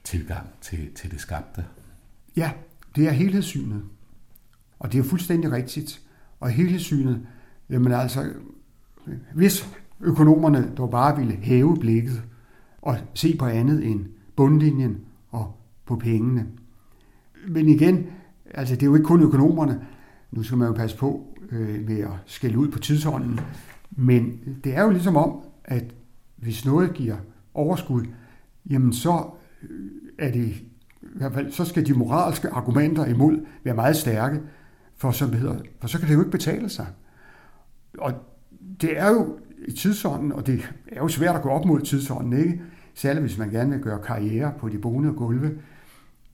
tilgang 0.03 0.47
til, 0.61 0.93
til 0.93 1.11
det 1.11 1.19
skabte. 1.19 1.65
Ja, 2.35 2.51
det 2.95 3.07
er 3.07 3.11
helhedssynet. 3.11 3.83
Og 4.79 4.91
det 4.91 4.99
er 4.99 5.03
fuldstændig 5.03 5.51
rigtigt. 5.51 6.01
Og 6.39 6.49
helhedssynet, 6.49 7.27
jamen 7.69 7.91
altså, 7.91 8.33
hvis 9.33 9.69
økonomerne 9.99 10.71
dog 10.77 10.89
bare 10.91 11.17
ville 11.17 11.35
hæve 11.35 11.77
blikket 11.79 12.23
og 12.81 12.97
se 13.13 13.37
på 13.37 13.45
andet 13.45 13.85
end 13.85 14.05
bundlinjen 14.35 14.97
og 15.29 15.55
på 15.85 15.95
pengene. 15.95 16.47
Men 17.47 17.69
igen, 17.69 18.05
altså 18.53 18.75
det 18.75 18.83
er 18.83 18.87
jo 18.87 18.95
ikke 18.95 19.05
kun 19.05 19.21
økonomerne. 19.21 19.85
Nu 20.31 20.43
skal 20.43 20.57
man 20.57 20.67
jo 20.67 20.73
passe 20.73 20.97
på 20.97 21.37
øh, 21.51 21.87
med 21.87 21.99
at 21.99 22.11
skælde 22.25 22.57
ud 22.57 22.67
på 22.67 22.79
tidsånden. 22.79 23.39
Men 23.91 24.39
det 24.63 24.75
er 24.75 24.83
jo 24.83 24.89
ligesom 24.89 25.17
om, 25.17 25.41
at 25.65 25.83
hvis 26.35 26.65
noget 26.65 26.93
giver 26.93 27.17
overskud, 27.53 28.05
jamen 28.69 28.93
så 28.93 29.29
øh, 29.63 29.91
er 30.19 30.31
det 30.31 30.45
i 31.01 31.07
hvert 31.15 31.33
fald, 31.33 31.51
så 31.51 31.65
skal 31.65 31.85
de 31.87 31.93
moralske 31.93 32.49
argumenter 32.49 33.05
imod 33.05 33.45
være 33.63 33.75
meget 33.75 33.95
stærke, 33.95 34.41
for, 34.95 35.11
som 35.11 35.29
det 35.29 35.39
hedder, 35.39 35.59
for 35.79 35.87
så 35.87 35.99
kan 35.99 36.07
det 36.07 36.13
jo 36.13 36.19
ikke 36.19 36.31
betale 36.31 36.69
sig. 36.69 36.87
Og 37.97 38.13
det 38.81 38.99
er 38.99 39.09
jo 39.09 39.37
i 39.67 39.71
tidsånden, 39.71 40.31
og 40.31 40.47
det 40.47 40.73
er 40.91 40.99
jo 40.99 41.07
svært 41.07 41.35
at 41.35 41.41
gå 41.41 41.49
op 41.49 41.65
mod 41.65 41.81
tidsånden, 41.81 42.33
ikke? 42.33 42.61
Særligt 42.93 43.25
hvis 43.25 43.37
man 43.37 43.49
gerne 43.49 43.71
vil 43.71 43.79
gøre 43.79 43.99
karriere 44.03 44.53
på 44.59 44.69
de 44.69 44.77
bonede 44.77 45.13
gulve. 45.13 45.57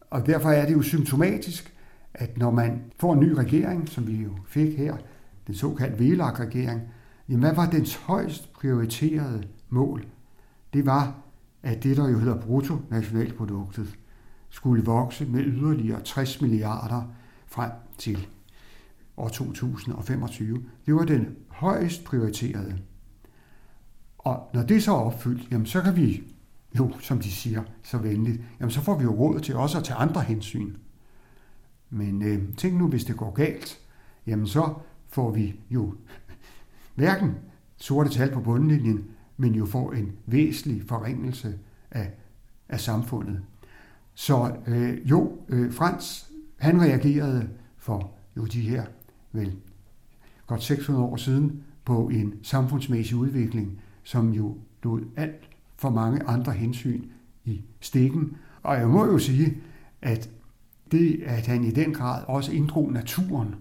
Og 0.10 0.26
derfor 0.26 0.50
er 0.50 0.66
det 0.66 0.74
jo 0.74 0.82
symptomatisk, 0.82 1.74
at 2.14 2.38
når 2.38 2.52
man 2.52 2.82
får 3.00 3.14
en 3.14 3.20
ny 3.20 3.32
regering, 3.32 3.90
som 3.90 4.08
vi 4.08 4.16
jo 4.16 4.30
fik 4.48 4.78
her, 4.78 4.96
den 5.48 5.56
såkaldte 5.56 6.04
VLAG-regering, 6.04 6.82
jamen 7.30 7.40
hvad 7.40 7.56
var 7.56 7.70
dens 7.70 7.96
højst 7.96 8.54
prioriterede 8.54 9.44
mål? 9.70 10.06
Det 10.74 10.86
var, 10.86 11.16
at 11.64 11.84
det, 11.84 11.98
der 11.98 12.10
jo 12.10 12.20
hedder 12.20 12.42
bruttonationalproduktet, 12.42 13.98
skulle 14.50 14.86
vokse 14.86 15.26
med 15.26 15.44
yderligere 15.44 16.02
60 16.02 16.42
milliarder 16.42 17.04
frem 17.48 17.72
til 17.98 18.28
år 19.18 19.28
2025. 19.28 20.64
Det 20.86 20.96
var 20.96 21.04
den 21.06 21.36
højst 21.48 22.04
prioriterede. 22.04 22.78
Og 24.18 24.50
når 24.54 24.64
det 24.64 24.84
så 24.84 24.92
er 24.92 25.00
opfyldt, 25.00 25.52
jamen 25.52 25.66
så 25.66 25.82
kan 25.82 25.96
vi 25.96 26.24
jo, 26.78 26.92
som 27.00 27.20
de 27.20 27.32
siger 27.32 27.64
så 27.84 27.98
venligt, 27.98 28.42
jamen 28.60 28.72
så 28.72 28.82
får 28.82 28.98
vi 28.98 29.04
jo 29.04 29.12
råd 29.12 29.40
til 29.40 29.56
også 29.56 29.78
at 29.78 29.84
tage 29.84 29.98
andre 29.98 30.22
hensyn. 30.22 30.76
Men 31.90 32.22
øh, 32.22 32.56
tænk 32.56 32.78
nu, 32.78 32.88
hvis 32.88 33.06
det 33.06 33.18
går 33.18 33.32
galt, 33.32 33.80
jamen 34.28 34.48
så 34.48 34.74
får 35.08 35.32
vi 35.32 35.60
jo 35.70 35.94
hverken 36.98 37.32
sorte 37.78 38.10
tal 38.10 38.32
på 38.32 38.40
bundlinjen, 38.40 39.06
men 39.38 39.56
jo 39.56 39.66
får 39.66 39.92
en 39.92 40.12
væsentlig 40.26 40.84
forringelse 40.88 41.60
af, 41.92 42.12
af 42.70 42.80
samfundet. 42.80 43.42
Så 44.14 44.56
øh, 44.68 45.10
jo, 45.10 45.38
øh, 45.50 45.74
Frans, 45.74 46.32
han 46.58 46.82
reagerede 46.82 47.50
for 47.78 48.12
jo 48.38 48.46
de 48.46 48.62
her 48.62 48.86
vel 49.32 49.56
godt 50.48 50.64
600 50.64 51.06
år 51.06 51.16
siden 51.16 51.64
på 51.86 52.10
en 52.10 52.34
samfundsmæssig 52.44 53.18
udvikling, 53.18 53.82
som 54.04 54.34
jo 54.34 54.58
lod 54.84 55.02
alt 55.16 55.50
for 55.76 55.90
mange 55.90 56.24
andre 56.24 56.52
hensyn 56.52 57.04
i 57.46 57.62
stikken. 57.80 58.38
Og 58.64 58.78
jeg 58.78 58.88
må 58.88 59.06
jo 59.06 59.20
sige, 59.20 59.58
at 60.02 60.30
det, 60.92 61.24
at 61.26 61.48
han 61.48 61.64
i 61.64 61.72
den 61.72 61.94
grad 61.94 62.24
også 62.28 62.52
inddrog 62.52 62.92
naturen, 62.92 63.56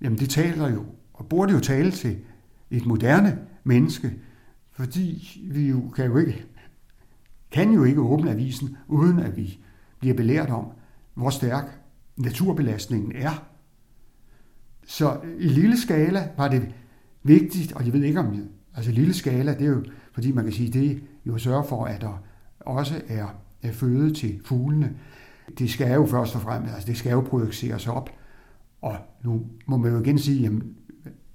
jamen 0.00 0.18
det 0.18 0.30
taler 0.30 0.68
jo, 0.68 0.84
og 1.14 1.26
burde 1.26 1.52
jo 1.52 1.60
tale 1.60 1.90
til 1.90 2.18
et 2.70 2.86
moderne 2.86 3.38
menneske, 3.64 4.12
fordi 4.72 5.40
vi 5.52 5.68
jo 5.68 5.88
kan 5.88 6.06
jo 6.06 6.16
ikke, 6.16 6.44
kan 7.50 7.72
jo 7.72 7.84
ikke 7.84 8.00
åbne 8.00 8.30
avisen, 8.30 8.76
uden 8.88 9.18
at 9.18 9.36
vi 9.36 9.58
bliver 9.98 10.14
belært 10.14 10.50
om, 10.50 10.66
hvor 11.14 11.30
stærk 11.30 11.80
naturbelastningen 12.16 13.12
er. 13.14 13.44
Så 14.86 15.20
i 15.38 15.48
lille 15.48 15.76
skala 15.76 16.30
var 16.36 16.48
det 16.48 16.74
vigtigt, 17.22 17.72
og 17.72 17.84
jeg 17.84 17.92
ved 17.92 18.02
ikke 18.02 18.20
om 18.20 18.32
det, 18.34 18.48
altså 18.74 18.90
lille 18.90 19.14
skala, 19.14 19.54
det 19.54 19.66
er 19.66 19.70
jo, 19.70 19.84
fordi 20.12 20.32
man 20.32 20.44
kan 20.44 20.52
sige, 20.52 20.72
det 20.72 21.02
jo 21.26 21.38
sørger 21.38 21.62
for, 21.62 21.84
at 21.84 22.00
der 22.00 22.22
også 22.60 23.02
er, 23.08 23.26
føde 23.72 24.14
til 24.14 24.40
fuglene. 24.44 24.96
Det 25.58 25.70
skal 25.70 25.94
jo 25.94 26.06
først 26.06 26.34
og 26.34 26.40
fremmest, 26.40 26.74
altså 26.74 26.86
det 26.86 26.96
skal 26.96 27.12
jo 27.12 27.20
projiceres 27.20 27.86
op. 27.86 28.10
Og 28.82 28.96
nu 29.24 29.46
må 29.66 29.76
man 29.76 29.92
jo 29.92 30.00
igen 30.00 30.18
sige, 30.18 30.46
at 30.46 30.52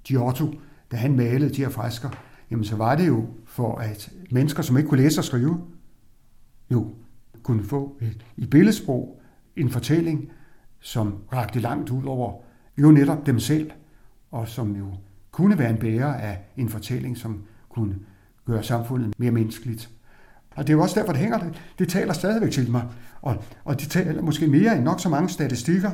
Giotto, 0.04 0.54
da 0.90 0.96
han 0.96 1.16
malede 1.16 1.54
de 1.54 1.62
her 1.62 1.68
fresker, 1.68 2.10
jamen 2.50 2.64
så 2.64 2.76
var 2.76 2.96
det 2.96 3.06
jo 3.06 3.26
for, 3.44 3.78
at 3.78 4.12
mennesker, 4.30 4.62
som 4.62 4.76
ikke 4.76 4.88
kunne 4.88 5.02
læse 5.02 5.20
og 5.20 5.24
skrive, 5.24 5.60
jo 6.70 6.94
kunne 7.42 7.64
få 7.64 7.98
et, 8.00 8.26
i 8.36 8.46
billedsprog 8.46 9.20
en 9.56 9.70
fortælling, 9.70 10.30
som 10.80 11.14
rakte 11.32 11.60
langt 11.60 11.90
ud 11.90 12.04
over 12.04 12.42
jo 12.78 12.90
netop 12.90 13.26
dem 13.26 13.38
selv, 13.38 13.70
og 14.30 14.48
som 14.48 14.76
jo 14.76 14.86
kunne 15.30 15.58
være 15.58 15.70
en 15.70 15.76
bærer 15.76 16.14
af 16.14 16.38
en 16.56 16.68
fortælling, 16.68 17.16
som 17.16 17.42
kunne 17.68 17.94
gøre 18.46 18.62
samfundet 18.62 19.14
mere 19.18 19.30
menneskeligt. 19.30 19.90
Og 20.56 20.66
det 20.66 20.72
er 20.72 20.76
jo 20.76 20.82
også 20.82 21.00
derfor, 21.00 21.12
det 21.12 21.20
hænger, 21.20 21.50
det 21.78 21.88
taler 21.88 22.12
stadigvæk 22.12 22.50
til 22.50 22.70
mig. 22.70 22.88
Og, 23.22 23.44
og 23.64 23.80
det 23.80 23.90
taler 23.90 24.22
måske 24.22 24.46
mere 24.46 24.76
end 24.76 24.84
nok 24.84 25.00
så 25.00 25.08
mange 25.08 25.28
statistikker. 25.28 25.90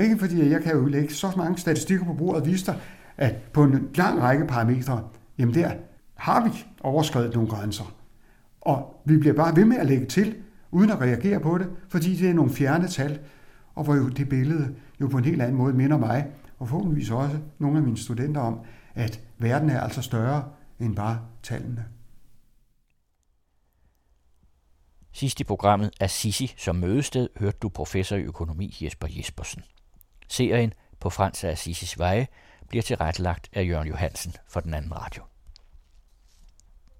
Ikke 0.00 0.18
fordi 0.18 0.50
jeg 0.50 0.62
kan 0.62 0.72
jo 0.72 0.86
lægge 0.86 1.14
så 1.14 1.32
mange 1.36 1.58
statistikker 1.58 2.04
på 2.04 2.12
bordet 2.12 2.40
og 2.42 2.46
vise 2.46 2.66
dig, 2.66 2.80
at 3.16 3.36
på 3.52 3.64
en 3.64 3.90
lang 3.94 4.20
række 4.20 4.46
parametre, 4.46 5.08
jamen 5.38 5.54
der 5.54 5.72
har 6.14 6.44
vi 6.44 6.50
overskrevet 6.80 7.34
nogle 7.34 7.48
grænser. 7.48 7.96
Og 8.60 9.00
vi 9.04 9.16
bliver 9.18 9.34
bare 9.34 9.56
ved 9.56 9.64
med 9.64 9.76
at 9.76 9.86
lægge 9.86 10.06
til, 10.06 10.36
uden 10.70 10.90
at 10.90 11.00
reagere 11.00 11.40
på 11.40 11.58
det, 11.58 11.70
fordi 11.88 12.16
det 12.16 12.30
er 12.30 12.34
nogle 12.34 12.52
fjerne 12.52 12.88
tal, 12.88 13.20
og 13.74 13.84
hvor 13.84 13.94
jo 13.94 14.08
det 14.08 14.28
billede 14.28 14.74
jo 15.00 15.08
på 15.08 15.18
en 15.18 15.24
helt 15.24 15.42
anden 15.42 15.56
måde 15.56 15.74
minder 15.74 15.98
mig, 15.98 16.26
og 16.58 16.68
forhåbentligvis 16.68 17.10
også 17.10 17.38
nogle 17.58 17.76
af 17.76 17.82
mine 17.82 17.98
studenter 17.98 18.40
om, 18.40 18.60
at 18.94 19.20
verden 19.38 19.70
er 19.70 19.80
altså 19.80 20.02
større 20.02 20.44
end 20.80 20.96
bare 20.96 21.20
tallene. 21.42 21.84
Sidst 25.12 25.40
i 25.40 25.44
programmet 25.44 25.90
af 26.00 26.10
Sisi 26.10 26.54
som 26.56 26.76
mødested 26.76 27.28
hørte 27.36 27.58
du 27.62 27.68
professor 27.68 28.16
i 28.16 28.22
økonomi 28.22 28.76
Jesper 28.82 29.08
Jespersen. 29.10 29.62
Serien 30.28 30.72
på 31.00 31.10
Frans 31.10 31.44
af 31.44 31.58
Sissis 31.58 31.98
Veje 31.98 32.26
bliver 32.68 32.82
tilrettelagt 32.82 33.48
af 33.52 33.68
Jørgen 33.68 33.88
Johansen 33.88 34.34
for 34.48 34.60
den 34.60 34.74
anden 34.74 34.96
radio. 34.96 35.22